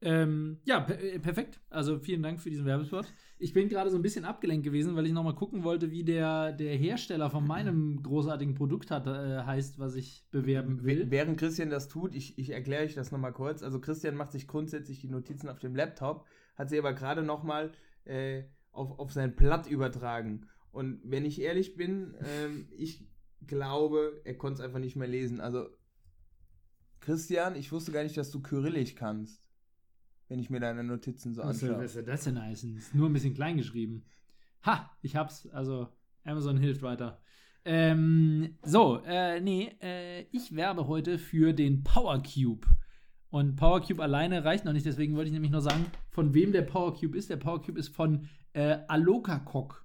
Ähm, 0.00 0.58
ja, 0.64 0.80
per 0.80 1.02
äh, 1.02 1.18
perfekt. 1.18 1.60
Also 1.70 1.98
vielen 1.98 2.22
Dank 2.22 2.40
für 2.40 2.50
diesen 2.50 2.64
Werbespot. 2.64 3.06
Ich 3.38 3.52
bin 3.52 3.68
gerade 3.68 3.90
so 3.90 3.96
ein 3.96 4.02
bisschen 4.02 4.24
abgelenkt 4.24 4.64
gewesen, 4.64 4.94
weil 4.94 5.06
ich 5.06 5.12
nochmal 5.12 5.34
gucken 5.34 5.64
wollte, 5.64 5.90
wie 5.90 6.04
der, 6.04 6.52
der 6.52 6.76
Hersteller 6.76 7.30
von 7.30 7.46
meinem 7.46 8.02
großartigen 8.02 8.54
Produkt 8.54 8.90
hat, 8.90 9.06
äh, 9.06 9.42
heißt, 9.42 9.78
was 9.78 9.96
ich 9.96 10.24
bewerben 10.30 10.84
will. 10.84 11.10
Während 11.10 11.38
Christian 11.38 11.70
das 11.70 11.88
tut, 11.88 12.14
ich, 12.14 12.38
ich 12.38 12.50
erkläre 12.50 12.84
euch 12.84 12.94
das 12.94 13.10
nochmal 13.10 13.32
kurz. 13.32 13.62
Also 13.62 13.80
Christian 13.80 14.14
macht 14.14 14.32
sich 14.32 14.46
grundsätzlich 14.46 15.00
die 15.00 15.08
Notizen 15.08 15.48
auf 15.48 15.58
dem 15.58 15.74
Laptop, 15.74 16.26
hat 16.54 16.70
sie 16.70 16.78
aber 16.78 16.92
gerade 16.92 17.22
nochmal 17.22 17.72
äh, 18.04 18.44
auf, 18.70 18.98
auf 19.00 19.12
sein 19.12 19.34
Blatt 19.34 19.68
übertragen. 19.68 20.46
Und 20.70 21.00
wenn 21.02 21.24
ich 21.24 21.40
ehrlich 21.40 21.74
bin, 21.74 22.14
ähm, 22.24 22.68
ich 22.76 23.08
glaube, 23.46 24.20
er 24.24 24.36
konnte 24.36 24.60
es 24.60 24.64
einfach 24.64 24.78
nicht 24.78 24.94
mehr 24.94 25.08
lesen. 25.08 25.40
Also 25.40 25.66
Christian, 27.00 27.56
ich 27.56 27.72
wusste 27.72 27.90
gar 27.90 28.04
nicht, 28.04 28.16
dass 28.16 28.30
du 28.30 28.40
Kyrillisch 28.40 28.94
kannst. 28.94 29.47
Wenn 30.28 30.38
ich 30.38 30.50
mir 30.50 30.60
deine 30.60 30.84
Notizen 30.84 31.34
so 31.34 31.42
anschaue. 31.42 31.78
was 31.78 31.94
soll 31.94 32.04
das 32.04 32.24
denn 32.24 32.40
heißen? 32.40 32.76
Ist 32.76 32.94
nur 32.94 33.08
ein 33.08 33.12
bisschen 33.12 33.34
klein 33.34 33.56
geschrieben. 33.56 34.04
Ha, 34.64 34.94
ich 35.00 35.16
hab's. 35.16 35.48
Also, 35.48 35.88
Amazon 36.24 36.58
hilft 36.58 36.82
weiter. 36.82 37.20
Ähm, 37.64 38.56
so, 38.62 39.02
äh, 39.06 39.40
nee, 39.40 39.72
äh, 39.80 40.22
ich 40.30 40.54
werbe 40.54 40.86
heute 40.86 41.18
für 41.18 41.52
den 41.52 41.82
Power 41.82 42.22
Cube. 42.22 42.66
Und 43.30 43.56
Power 43.56 43.80
Cube 43.80 44.02
alleine 44.02 44.44
reicht 44.44 44.64
noch 44.64 44.72
nicht, 44.72 44.86
deswegen 44.86 45.16
wollte 45.16 45.28
ich 45.28 45.34
nämlich 45.34 45.50
nur 45.52 45.60
sagen, 45.60 45.86
von 46.10 46.32
wem 46.32 46.52
der 46.52 46.62
Power 46.62 46.94
Cube 46.94 47.16
ist. 47.16 47.28
Der 47.28 47.36
Power 47.36 47.60
Cube 47.60 47.78
ist 47.78 47.88
von 47.88 48.28
äh, 48.54 48.78
Aloka 48.88 49.38
Cock. 49.40 49.84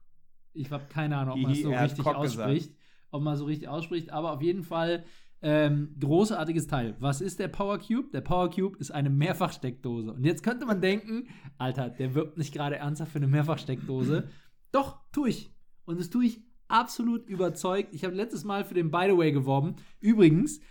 Ich 0.53 0.71
habe 0.71 0.85
keine 0.87 1.17
Ahnung, 1.17 1.35
ob 1.35 1.41
man 1.41 1.51
es 1.51 1.61
so 1.61 1.71
richtig 1.71 2.05
ausspricht. 2.05 2.73
Ob 3.11 3.21
man 3.21 3.37
so 3.37 3.45
richtig 3.45 3.67
ausspricht, 3.67 4.11
aber 4.11 4.31
auf 4.31 4.41
jeden 4.41 4.63
Fall 4.63 5.03
ähm, 5.43 5.95
großartiges 5.99 6.67
Teil. 6.67 6.95
Was 6.99 7.21
ist 7.21 7.39
der 7.39 7.49
Power 7.49 7.77
Cube? 7.77 8.09
Der 8.13 8.21
Power 8.21 8.49
Cube 8.49 8.77
ist 8.79 8.91
eine 8.91 9.09
Mehrfachsteckdose. 9.09 10.13
Und 10.13 10.23
jetzt 10.23 10.41
könnte 10.41 10.65
man 10.65 10.81
denken, 10.81 11.27
Alter, 11.57 11.89
der 11.89 12.15
wirbt 12.15 12.37
nicht 12.37 12.53
gerade 12.53 12.77
ernsthaft 12.77 13.11
für 13.11 13.17
eine 13.17 13.27
Mehrfachsteckdose. 13.27 14.29
Doch, 14.71 14.99
tue 15.11 15.29
ich. 15.29 15.53
Und 15.85 15.99
das 15.99 16.09
tue 16.09 16.25
ich 16.25 16.41
absolut 16.69 17.27
überzeugt. 17.27 17.93
Ich 17.93 18.05
habe 18.05 18.15
letztes 18.15 18.45
Mal 18.45 18.63
für 18.63 18.73
den 18.73 18.89
By 18.89 19.07
the 19.09 19.17
Way 19.17 19.33
geworben. 19.33 19.75
Übrigens, 19.99 20.61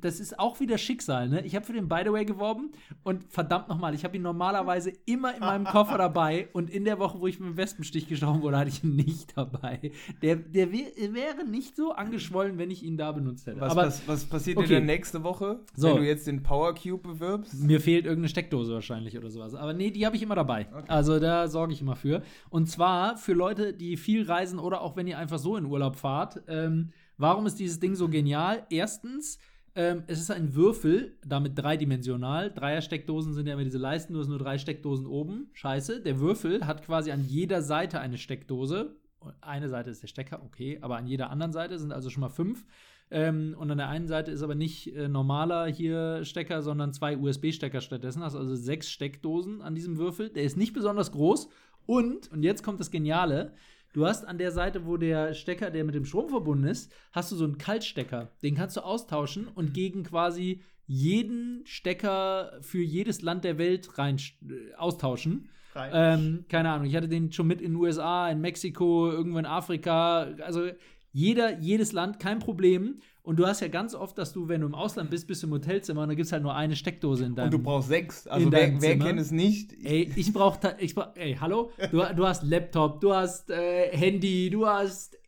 das 0.00 0.20
ist 0.20 0.38
auch 0.38 0.60
wieder 0.60 0.78
Schicksal, 0.78 1.28
ne? 1.28 1.44
Ich 1.44 1.54
habe 1.54 1.64
für 1.64 1.72
den 1.72 1.88
By 1.88 2.02
the 2.04 2.12
Way 2.12 2.24
geworben 2.24 2.72
und 3.02 3.24
verdammt 3.24 3.68
nochmal, 3.68 3.94
ich 3.94 4.04
habe 4.04 4.16
ihn 4.16 4.22
normalerweise 4.22 4.92
immer 5.06 5.34
in 5.34 5.40
meinem 5.40 5.64
Koffer 5.64 5.98
dabei 5.98 6.48
und 6.52 6.70
in 6.70 6.84
der 6.84 6.98
Woche, 6.98 7.20
wo 7.20 7.26
ich 7.26 7.40
mit 7.40 7.48
dem 7.50 7.56
Wespenstich 7.56 8.08
gestochen 8.08 8.42
wurde, 8.42 8.58
hatte 8.58 8.70
ich 8.70 8.84
ihn 8.84 8.96
nicht 8.96 9.36
dabei. 9.36 9.92
Der, 10.22 10.36
der 10.36 10.72
wär, 10.72 10.86
wäre 11.14 11.44
nicht 11.44 11.76
so 11.76 11.92
angeschwollen, 11.92 12.58
wenn 12.58 12.70
ich 12.70 12.82
ihn 12.82 12.96
da 12.96 13.12
benutzt 13.12 13.46
hätte. 13.46 13.60
Was, 13.60 13.72
Aber 13.72 13.86
was, 13.86 14.06
was 14.06 14.24
passiert 14.24 14.58
okay. 14.58 14.66
dir 14.66 14.74
denn 14.76 14.86
nächste 14.86 15.22
Woche, 15.22 15.60
So. 15.74 15.88
wenn 15.88 15.96
du 15.96 16.06
jetzt 16.06 16.26
den 16.26 16.42
Power 16.42 16.74
Cube 16.74 17.02
bewirbst? 17.02 17.54
Mir 17.54 17.80
fehlt 17.80 18.04
irgendeine 18.04 18.28
Steckdose 18.28 18.72
wahrscheinlich 18.72 19.16
oder 19.16 19.30
sowas. 19.30 19.54
Aber 19.54 19.72
nee, 19.72 19.90
die 19.90 20.06
habe 20.06 20.16
ich 20.16 20.22
immer 20.22 20.34
dabei. 20.34 20.66
Also 20.88 21.18
da 21.18 21.48
sorge 21.48 21.72
ich 21.72 21.80
immer 21.80 21.96
für. 21.96 22.22
Und 22.50 22.68
zwar 22.68 23.16
für 23.16 23.32
Leute, 23.32 23.72
die 23.72 23.96
viel 23.96 24.24
reisen 24.24 24.58
oder 24.58 24.80
auch 24.82 24.96
wenn 24.96 25.06
ihr 25.06 25.18
einfach 25.18 25.38
so 25.38 25.56
in 25.56 25.66
Urlaub 25.66 25.96
fahrt. 25.96 26.42
Ähm, 26.48 26.92
warum 27.20 27.46
ist 27.46 27.56
dieses 27.56 27.78
Ding 27.78 27.94
so 27.94 28.08
genial? 28.08 28.66
Erstens, 28.70 29.38
ähm, 29.74 30.02
es 30.06 30.20
ist 30.20 30.30
ein 30.30 30.54
Würfel, 30.54 31.16
damit 31.24 31.56
dreidimensional. 31.56 32.52
Dreier-Steckdosen 32.52 33.34
sind 33.34 33.46
ja 33.46 33.54
immer 33.54 33.64
diese 33.64 33.78
Leisten, 33.78 34.14
du 34.14 34.20
hast 34.20 34.28
nur 34.28 34.38
drei 34.38 34.58
Steckdosen 34.58 35.06
oben. 35.06 35.50
Scheiße. 35.52 36.00
Der 36.00 36.18
Würfel 36.18 36.66
hat 36.66 36.84
quasi 36.84 37.12
an 37.12 37.24
jeder 37.24 37.62
Seite 37.62 38.00
eine 38.00 38.18
Steckdose. 38.18 38.96
Eine 39.40 39.68
Seite 39.68 39.90
ist 39.90 40.02
der 40.02 40.08
Stecker, 40.08 40.42
okay, 40.42 40.78
aber 40.80 40.96
an 40.96 41.06
jeder 41.06 41.30
anderen 41.30 41.52
Seite 41.52 41.78
sind 41.78 41.92
also 41.92 42.10
schon 42.10 42.22
mal 42.22 42.30
fünf. 42.30 42.64
Ähm, 43.10 43.54
und 43.58 43.70
an 43.70 43.78
der 43.78 43.88
einen 43.88 44.06
Seite 44.06 44.30
ist 44.30 44.42
aber 44.42 44.54
nicht 44.54 44.94
äh, 44.94 45.08
normaler 45.08 45.66
hier 45.66 46.24
Stecker, 46.24 46.62
sondern 46.62 46.92
zwei 46.92 47.16
USB-Stecker 47.18 47.80
stattdessen. 47.80 48.22
Hast 48.22 48.36
also 48.36 48.54
sechs 48.54 48.90
Steckdosen 48.90 49.62
an 49.62 49.74
diesem 49.74 49.98
Würfel. 49.98 50.30
Der 50.30 50.44
ist 50.44 50.56
nicht 50.56 50.72
besonders 50.72 51.12
groß. 51.12 51.48
Und, 51.86 52.30
und 52.32 52.42
jetzt 52.42 52.62
kommt 52.62 52.80
das 52.80 52.90
Geniale, 52.90 53.52
du 53.92 54.06
hast 54.06 54.26
an 54.26 54.38
der 54.38 54.52
Seite, 54.52 54.86
wo 54.86 54.96
der 54.96 55.34
Stecker, 55.34 55.70
der 55.70 55.84
mit 55.84 55.94
dem 55.94 56.04
Strom 56.04 56.28
verbunden 56.28 56.64
ist, 56.64 56.92
hast 57.12 57.32
du 57.32 57.36
so 57.36 57.44
einen 57.44 57.58
Kaltstecker. 57.58 58.30
Den 58.42 58.54
kannst 58.54 58.76
du 58.76 58.80
austauschen 58.82 59.48
und 59.48 59.74
gegen 59.74 60.02
quasi 60.04 60.62
jeden 60.86 61.64
Stecker 61.66 62.58
für 62.62 62.82
jedes 62.82 63.22
Land 63.22 63.44
der 63.44 63.58
Welt 63.58 63.96
rein 63.98 64.16
äh, 64.48 64.74
austauschen. 64.74 65.48
Ähm, 65.92 66.44
keine 66.48 66.70
Ahnung, 66.70 66.86
ich 66.86 66.96
hatte 66.96 67.08
den 67.08 67.30
schon 67.30 67.46
mit 67.46 67.60
in 67.60 67.72
den 67.72 67.76
USA, 67.76 68.28
in 68.28 68.40
Mexiko, 68.40 69.10
irgendwo 69.10 69.38
in 69.38 69.46
Afrika. 69.46 70.22
Also 70.44 70.70
jeder, 71.12 71.58
jedes 71.58 71.92
Land, 71.92 72.18
kein 72.18 72.40
Problem. 72.40 73.00
Und 73.22 73.38
du 73.38 73.46
hast 73.46 73.60
ja 73.60 73.68
ganz 73.68 73.94
oft, 73.94 74.16
dass 74.16 74.32
du, 74.32 74.48
wenn 74.48 74.62
du 74.62 74.66
im 74.66 74.74
Ausland 74.74 75.10
bist, 75.10 75.26
bist 75.26 75.42
du 75.42 75.46
im 75.46 75.52
Hotelzimmer 75.52 76.02
und 76.02 76.08
da 76.08 76.14
gibt 76.14 76.26
es 76.26 76.32
halt 76.32 76.42
nur 76.42 76.54
eine 76.54 76.74
Steckdose 76.74 77.26
in 77.26 77.34
deinem 77.34 77.46
Und 77.46 77.52
du 77.54 77.58
brauchst 77.58 77.88
sechs. 77.88 78.26
Also 78.26 78.50
wer, 78.50 78.80
wer 78.80 78.98
kennt 78.98 79.20
es 79.20 79.30
nicht? 79.30 79.74
Ey, 79.84 80.10
ich 80.16 80.32
brauch, 80.32 80.58
ich 80.78 80.94
brauch, 80.94 81.08
ey, 81.16 81.36
hallo? 81.38 81.70
Du, 81.90 82.02
du 82.16 82.26
hast 82.26 82.42
Laptop, 82.44 83.00
du 83.00 83.12
hast 83.14 83.50
äh, 83.50 83.94
Handy, 83.94 84.48
du 84.48 84.66
hast 84.66 85.18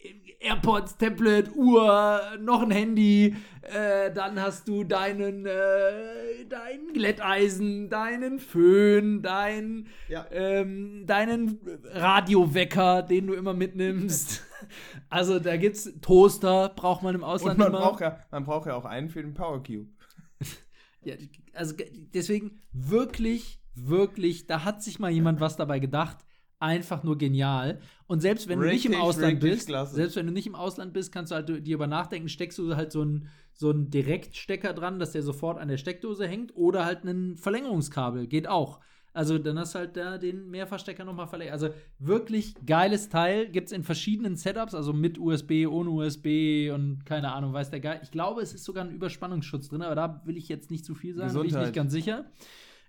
AirPods, 0.41 0.97
Tablet, 0.97 1.55
Uhr, 1.55 2.21
noch 2.41 2.63
ein 2.63 2.71
Handy, 2.73 3.37
äh, 3.63 4.11
dann 4.13 4.41
hast 4.41 4.67
du 4.67 4.83
deinen, 4.85 5.47
äh, 5.47 5.53
dein 6.49 6.93
Glätteisen, 6.95 7.89
deinen 7.91 8.41
Föhn, 8.41 9.23
dein, 9.23 9.87
Ja. 10.09 10.27
ähm, 10.33 11.05
deinen 11.07 11.61
Radiowecker, 11.93 13.03
den 13.03 13.29
du 13.29 13.35
immer 13.35 13.55
mitnimmst. 13.55 14.43
Also 15.09 15.39
da 15.39 15.57
gibt's 15.57 15.93
Toaster, 16.01 16.71
braucht 16.75 17.03
man 17.03 17.15
im 17.15 17.25
Ausland 17.25 17.53
Und 17.53 17.59
man 17.59 17.69
immer. 17.69 17.81
braucht, 17.81 18.01
ja, 18.01 18.19
man 18.31 18.45
braucht 18.45 18.67
ja 18.67 18.75
auch 18.75 18.85
einen 18.85 19.09
für 19.09 19.23
den 19.23 19.35
Power 19.35 19.63
Cube. 19.63 19.89
Ja, 21.05 21.15
also 21.53 21.75
ge- 21.75 21.91
deswegen 22.15 22.61
wirklich, 22.73 23.59
wirklich, 23.75 24.47
da 24.47 24.65
hat 24.65 24.85
sich 24.85 25.01
mal 25.01 25.11
jemand 25.11 25.41
was 25.41 25.57
dabei 25.57 25.81
gedacht. 25.81 26.19
Einfach 26.61 27.03
nur 27.03 27.19
genial. 27.19 27.81
Und 28.07 28.21
selbst 28.21 28.47
wenn 28.47 28.61
du 28.61 28.67
nicht 28.67 28.85
im 28.85 28.93
Richtig, 28.93 29.03
Ausland 29.05 29.33
richtig 29.43 29.51
bist, 29.51 29.67
klasse. 29.67 29.97
selbst 29.97 30.15
wenn 30.15 30.27
du 30.27 30.33
nicht 30.33 30.47
im 30.47 30.55
Ausland 30.55 30.93
bist, 30.93 31.11
kannst 31.11 31.33
du 31.33 31.35
halt 31.35 31.49
dir 31.49 31.75
über 31.75 31.89
nachdenken, 31.89 32.29
steckst 32.29 32.57
du 32.57 32.77
halt 32.77 32.93
so 32.93 33.01
einen 33.01 33.29
so 33.53 33.71
einen 33.71 33.91
Direktstecker 33.91 34.73
dran, 34.75 35.01
dass 35.01 35.11
der 35.11 35.23
sofort 35.25 35.59
an 35.59 35.67
der 35.67 35.77
Steckdose 35.77 36.29
hängt 36.29 36.55
oder 36.57 36.85
halt 36.85 37.03
ein 37.03 37.37
Verlängerungskabel, 37.37 38.29
geht 38.29 38.47
auch. 38.47 38.79
Also 39.15 39.37
dann 39.39 39.59
hast 39.59 39.75
du 39.75 39.81
halt 39.81 39.97
da 39.97 40.17
den 40.17 40.49
Mehrfachstecker 40.51 41.05
nochmal 41.05 41.27
verlängert. 41.27 41.53
Also 41.53 41.69
wirklich 41.99 42.55
geiles 42.65 43.09
Teil, 43.11 43.49
gibt 43.49 43.67
es 43.67 43.73
in 43.73 43.83
verschiedenen 43.85 44.37
Setups, 44.37 44.75
also 44.75 44.93
mit 44.95 45.19
USB, 45.19 45.67
ohne 45.69 45.91
USB 45.91 46.71
und 46.73 47.05
keine 47.05 47.33
Ahnung, 47.33 47.53
weiß 47.53 47.69
der 47.71 47.81
Geil. 47.81 48.01
Ich 48.03 48.11
glaube, 48.11 48.41
es 48.41 48.55
ist 48.55 48.65
sogar 48.65 48.85
ein 48.85 48.91
Überspannungsschutz 48.91 49.69
drin, 49.69 49.83
aber 49.83 49.95
da 49.95 50.23
will 50.25 50.37
ich 50.39 50.49
jetzt 50.49 50.71
nicht 50.71 50.85
zu 50.85 50.95
viel 50.95 51.15
sagen, 51.15 51.31
bin 51.33 51.41
ich 51.43 51.49
Gesundheit. 51.49 51.67
nicht 51.69 51.75
ganz 51.77 51.93
sicher. 51.93 52.25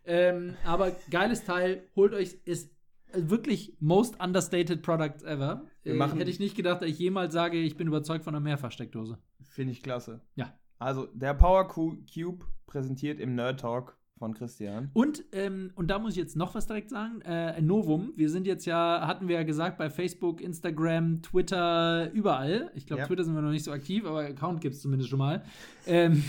Ähm, 0.05 0.55
aber 0.65 0.91
geiles 1.09 1.43
Teil, 1.43 1.83
holt 1.95 2.13
euch, 2.13 2.37
ist 2.45 2.71
wirklich 3.13 3.75
most 3.79 4.19
understated 4.21 4.81
product 4.81 5.23
ever. 5.25 5.65
Wir 5.83 5.93
Äh, 5.93 5.97
machen- 5.97 6.17
hätte 6.17 6.31
ich 6.31 6.39
nicht 6.39 6.55
gedacht, 6.55 6.81
dass 6.81 6.89
ich 6.89 6.97
jemals 6.99 7.33
sage, 7.33 7.57
ich 7.59 7.77
bin 7.77 7.87
überzeugt 7.87 8.23
von 8.23 8.33
einer 8.33 8.43
Mehrfachsteckdose. 8.43 9.17
Finde 9.41 9.71
ich 9.73 9.83
klasse. 9.83 10.21
Ja. 10.35 10.57
Also, 10.79 11.07
der 11.13 11.33
Power 11.33 11.67
Cu- 11.67 11.97
Cube 12.13 12.45
präsentiert 12.65 13.19
im 13.19 13.35
Nerd 13.35 13.59
Talk 13.59 13.97
von 14.23 14.33
Christian. 14.33 14.89
Und, 14.93 15.25
ähm, 15.33 15.71
und 15.75 15.91
da 15.91 15.99
muss 15.99 16.11
ich 16.11 16.17
jetzt 16.17 16.37
noch 16.37 16.55
was 16.55 16.65
direkt 16.65 16.89
sagen. 16.89 17.19
Äh, 17.25 17.55
ein 17.57 17.65
Novum. 17.65 18.13
Wir 18.15 18.29
sind 18.29 18.47
jetzt 18.47 18.65
ja, 18.65 19.05
hatten 19.05 19.27
wir 19.27 19.35
ja 19.35 19.43
gesagt, 19.43 19.77
bei 19.77 19.89
Facebook, 19.89 20.39
Instagram, 20.39 21.21
Twitter, 21.21 22.09
überall. 22.13 22.71
Ich 22.73 22.87
glaube, 22.87 23.01
Ja. 23.01 23.07
Twitter 23.07 23.25
sind 23.25 23.35
wir 23.35 23.41
noch 23.41 23.51
nicht 23.51 23.65
so 23.65 23.73
aktiv, 23.73 24.05
aber 24.05 24.21
Account 24.21 24.61
gibt 24.61 24.75
es 24.75 24.81
zumindest 24.81 25.09
schon 25.09 25.19
mal. 25.19 25.43
Ähm, 25.85 26.23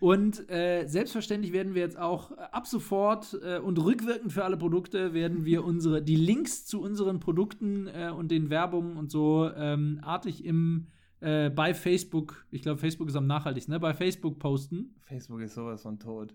und 0.00 0.48
äh, 0.48 0.86
selbstverständlich 0.86 1.52
werden 1.52 1.74
wir 1.74 1.82
jetzt 1.82 1.98
auch 1.98 2.30
äh, 2.30 2.36
ab 2.52 2.66
sofort 2.66 3.38
äh, 3.44 3.58
und 3.58 3.78
rückwirkend 3.84 4.32
für 4.32 4.44
alle 4.44 4.56
Produkte 4.56 5.12
werden 5.12 5.44
wir 5.44 5.62
unsere, 5.62 6.00
die 6.00 6.16
Links 6.16 6.64
zu 6.64 6.80
unseren 6.80 7.20
Produkten 7.20 7.86
äh, 7.88 8.10
und 8.16 8.30
den 8.30 8.48
Werbungen 8.48 8.96
und 8.96 9.10
so 9.10 9.50
ähm, 9.54 10.00
artig 10.02 10.42
im 10.42 10.86
äh, 11.20 11.50
bei 11.50 11.74
Facebook, 11.74 12.46
ich 12.50 12.62
glaube, 12.62 12.78
Facebook 12.78 13.08
ist 13.08 13.16
am 13.16 13.26
nachhaltigsten, 13.26 13.72
ne? 13.72 13.80
bei 13.80 13.92
Facebook 13.92 14.38
posten. 14.38 14.94
Facebook 15.02 15.42
ist 15.42 15.54
sowas 15.54 15.82
von 15.82 15.98
tot. 15.98 16.34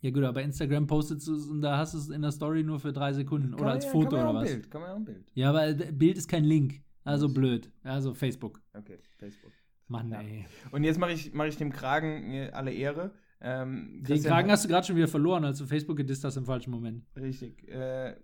Ja 0.00 0.10
gut, 0.10 0.22
aber 0.24 0.34
bei 0.34 0.42
Instagram 0.42 0.86
postest 0.86 1.26
du 1.26 1.34
es 1.34 1.46
und 1.46 1.60
da 1.62 1.78
hast 1.78 1.94
du 1.94 1.98
es 1.98 2.08
in 2.10 2.22
der 2.22 2.30
Story 2.32 2.62
nur 2.62 2.78
für 2.78 2.92
drei 2.92 3.12
Sekunden 3.12 3.52
Kann 3.52 3.60
oder 3.60 3.70
als 3.72 3.84
ja- 3.86 3.90
Foto 3.90 4.16
kann 4.16 4.18
man 4.18 4.28
oder 4.28 4.30
auch 4.30 4.40
ein 4.42 4.44
was. 4.46 4.52
Bild, 4.52 4.70
kann 4.70 4.80
man 4.80 4.88
ja 4.90 4.94
auch 4.94 4.98
ein 4.98 5.04
Bild. 5.04 5.30
Ja, 5.34 5.50
aber 5.50 5.72
Bild 5.92 6.18
ist 6.18 6.28
kein 6.28 6.44
Link. 6.44 6.82
Also 7.04 7.28
blöd. 7.32 7.70
Also 7.82 8.14
Facebook. 8.14 8.60
Okay, 8.74 8.98
Facebook. 9.18 9.52
Mann, 9.88 10.10
Ja. 10.10 10.20
ey. 10.20 10.44
Und 10.72 10.82
jetzt 10.84 10.98
mache 10.98 11.12
ich, 11.12 11.32
mach 11.32 11.44
ich 11.46 11.56
dem 11.56 11.72
Kragen 11.72 12.32
äh, 12.32 12.50
alle 12.52 12.72
Ehre. 12.72 13.12
Ähm, 13.40 14.02
Den 14.02 14.22
Kragen 14.22 14.50
hast 14.50 14.64
du 14.64 14.68
gerade 14.68 14.86
schon 14.86 14.96
wieder 14.96 15.06
verloren, 15.08 15.44
als 15.44 15.58
du 15.58 15.66
Facebook 15.66 15.96
gedisst 15.96 16.24
hast 16.24 16.36
im 16.36 16.44
falschen 16.46 16.70
Moment. 16.72 17.04
Richtig. 17.16 17.68
Äh, 17.68 18.16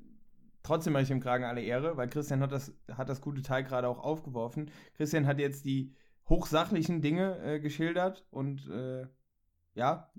trotzdem 0.65 0.93
mache 0.95 1.03
ich 1.03 1.09
dem 1.09 1.21
Kragen 1.21 1.45
alle 1.45 1.61
Ehre, 1.63 1.97
weil 1.97 2.09
Christian 2.09 2.41
hat 2.41 2.51
das, 2.51 2.75
hat 2.91 3.09
das 3.09 3.21
gute 3.21 3.43
Teil 3.43 3.63
gerade 3.63 3.87
auch 3.89 3.99
aufgeworfen. 4.01 4.71
Christian 4.95 5.27
hat 5.27 5.39
jetzt 5.39 5.65
die 5.65 5.93
hochsachlichen 6.29 7.01
Dinge 7.03 7.39
äh, 7.45 7.61
geschildert 7.61 8.27
und 8.31 8.69
äh, 8.69 9.07
ja, 9.75 10.11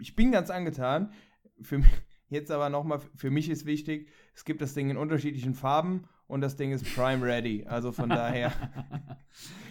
ich 0.00 0.14
bin 0.16 0.32
ganz 0.32 0.50
angetan. 0.50 1.12
Für 1.60 1.78
mich, 1.78 1.90
jetzt 2.28 2.50
aber 2.50 2.68
nochmal, 2.68 3.00
für 3.14 3.30
mich 3.30 3.48
ist 3.48 3.66
wichtig, 3.66 4.08
es 4.34 4.44
gibt 4.44 4.60
das 4.60 4.74
Ding 4.74 4.90
in 4.90 4.96
unterschiedlichen 4.96 5.54
Farben 5.54 6.04
und 6.26 6.40
das 6.40 6.56
Ding 6.56 6.72
ist 6.72 6.84
Prime 6.94 7.24
Ready. 7.24 7.64
Also 7.66 7.92
von 7.92 8.08
daher, 8.08 8.52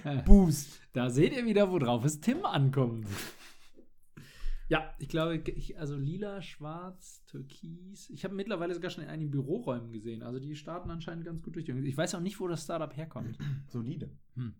Boost. 0.25 0.81
da 0.93 1.09
seht 1.09 1.33
ihr 1.33 1.45
wieder, 1.45 1.71
worauf 1.71 2.05
es 2.05 2.19
Tim 2.21 2.45
ankommt. 2.45 3.07
Ja, 4.67 4.95
ich 4.97 5.09
glaube, 5.09 5.37
ich, 5.37 5.77
also 5.79 5.95
lila, 5.95 6.41
schwarz, 6.41 7.23
türkis. 7.27 8.09
Ich 8.09 8.23
habe 8.23 8.33
mittlerweile 8.33 8.73
sogar 8.73 8.89
schon 8.89 9.03
in 9.03 9.11
einigen 9.11 9.29
Büroräumen 9.29 9.91
gesehen. 9.91 10.23
Also 10.23 10.39
die 10.39 10.55
starten 10.55 10.89
anscheinend 10.89 11.23
ganz 11.25 11.43
gut 11.43 11.55
durch. 11.55 11.69
Ich 11.69 11.97
weiß 11.97 12.15
auch 12.15 12.19
nicht, 12.19 12.39
wo 12.39 12.47
das 12.47 12.63
Startup 12.63 12.95
herkommt. 12.97 13.37
Solide. 13.67 14.09
Hm. 14.33 14.55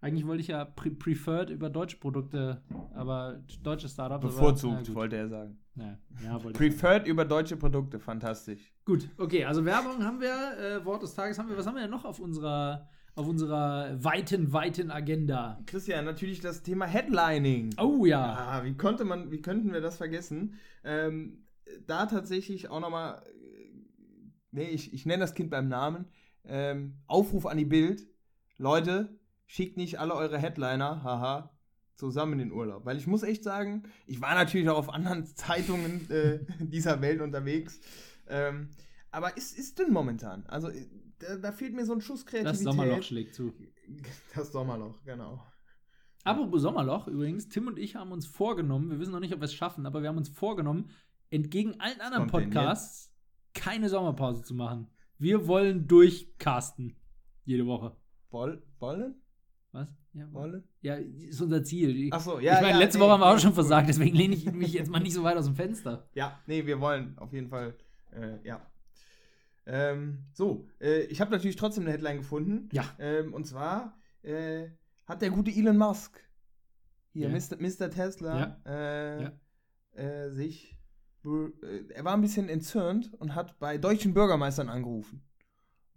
Eigentlich 0.00 0.26
wollte 0.26 0.42
ich 0.42 0.48
ja 0.48 0.64
pre 0.64 0.90
preferred 0.90 1.50
über 1.50 1.70
deutsche 1.70 1.96
Produkte, 1.96 2.62
aber 2.94 3.42
deutsche 3.62 3.88
Startups. 3.88 4.24
aber- 4.24 4.32
Bevorzugt, 4.34 4.74
na 4.74 4.82
gut. 4.82 4.94
wollte 4.94 5.16
er 5.16 5.28
sagen. 5.28 5.58
Ja, 5.74 5.98
ja, 6.24 6.34
wollte 6.44 6.50
ich 6.64 6.70
Preferred 6.78 7.06
über 7.06 7.24
deutsche 7.24 7.56
Produkte, 7.56 7.98
fantastisch. 7.98 8.72
Gut, 8.84 9.08
okay, 9.18 9.44
also 9.44 9.64
Werbung 9.64 10.04
haben 10.04 10.20
wir, 10.20 10.58
äh, 10.58 10.84
Wort 10.84 11.02
des 11.02 11.14
Tages 11.14 11.38
haben 11.38 11.48
wir. 11.48 11.56
Was 11.56 11.66
haben 11.66 11.74
wir 11.74 11.82
denn 11.82 11.90
noch 11.90 12.04
auf 12.04 12.20
unserer, 12.20 12.88
auf 13.14 13.26
unserer 13.26 14.02
weiten, 14.02 14.52
weiten 14.52 14.90
Agenda? 14.90 15.58
Christian, 15.66 16.04
natürlich 16.04 16.40
das 16.40 16.62
Thema 16.62 16.86
Headlining. 16.86 17.74
Oh 17.78 18.04
ja. 18.06 18.22
Ah, 18.38 18.64
wie 18.64 18.74
konnte 18.74 19.04
man, 19.04 19.30
wie 19.30 19.40
könnten 19.42 19.72
wir 19.72 19.80
das 19.80 19.96
vergessen? 19.96 20.54
Ähm, 20.84 21.44
da 21.86 22.06
tatsächlich 22.06 22.68
auch 22.70 22.80
nochmal, 22.80 23.22
nee, 24.52 24.68
ich, 24.68 24.92
ich 24.94 25.04
nenne 25.06 25.20
das 25.20 25.34
Kind 25.34 25.50
beim 25.50 25.68
Namen, 25.68 26.06
ähm, 26.44 26.94
Aufruf 27.06 27.46
an 27.46 27.56
die 27.58 27.64
Bild. 27.64 28.06
Leute, 28.58 29.18
schickt 29.46 29.76
nicht 29.76 29.98
alle 29.98 30.14
eure 30.14 30.38
Headliner, 30.38 31.02
haha, 31.02 31.56
zusammen 31.96 32.34
in 32.34 32.38
den 32.38 32.52
Urlaub. 32.52 32.84
Weil 32.84 32.96
ich 32.98 33.06
muss 33.06 33.22
echt 33.22 33.42
sagen, 33.42 33.84
ich 34.06 34.20
war 34.20 34.34
natürlich 34.34 34.68
auch 34.68 34.78
auf 34.78 34.90
anderen 34.90 35.24
Zeitungen 35.34 36.10
äh, 36.10 36.40
dieser 36.60 37.00
Welt 37.00 37.20
unterwegs. 37.20 37.80
Ähm, 38.28 38.70
aber 39.10 39.36
ist, 39.36 39.56
ist 39.56 39.78
dünn 39.78 39.92
momentan. 39.92 40.44
Also 40.46 40.68
äh, 40.68 40.86
da, 41.18 41.36
da 41.36 41.52
fehlt 41.52 41.74
mir 41.74 41.86
so 41.86 41.94
ein 41.94 42.00
Schuss 42.00 42.26
Kreativität. 42.26 42.66
Das 42.66 42.74
Sommerloch 42.74 43.02
schlägt 43.02 43.34
zu. 43.34 43.52
Das 44.34 44.50
Sommerloch, 44.50 45.00
genau. 45.04 45.40
Apropos 46.24 46.60
Sommerloch 46.60 47.06
übrigens, 47.06 47.48
Tim 47.48 47.68
und 47.68 47.78
ich 47.78 47.94
haben 47.94 48.10
uns 48.10 48.26
vorgenommen, 48.26 48.90
wir 48.90 48.98
wissen 48.98 49.12
noch 49.12 49.20
nicht, 49.20 49.32
ob 49.32 49.38
wir 49.38 49.44
es 49.44 49.54
schaffen, 49.54 49.86
aber 49.86 50.02
wir 50.02 50.08
haben 50.08 50.16
uns 50.16 50.28
vorgenommen, 50.28 50.90
entgegen 51.30 51.78
allen 51.78 52.00
anderen 52.00 52.28
kommt 52.28 52.46
Podcasts 52.46 53.14
keine 53.54 53.88
Sommerpause 53.88 54.42
zu 54.42 54.54
machen. 54.54 54.88
Wir 55.18 55.46
wollen 55.46 55.86
durchcasten. 55.86 56.96
Jede 57.44 57.64
Woche. 57.66 57.96
Woll, 58.30 58.62
wollen? 58.80 59.22
Was? 59.76 59.88
Ja, 60.14 60.32
Wollen? 60.32 60.64
ja 60.80 60.94
ist 60.94 61.40
unser 61.42 61.62
Ziel. 61.62 62.08
Ach 62.10 62.20
so, 62.20 62.38
ich 62.38 62.46
ja. 62.46 62.54
meine, 62.54 62.68
ja, 62.70 62.78
letzte 62.78 62.98
nee, 62.98 63.04
Woche 63.04 63.12
haben 63.12 63.20
wir 63.20 63.26
auch 63.26 63.38
schon 63.38 63.52
versagt, 63.52 63.88
deswegen 63.88 64.16
lehne 64.16 64.34
ich 64.34 64.50
mich 64.50 64.72
jetzt 64.72 64.90
mal 64.90 65.00
nicht 65.00 65.12
so 65.12 65.22
weit 65.22 65.36
aus 65.36 65.44
dem 65.44 65.54
Fenster. 65.54 66.08
Ja, 66.14 66.40
nee, 66.46 66.64
wir 66.64 66.80
wollen 66.80 67.18
auf 67.18 67.32
jeden 67.34 67.48
Fall. 67.48 67.74
Äh, 68.12 68.38
ja. 68.42 68.64
Ähm, 69.66 70.24
so, 70.32 70.66
äh, 70.80 71.00
ich 71.02 71.20
habe 71.20 71.30
natürlich 71.30 71.56
trotzdem 71.56 71.84
eine 71.84 71.92
Headline 71.92 72.18
gefunden. 72.18 72.68
Ja. 72.72 72.84
Ähm, 72.98 73.34
und 73.34 73.46
zwar 73.46 73.98
äh, 74.22 74.68
hat 75.04 75.20
der 75.20 75.30
gute 75.30 75.50
Elon 75.50 75.76
Musk, 75.76 76.18
hier, 77.12 77.28
Ja. 77.28 77.34
Mr. 77.34 77.56
Mr. 77.60 77.90
Tesla, 77.90 78.60
Äh, 78.64 79.22
Ja. 79.24 79.32
Äh, 79.92 80.30
sich. 80.30 80.78
Äh, 81.24 81.92
er 81.92 82.04
war 82.04 82.14
ein 82.14 82.20
bisschen 82.22 82.48
entzürnt 82.48 83.12
und 83.14 83.34
hat 83.34 83.58
bei 83.58 83.76
deutschen 83.76 84.14
Bürgermeistern 84.14 84.68
angerufen. 84.68 85.25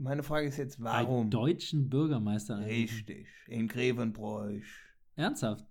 Meine 0.02 0.24
Frage 0.24 0.48
ist 0.48 0.56
jetzt, 0.56 0.82
warum? 0.82 1.30
Bei 1.30 1.38
deutschen 1.38 1.90
Bürgermeistern. 1.90 2.64
Richtig, 2.64 3.28
in 3.48 3.68
Grevenbroich. 3.68 4.64
Ernsthaft? 5.18 5.66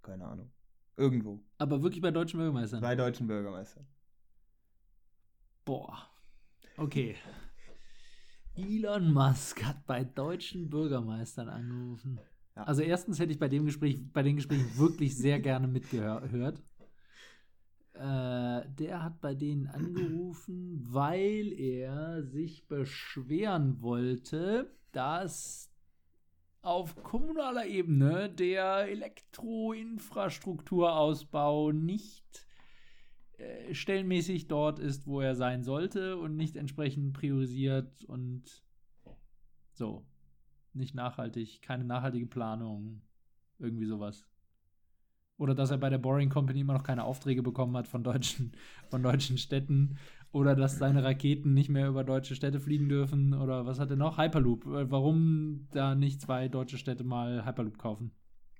Keine 0.00 0.24
Ahnung. 0.24 0.52
Irgendwo. 0.96 1.42
Aber 1.58 1.82
wirklich 1.82 2.00
bei 2.00 2.12
deutschen 2.12 2.38
Bürgermeistern? 2.38 2.80
Bei 2.80 2.94
deutschen 2.94 3.26
Bürgermeistern. 3.26 3.84
Boah. 5.64 6.08
Okay. 6.76 7.16
Elon 8.54 9.12
Musk 9.12 9.64
hat 9.64 9.84
bei 9.86 10.04
deutschen 10.04 10.70
Bürgermeistern 10.70 11.48
angerufen. 11.48 12.20
Ja. 12.54 12.62
Also 12.62 12.82
erstens 12.82 13.18
hätte 13.18 13.32
ich 13.32 13.40
bei 13.40 13.48
dem 13.48 13.64
Gespräch, 13.64 14.00
bei 14.12 14.22
den 14.22 14.36
Gesprächen 14.36 14.78
wirklich 14.78 15.16
sehr 15.16 15.40
gerne 15.40 15.66
mitgehört. 15.66 16.62
Äh, 17.98 18.62
der 18.78 19.02
hat 19.02 19.20
bei 19.20 19.34
denen 19.34 19.66
angerufen, 19.66 20.78
weil 20.84 21.52
er 21.52 22.22
sich 22.22 22.68
beschweren 22.68 23.82
wollte, 23.82 24.72
dass 24.92 25.68
auf 26.62 27.02
kommunaler 27.02 27.66
Ebene 27.66 28.30
der 28.30 28.86
Elektroinfrastrukturausbau 28.88 31.72
nicht 31.72 32.46
äh, 33.38 33.74
stellenmäßig 33.74 34.46
dort 34.46 34.78
ist, 34.78 35.08
wo 35.08 35.20
er 35.20 35.34
sein 35.34 35.64
sollte 35.64 36.18
und 36.18 36.36
nicht 36.36 36.54
entsprechend 36.54 37.14
priorisiert 37.14 38.04
und 38.04 38.62
so. 39.72 40.06
Nicht 40.72 40.94
nachhaltig, 40.94 41.62
keine 41.62 41.82
nachhaltige 41.82 42.26
Planung, 42.26 43.02
irgendwie 43.58 43.86
sowas. 43.86 44.24
Oder 45.38 45.54
dass 45.54 45.70
er 45.70 45.78
bei 45.78 45.88
der 45.90 45.98
Boring 45.98 46.28
Company 46.30 46.60
immer 46.60 46.74
noch 46.74 46.82
keine 46.82 47.04
Aufträge 47.04 47.42
bekommen 47.42 47.76
hat 47.76 47.88
von 47.88 48.04
deutschen, 48.04 48.52
von 48.90 49.02
deutschen 49.02 49.38
Städten. 49.38 49.96
Oder 50.32 50.54
dass 50.56 50.78
seine 50.78 51.02
Raketen 51.04 51.54
nicht 51.54 51.70
mehr 51.70 51.88
über 51.88 52.04
deutsche 52.04 52.34
Städte 52.36 52.60
fliegen 52.60 52.88
dürfen. 52.88 53.32
Oder 53.34 53.64
was 53.66 53.78
hat 53.80 53.90
er 53.90 53.96
noch? 53.96 54.18
Hyperloop. 54.18 54.66
Äh, 54.66 54.90
Warum 54.90 55.68
da 55.72 55.94
nicht 55.94 56.20
zwei 56.20 56.48
deutsche 56.48 56.78
Städte 56.78 57.04
mal 57.04 57.46
Hyperloop 57.46 57.78
kaufen? 57.78 58.12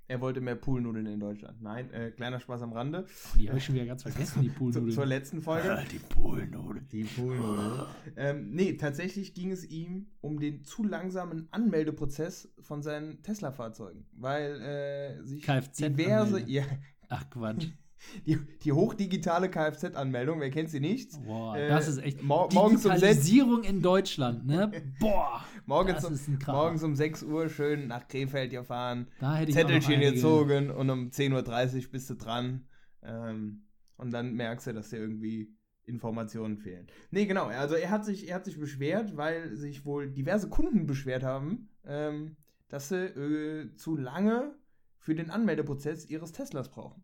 Er 0.09 0.21
wollte 0.21 0.41
mehr 0.41 0.55
Poolnudeln 0.55 1.05
in 1.05 1.19
Deutschland. 1.19 1.61
Nein, 1.61 1.93
äh, 1.93 2.09
kleiner 2.09 2.39
Spaß 2.39 2.63
am 2.63 2.73
Rande. 2.73 3.05
Oh, 3.07 3.37
die 3.37 3.47
habe 3.47 3.59
ich 3.59 3.65
schon 3.65 3.75
wieder 3.75 3.85
ganz 3.85 4.01
vergessen, 4.01 4.41
die 4.41 4.49
Poolnudeln. 4.57 4.91
zur 4.91 5.05
letzten 5.05 5.39
Folge. 5.43 5.83
die 5.91 5.99
Poolnudeln. 5.99 6.87
Die 6.91 7.03
Poolnudeln. 7.03 7.85
ähm, 8.17 8.49
nee, 8.49 8.73
tatsächlich 8.73 9.35
ging 9.35 9.51
es 9.51 9.63
ihm 9.69 10.07
um 10.21 10.39
den 10.39 10.63
zu 10.63 10.83
langsamen 10.83 11.47
Anmeldeprozess 11.51 12.51
von 12.59 12.81
seinen 12.81 13.21
Tesla-Fahrzeugen. 13.21 14.07
Weil 14.13 14.59
äh, 14.61 15.23
sich 15.23 15.43
Kfz 15.43 15.77
diverse. 15.77 16.41
Ja, 16.49 16.63
Ach 17.07 17.29
Quatsch. 17.29 17.67
Die, 18.25 18.37
die 18.63 18.71
hochdigitale 18.71 19.49
Kfz-Anmeldung, 19.49 20.39
wer 20.39 20.49
kennt 20.49 20.69
sie 20.69 20.79
nicht? 20.79 21.11
Boah, 21.25 21.55
Äh, 21.57 21.67
das 21.69 21.87
ist 21.87 21.97
echt. 21.99 22.21
mor- 22.23 22.49
morgens 22.53 22.85
um 22.85 22.91
Digitalisierung 22.91 23.63
in 23.63 23.81
Deutschland, 23.81 24.45
ne? 24.45 24.71
Boah. 24.99 25.43
Morgens, 25.65 25.95
das 25.97 26.05
um, 26.05 26.13
ist 26.13 26.27
ein 26.27 26.39
morgens 26.47 26.83
um 26.83 26.95
6 26.95 27.23
Uhr 27.23 27.49
schön 27.49 27.87
nach 27.87 28.07
Krefeld 28.07 28.51
gefahren. 28.51 29.07
Da 29.19 29.35
hätte 29.35 29.49
ich 29.51 29.55
Zettelchen 29.55 29.99
gezogen 30.01 30.71
und 30.71 30.89
um 30.89 31.09
10.30 31.09 31.85
Uhr 31.85 31.91
bist 31.91 32.09
du 32.09 32.15
dran. 32.15 32.67
Ähm, 33.03 33.63
und 33.97 34.11
dann 34.11 34.33
merkst 34.33 34.67
du, 34.67 34.73
dass 34.73 34.89
dir 34.89 34.97
irgendwie 34.97 35.53
Informationen 35.85 36.57
fehlen. 36.57 36.87
Nee, 37.11 37.25
genau. 37.25 37.45
Also 37.47 37.75
er 37.75 37.89
hat 37.89 38.05
sich, 38.05 38.29
er 38.29 38.35
hat 38.35 38.45
sich 38.45 38.59
beschwert, 38.59 39.17
weil 39.17 39.55
sich 39.55 39.85
wohl 39.85 40.09
diverse 40.09 40.47
Kunden 40.49 40.85
beschwert 40.85 41.23
haben, 41.23 41.69
ähm, 41.85 42.37
dass 42.69 42.89
sie 42.89 42.95
äh, 43.05 43.75
zu 43.75 43.95
lange 43.97 44.55
für 44.97 45.15
den 45.15 45.29
Anmeldeprozess 45.31 46.05
ihres 46.09 46.31
Teslas 46.31 46.69
brauchen. 46.69 47.03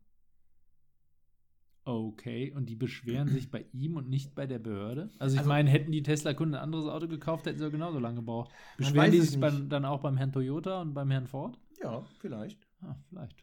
Okay, 1.87 2.51
und 2.55 2.65
die 2.67 2.75
beschweren 2.75 3.27
sich 3.29 3.51
bei 3.51 3.65
ihm 3.71 3.95
und 3.95 4.09
nicht 4.09 4.33
bei 4.33 4.47
der 4.47 4.57
Behörde? 4.57 5.11
Also 5.19 5.35
ich 5.35 5.39
Also- 5.39 5.47
meine, 5.49 5.69
hätten 5.69 5.91
die 5.91 6.01
Tesla-Kunden 6.01 6.55
ein 6.55 6.61
anderes 6.61 6.87
Auto 6.87 7.07
gekauft, 7.07 7.45
hätten 7.45 7.59
sie 7.59 7.69
genauso 7.69 7.99
lange 7.99 8.15
gebraucht. 8.17 8.49
Beschweren 8.77 9.11
die 9.11 9.21
sich 9.21 9.39
beim, 9.39 9.69
dann 9.69 9.85
auch 9.85 10.01
beim 10.01 10.17
Herrn 10.17 10.31
Toyota 10.31 10.81
und 10.81 10.95
beim 10.95 11.11
Herrn 11.11 11.27
Ford? 11.27 11.59
Ja, 11.81 12.03
vielleicht. 12.19 12.67
Ah, 12.81 12.95
vielleicht. 13.09 13.39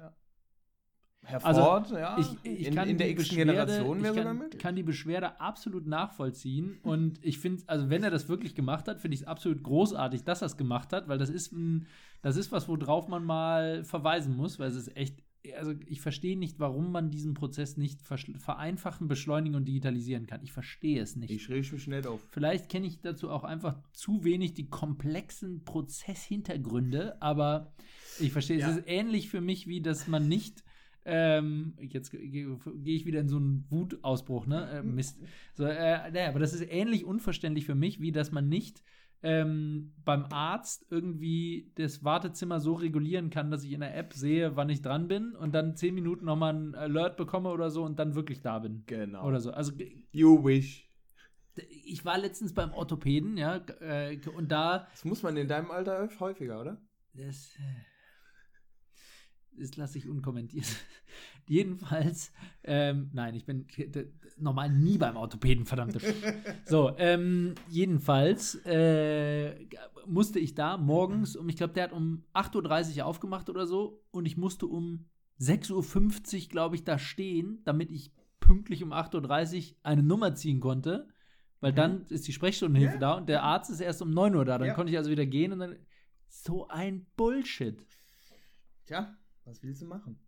Herr 1.25 1.47
Also, 1.47 1.61
Ford, 1.63 1.91
ja. 1.93 2.19
Ich, 2.19 2.27
ich 2.43 2.67
in, 2.67 2.75
kann 2.75 2.89
in 2.89 2.99
der 2.99 3.15
Beschwerde, 3.15 3.53
Generation 3.53 3.99
ich 3.99 4.03
wäre 4.03 4.23
kann, 4.25 4.39
möglich. 4.39 4.61
kann 4.61 4.75
die 4.75 4.83
Beschwerde 4.83 5.41
absolut 5.41 5.87
nachvollziehen 5.87 6.81
und 6.83 7.25
ich 7.25 7.39
finde, 7.39 7.63
also 7.69 7.91
wenn 7.91 8.03
er 8.03 8.11
das 8.11 8.29
wirklich 8.29 8.57
gemacht 8.57 8.89
hat, 8.89 9.01
finde 9.01 9.15
ich 9.15 9.21
es 9.21 9.27
absolut 9.29 9.63
großartig, 9.63 10.25
dass 10.25 10.43
er 10.43 10.47
es 10.47 10.57
gemacht 10.57 10.93
hat, 10.93 11.07
weil 11.07 11.19
das 11.19 11.31
ist 11.31 11.53
ein, 11.53 11.87
das 12.23 12.37
ist 12.37 12.51
was, 12.51 12.67
worauf 12.69 13.07
man 13.07 13.23
mal 13.25 13.85
verweisen 13.85 14.37
muss, 14.37 14.59
weil 14.59 14.69
es 14.69 14.75
ist 14.75 14.97
echt, 14.97 15.23
also 15.59 15.75
ich 15.87 16.01
verstehe 16.01 16.39
nicht, 16.39 16.61
warum 16.61 16.93
man 16.93 17.11
diesen 17.11 17.35
Prozess 17.35 17.77
nicht 17.77 18.01
vereinfachen, 18.03 19.09
beschleunigen 19.09 19.57
und 19.57 19.65
digitalisieren 19.67 20.27
kann. 20.27 20.41
Ich 20.43 20.53
verstehe 20.53 21.01
es 21.03 21.17
nicht. 21.17 21.31
Ich 21.31 21.43
schrieb 21.43 21.71
mich 21.73 21.83
schnell 21.83 22.07
auf. 22.07 22.25
Vielleicht 22.31 22.69
kenne 22.69 22.87
ich 22.87 23.01
dazu 23.01 23.29
auch 23.31 23.43
einfach 23.45 23.81
zu 23.93 24.23
wenig 24.25 24.55
die 24.55 24.69
komplexen 24.69 25.65
Prozesshintergründe, 25.65 27.21
aber 27.21 27.73
ich 28.21 28.33
verstehe, 28.33 28.59
Ja. 28.59 28.71
es 28.71 28.77
ist 28.79 28.85
ähnlich 28.87 29.29
für 29.29 29.41
mich, 29.41 29.67
wie 29.67 29.81
dass 29.81 30.07
man 30.09 30.29
nicht. 30.29 30.65
Ähm, 31.05 31.75
jetzt 31.81 32.11
gehe 32.13 32.29
gehe 32.31 32.95
ich 32.95 33.07
wieder 33.07 33.21
in 33.21 33.29
so 33.29 33.37
einen 33.37 33.67
Wutausbruch, 33.71 34.47
ne? 34.47 34.71
Äh, 34.71 34.83
Mist. 34.85 35.19
So, 35.55 35.65
äh, 35.65 36.11
naja, 36.13 36.29
aber 36.29 36.39
das 36.39 36.53
ist 36.53 36.65
ähnlich 36.71 37.05
unverständlich 37.05 37.67
für 37.67 37.75
mich, 37.75 38.01
wie 38.01 38.13
dass 38.13 38.31
man 38.31 38.49
nicht 38.49 38.85
ähm, 39.23 39.93
beim 40.05 40.27
Arzt 40.31 40.87
irgendwie 40.91 41.71
das 41.77 42.03
Wartezimmer 42.05 42.61
so 42.61 42.75
regulieren 42.75 43.31
kann, 43.31 43.51
dass 43.51 43.65
ich 43.65 43.73
in 43.73 43.81
der 43.81 43.97
App 43.97 44.13
sehe, 44.13 44.57
wann 44.57 44.69
ich 44.69 44.83
dran 44.83 45.07
bin 45.07 45.35
und 45.37 45.55
dann 45.55 45.77
zehn 45.77 45.95
Minuten 45.95 46.25
nochmal 46.25 46.55
ein 46.55 46.75
Alert 46.75 47.17
bekomme 47.17 47.51
oder 47.51 47.71
so 47.71 47.85
und 47.85 47.99
dann 47.99 48.15
wirklich 48.15 48.41
da 48.41 48.59
bin. 48.59 48.83
Genau. 48.87 49.25
Oder 49.27 49.41
so. 49.41 49.53
Also 49.53 49.73
You 50.11 50.45
wish. 50.45 50.89
ich 51.85 52.05
war 52.05 52.19
letztens 52.19 52.53
beim 52.53 52.73
Orthopäden, 52.73 53.37
ja, 53.37 53.65
äh, 53.81 54.19
und 54.37 54.51
da. 54.51 54.89
Das 54.91 55.05
muss 55.05 55.23
man 55.23 55.37
in 55.37 55.47
deinem 55.49 55.71
Alter 55.71 56.09
häufiger, 56.19 56.61
oder? 56.61 56.81
Das, 57.15 57.51
das 59.57 59.77
lasse 59.77 59.99
ich 59.99 60.09
unkommentiert. 60.09 60.67
Jedenfalls, 61.47 62.33
ähm, 62.65 63.11
nein, 63.13 63.35
ich 63.35 63.45
bin 63.45 63.67
normal 64.39 64.71
nie 64.71 64.99
beim 64.99 65.17
Orthopäden, 65.17 65.65
verdammte. 65.67 66.01
so, 66.65 66.93
ähm, 66.99 67.55
jedenfalls 67.69 68.55
äh, 68.67 69.67
musste 70.07 70.39
ich 70.39 70.55
da 70.55 70.77
morgens 70.77 71.37
um, 71.37 71.49
ich 71.49 71.57
glaube, 71.57 71.73
der 71.75 71.85
hat 71.85 71.93
um 71.93 72.25
8.30 72.35 72.99
Uhr 72.99 73.07
aufgemacht 73.07 73.49
oder 73.51 73.67
so, 73.67 74.03
und 74.11 74.27
ich 74.27 74.37
musste 74.37 74.67
um 74.67 75.07
6.50 75.41 76.43
Uhr, 76.45 76.49
glaube 76.49 76.75
ich, 76.77 76.85
da 76.85 76.99
stehen, 76.99 77.61
damit 77.65 77.91
ich 77.91 78.13
pünktlich 78.41 78.83
um 78.83 78.93
8.30 78.93 79.71
Uhr 79.71 79.77
eine 79.83 80.03
Nummer 80.03 80.35
ziehen 80.35 80.61
konnte. 80.61 81.09
Weil 81.61 81.73
Mhm. 81.73 81.77
dann 81.77 82.07
ist 82.09 82.27
die 82.27 82.33
Sprechstundenhilfe 82.33 82.95
Ja. 82.95 83.01
da 83.01 83.13
und 83.15 83.29
der 83.29 83.45
Arzt 83.45 83.71
ist 83.71 83.81
erst 83.81 84.03
um 84.03 84.11
9 84.11 84.35
Uhr 84.35 84.45
da. 84.45 84.59
Dann 84.59 84.69
Ja. 84.69 84.75
konnte 84.75 84.91
ich 84.91 84.99
also 84.99 85.11
wieder 85.11 85.27
gehen 85.27 85.53
und 85.53 85.61
dann. 85.61 85.77
So 86.29 86.67
ein 86.69 87.07
Bullshit. 87.17 87.79
Tja, 88.87 89.15
was 89.45 89.63
willst 89.63 89.83
du 89.83 89.87
machen? 89.87 90.19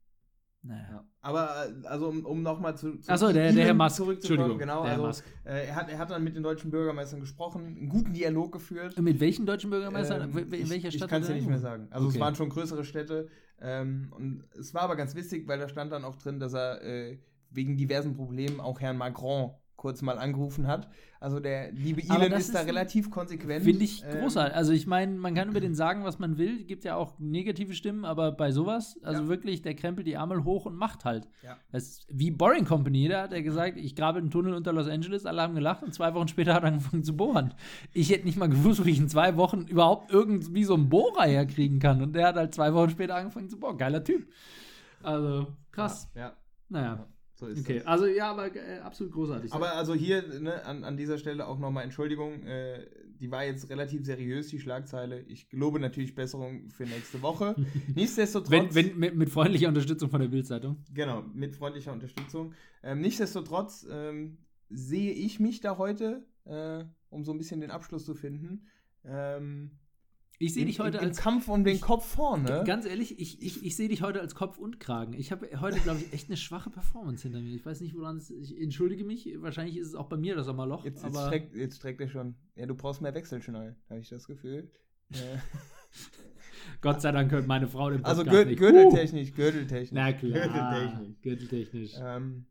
Naja. 0.67 0.89
Ja. 0.91 1.05
Aber 1.21 1.67
äh, 1.67 1.87
also 1.87 2.09
um, 2.09 2.25
um 2.25 2.43
nochmal 2.43 2.75
zu, 2.77 2.99
zu 2.99 3.13
Achso, 3.13 3.33
der, 3.33 3.53
der 3.53 3.67
Herr 3.67 3.75
Musk. 3.75 3.97
zurückzukommen, 3.97 4.51
Entschuldigung, 4.51 4.59
genau, 4.59 4.85
der 4.85 4.99
also 4.99 5.23
äh, 5.45 5.67
er, 5.67 5.77
hat, 5.77 5.91
er 5.91 5.99
hat 5.99 6.11
dann 6.11 6.25
mit 6.25 6.37
den 6.37 6.43
deutschen 6.43 6.71
Bürgermeistern 6.71 7.21
gesprochen, 7.21 7.67
einen 7.67 7.89
guten 7.91 8.15
Dialog 8.15 8.53
geführt. 8.53 8.99
Mit 8.99 9.21
welchen 9.21 9.45
deutschen 9.45 9.69
Bürgermeistern? 9.69 10.31
Ähm, 10.31 10.39
in 10.39 10.53
ich, 10.53 10.71
welcher 10.71 10.91
Stadt? 10.91 11.03
Ich 11.03 11.09
kann 11.11 11.23
es 11.23 11.29
ja 11.29 11.35
nicht 11.35 11.49
mehr 11.49 11.59
sagen. 11.59 11.89
Also 11.91 12.07
Okay. 12.07 12.17
es 12.17 12.21
waren 12.21 12.35
schon 12.35 12.49
größere 12.49 12.85
Städte. 12.85 13.29
Ähm, 13.61 14.13
und 14.17 14.45
es 14.59 14.73
war 14.73 14.83
aber 14.83 14.97
ganz 14.97 15.15
witzig, 15.15 15.47
weil 15.47 15.59
da 15.59 15.69
stand 15.69 15.93
dann 15.93 16.05
auch 16.05 16.17
drin, 16.17 16.41
dass 16.41 16.55
er 16.55 16.83
äh, 16.83 17.19
wegen 17.51 17.77
diversen 17.77 18.15
Problemen 18.15 18.61
auch 18.61 18.81
Herrn 18.81 18.97
Macron 18.97 19.53
kurz 19.85 20.01
mal 20.01 20.19
angerufen 20.19 20.67
hat. 20.67 20.89
Also 21.21 21.41
der 21.41 21.73
liebe 21.73 22.03
Elon 22.03 22.33
ist, 22.33 22.47
ist 22.47 22.55
da 22.55 22.61
relativ 22.61 23.11
konsequent. 23.11 23.65
Finde 23.65 23.85
ich 23.85 24.03
Ähm, 24.03 24.21
großartig. 24.21 24.57
Also 24.57 24.73
ich 24.73 24.87
meine, 24.87 25.13
man 25.15 25.35
kann 25.35 25.51
über 25.51 25.61
den 25.61 25.75
sagen, 25.75 26.05
was 26.05 26.19
man 26.19 26.39
will. 26.39 26.65
Gibt 26.65 26.85
ja 26.85 26.97
auch 26.97 27.19
negative 27.19 27.75
Stimmen, 27.75 28.07
aber 28.07 28.33
bei 28.33 28.51
sowas, 28.51 28.99
also 29.03 29.25
Ja. 29.25 29.29
wirklich, 29.29 29.61
der 29.61 29.75
krempelt 29.75 30.07
die 30.07 30.15
Ärmel 30.15 30.45
hoch 30.45 30.65
und 30.65 30.75
macht 30.77 31.05
halt. 31.05 31.29
Ja. 31.43 31.59
Das 31.71 31.83
ist 31.85 32.07
wie 32.11 32.31
Boring 32.31 32.65
Company, 32.65 33.09
da 33.09 33.25
hat 33.25 33.35
er 33.35 33.43
gesagt, 33.43 33.77
ich 33.77 33.95
grabe 33.95 34.21
einen 34.21 34.31
Tunnel 34.31 34.55
unter 34.55 34.73
Los 34.73 34.89
Angeles, 34.89 35.27
alle 35.27 35.43
haben 35.43 35.55
gelacht 35.55 35.83
und 35.83 35.93
zwei 35.93 36.15
Wochen 36.15 36.29
später 36.29 36.55
hat 36.55 36.63
er 36.63 36.69
angefangen 36.69 37.05
zu 37.05 37.15
bohren. 37.15 37.53
Ich 37.93 38.09
hätte 38.11 38.25
nicht 38.25 38.39
mal 38.39 38.49
gewusst, 38.49 38.87
wie 38.87 38.91
ich 38.93 38.99
in 39.01 39.09
zwei 39.11 39.37
Wochen 39.37 39.67
überhaupt 39.67 40.11
irgendwie 40.11 40.65
so 40.65 40.73
einen 40.75 40.89
Bohrer 40.89 41.25
herkriegen 41.27 41.79
kann. 41.79 42.01
Und 42.01 42.15
der 42.15 42.29
hat 42.29 42.37
halt 42.37 42.55
zwei 42.55 42.73
Wochen 42.73 42.89
später 42.89 43.17
angefangen 43.17 43.51
zu 43.51 43.59
bohren. 43.61 43.77
Geiler 43.77 44.03
Typ. 44.03 44.27
Also, 45.03 45.49
krass. 45.73 46.09
Ja, 46.15 46.33
Naja. 46.71 47.07
So 47.45 47.51
ist 47.51 47.61
Okay, 47.61 47.79
das. 47.79 47.87
also 47.87 48.07
ja, 48.07 48.31
aber 48.31 48.55
äh, 48.55 48.79
absolut 48.79 49.13
großartig. 49.13 49.53
Aber 49.53 49.75
also 49.75 49.95
hier 49.95 50.23
ne, 50.41 50.65
an, 50.65 50.85
an 50.85 50.97
dieser 50.97 51.19
Stelle 51.19 51.47
auch 51.47 51.59
nochmal 51.59 51.85
Entschuldigung, 51.85 52.43
äh, 52.43 52.87
die 53.21 53.31
war 53.31 53.45
jetzt 53.45 53.71
relativ 53.71 54.05
seriös, 54.05 54.49
die 54.49 54.59
Schlagzeile. 54.59 55.21
Ich 55.23 55.49
gelobe 55.49 55.79
natürlich 55.79 56.15
Besserung 56.15 56.69
für 56.71 56.85
nächste 56.85 57.23
Woche. 57.23 57.55
Nichtsdestotrotz. 57.95 58.51
wenn, 58.51 58.75
wenn 58.75 58.99
mit, 58.99 59.15
mit 59.15 59.31
freundlicher 59.31 59.69
Unterstützung 59.69 60.11
von 60.11 60.21
der 60.21 60.29
Bildzeitung. 60.29 60.77
Genau, 60.93 61.23
mit 61.33 61.55
freundlicher 61.55 61.93
Unterstützung. 61.93 62.53
Ähm, 62.83 63.01
nichtsdestotrotz 63.01 63.87
ähm, 63.91 64.39
sehe 64.69 65.13
ich 65.13 65.41
mich 65.41 65.61
da 65.61 65.79
heute, 65.79 66.27
äh, 66.45 66.85
um 67.11 67.25
so 67.25 67.33
ein 67.33 67.39
bisschen 67.39 67.61
den 67.61 67.71
Abschluss 67.71 68.05
zu 68.05 68.15
finden. 68.15 68.67
Ähm, 69.05 69.71
Ich 70.39 70.55
sehe 70.55 70.65
dich 70.67 70.81
heute 70.81 70.99
im, 70.99 71.05
als 71.05 71.19
im 71.19 71.23
Kampf 71.23 71.49
um 71.49 71.65
den 71.65 71.77
ich- 71.77 71.81
Kopf 71.81 72.07
vorne. 72.07 72.65
Ganz 72.67 72.87
ehrlich, 72.87 73.19
ich, 73.19 73.41
ich, 73.41 73.65
ich 73.65 73.77
sehe 73.77 73.89
dich 73.89 74.03
heute 74.03 74.21
als 74.21 74.35
Kopf 74.35 74.59
und 74.59 74.81
Kragen. 74.81 75.13
Ich 75.15 75.31
habe 75.31 75.49
heute, 75.61 75.79
glaube 75.81 76.01
ich, 76.01 76.13
echt 76.13 76.29
eine 76.29 76.37
schwache 76.37 76.71
Performance 76.71 77.23
hinter 77.23 77.41
mir. 77.41 77.55
Ich 77.55 77.65
weiß 77.65 77.81
nicht, 77.81 77.95
woran 77.95 78.17
es 78.17 78.31
Ich 78.31 78.61
entschuldige 78.61 79.05
mich. 79.05 79.29
Wahrscheinlich 79.37 79.77
ist 79.77 79.89
es 79.89 79.95
auch 79.95 80.09
bei 80.09 80.17
mir 80.17 80.35
das 80.35 80.47
Sommerloch. 80.47 80.85
Jetzt, 80.85 81.05
jetzt, 81.05 81.17
aber 81.17 81.27
streckt, 81.27 81.55
jetzt 81.55 81.77
streckt 81.77 82.01
er 82.01 82.09
schon. 82.09 82.35
Ja, 82.57 82.67
du 82.67 82.75
brauchst 82.75 83.01
mehr 83.01 83.15
Wechselschnallen, 83.15 83.77
habe 83.89 84.01
ich 84.01 84.09
das 84.09 84.27
Gefühl. 84.27 84.71
Gott 86.81 87.01
sei 87.01 87.13
Dank 87.13 87.31
hört 87.31 87.47
meine 87.47 87.69
Frau 87.69 87.91
den 87.91 88.03
Podcast 88.03 88.21
also 88.21 88.31
Gür 88.31 88.45
nicht. 88.47 88.59
Gürteltechnisch, 88.59 89.35
Gürteltechnisch. 89.35 89.93
Uh, 89.93 89.95
na 89.95 90.13
klar. 90.13 91.13
Gürteltechnisch. 91.23 91.23
Gürteltechnisch. 91.23 91.93
Ähm, 92.01 92.47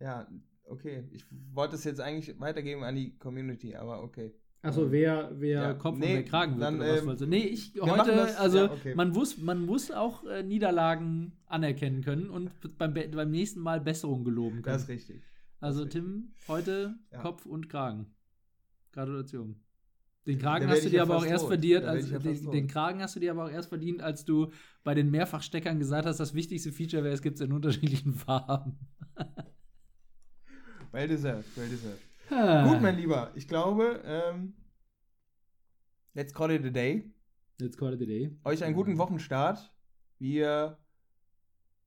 ja, 0.00 0.28
okay. 0.64 1.08
Ich 1.12 1.24
wollte 1.52 1.76
es 1.76 1.84
jetzt 1.84 2.00
eigentlich 2.00 2.38
weitergeben 2.40 2.84
an 2.84 2.94
die 2.94 3.16
Community, 3.16 3.74
aber 3.74 4.02
okay. 4.02 4.34
Achso, 4.64 4.90
wer, 4.90 5.30
wer 5.38 5.62
Ja, 5.62 5.74
Kopf 5.74 5.98
nee, 5.98 6.06
und 6.06 6.12
wer 6.14 6.24
Kragen 6.24 6.52
wird. 6.52 6.62
dann, 6.62 6.76
oder 6.80 7.06
was 7.06 7.20
ähm, 7.20 7.26
du? 7.26 7.26
nee, 7.26 7.44
ich 7.44 7.74
heute, 7.80 8.12
das- 8.12 8.36
also 8.36 8.58
ja, 8.58 8.72
okay. 8.72 8.94
man, 8.94 9.10
muss, 9.10 9.36
man 9.38 9.64
muss 9.64 9.90
auch 9.90 10.24
äh, 10.24 10.42
Niederlagen 10.42 11.32
anerkennen 11.46 12.02
können 12.02 12.30
und 12.30 12.50
beim, 12.78 12.94
be- 12.94 13.08
beim 13.08 13.30
nächsten 13.30 13.60
Mal 13.60 13.80
Besserung 13.80 14.24
geloben 14.24 14.62
können. 14.62 14.74
Das 14.74 14.82
ist 14.84 14.88
richtig. 14.88 15.22
Also 15.60 15.84
ist 15.84 15.92
Tim, 15.92 16.32
heute 16.48 16.94
Ja. 17.12 17.20
Kopf 17.20 17.46
und 17.46 17.68
Kragen. 17.68 18.06
Gratulation. 18.92 19.56
Den 20.26 20.38
Kragen 20.38 20.66
hast 20.68 20.84
du 20.86 20.88
dir 20.88 20.96
ja 20.96 21.02
aber 21.02 21.16
auch 21.18 21.26
erst 21.26 21.42
tot. 21.42 21.50
verdient, 21.50 21.84
als 21.84 22.08
den, 22.08 22.50
den 22.50 22.66
Kragen 22.66 23.02
hast 23.02 23.14
du 23.16 23.20
dir 23.20 23.32
aber 23.32 23.44
auch 23.44 23.50
erst 23.50 23.68
verdient, 23.68 24.00
als 24.00 24.24
du 24.24 24.50
bei 24.82 24.94
den 24.94 25.10
Mehrfachsteckern 25.10 25.78
gesagt 25.78 26.06
hast, 26.06 26.18
das 26.18 26.32
wichtigste 26.32 26.72
Feature 26.72 27.04
wäre, 27.04 27.12
es 27.12 27.20
gibt 27.20 27.36
es 27.38 27.42
in 27.46 27.52
unterschiedlichen 27.52 28.14
Farben. 28.14 28.78
Well 30.92 31.08
deserved, 31.08 31.44
well 31.56 31.68
deserved. 31.68 32.00
Ah. 32.30 32.66
Gut, 32.66 32.80
mein 32.80 32.96
Lieber, 32.96 33.32
ich 33.34 33.46
glaube, 33.46 34.02
ähm, 34.04 34.54
let's 36.14 36.32
call 36.32 36.50
it 36.50 36.64
a 36.64 36.70
day. 36.70 37.12
Let's 37.60 37.76
call 37.76 37.92
it 37.92 38.02
a 38.02 38.04
day. 38.04 38.36
Euch 38.44 38.64
einen 38.64 38.74
guten 38.74 38.98
Wochenstart. 38.98 39.74
Wir 40.18 40.78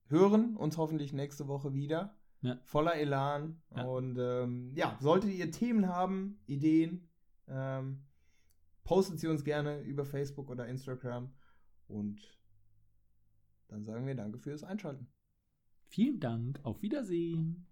hören 0.06 0.56
uns 0.56 0.76
hoffentlich 0.76 1.12
nächste 1.12 1.48
Woche 1.48 1.74
wieder. 1.74 2.16
Ja. 2.40 2.58
Voller 2.62 2.94
Elan. 2.94 3.60
Ja. 3.74 3.84
Und 3.84 4.16
ähm, 4.18 4.72
ja, 4.74 4.96
solltet 5.00 5.32
ihr 5.32 5.50
Themen 5.50 5.88
haben, 5.88 6.40
Ideen, 6.46 7.08
ähm, 7.48 8.04
postet 8.84 9.18
sie 9.18 9.28
uns 9.28 9.44
gerne 9.44 9.80
über 9.82 10.04
Facebook 10.04 10.50
oder 10.50 10.66
Instagram. 10.66 11.32
Und 11.88 12.20
dann 13.68 13.84
sagen 13.84 14.06
wir 14.06 14.14
Danke 14.14 14.38
fürs 14.38 14.62
Einschalten. 14.62 15.08
Vielen 15.88 16.20
Dank. 16.20 16.60
Auf 16.62 16.80
Wiedersehen. 16.82 17.67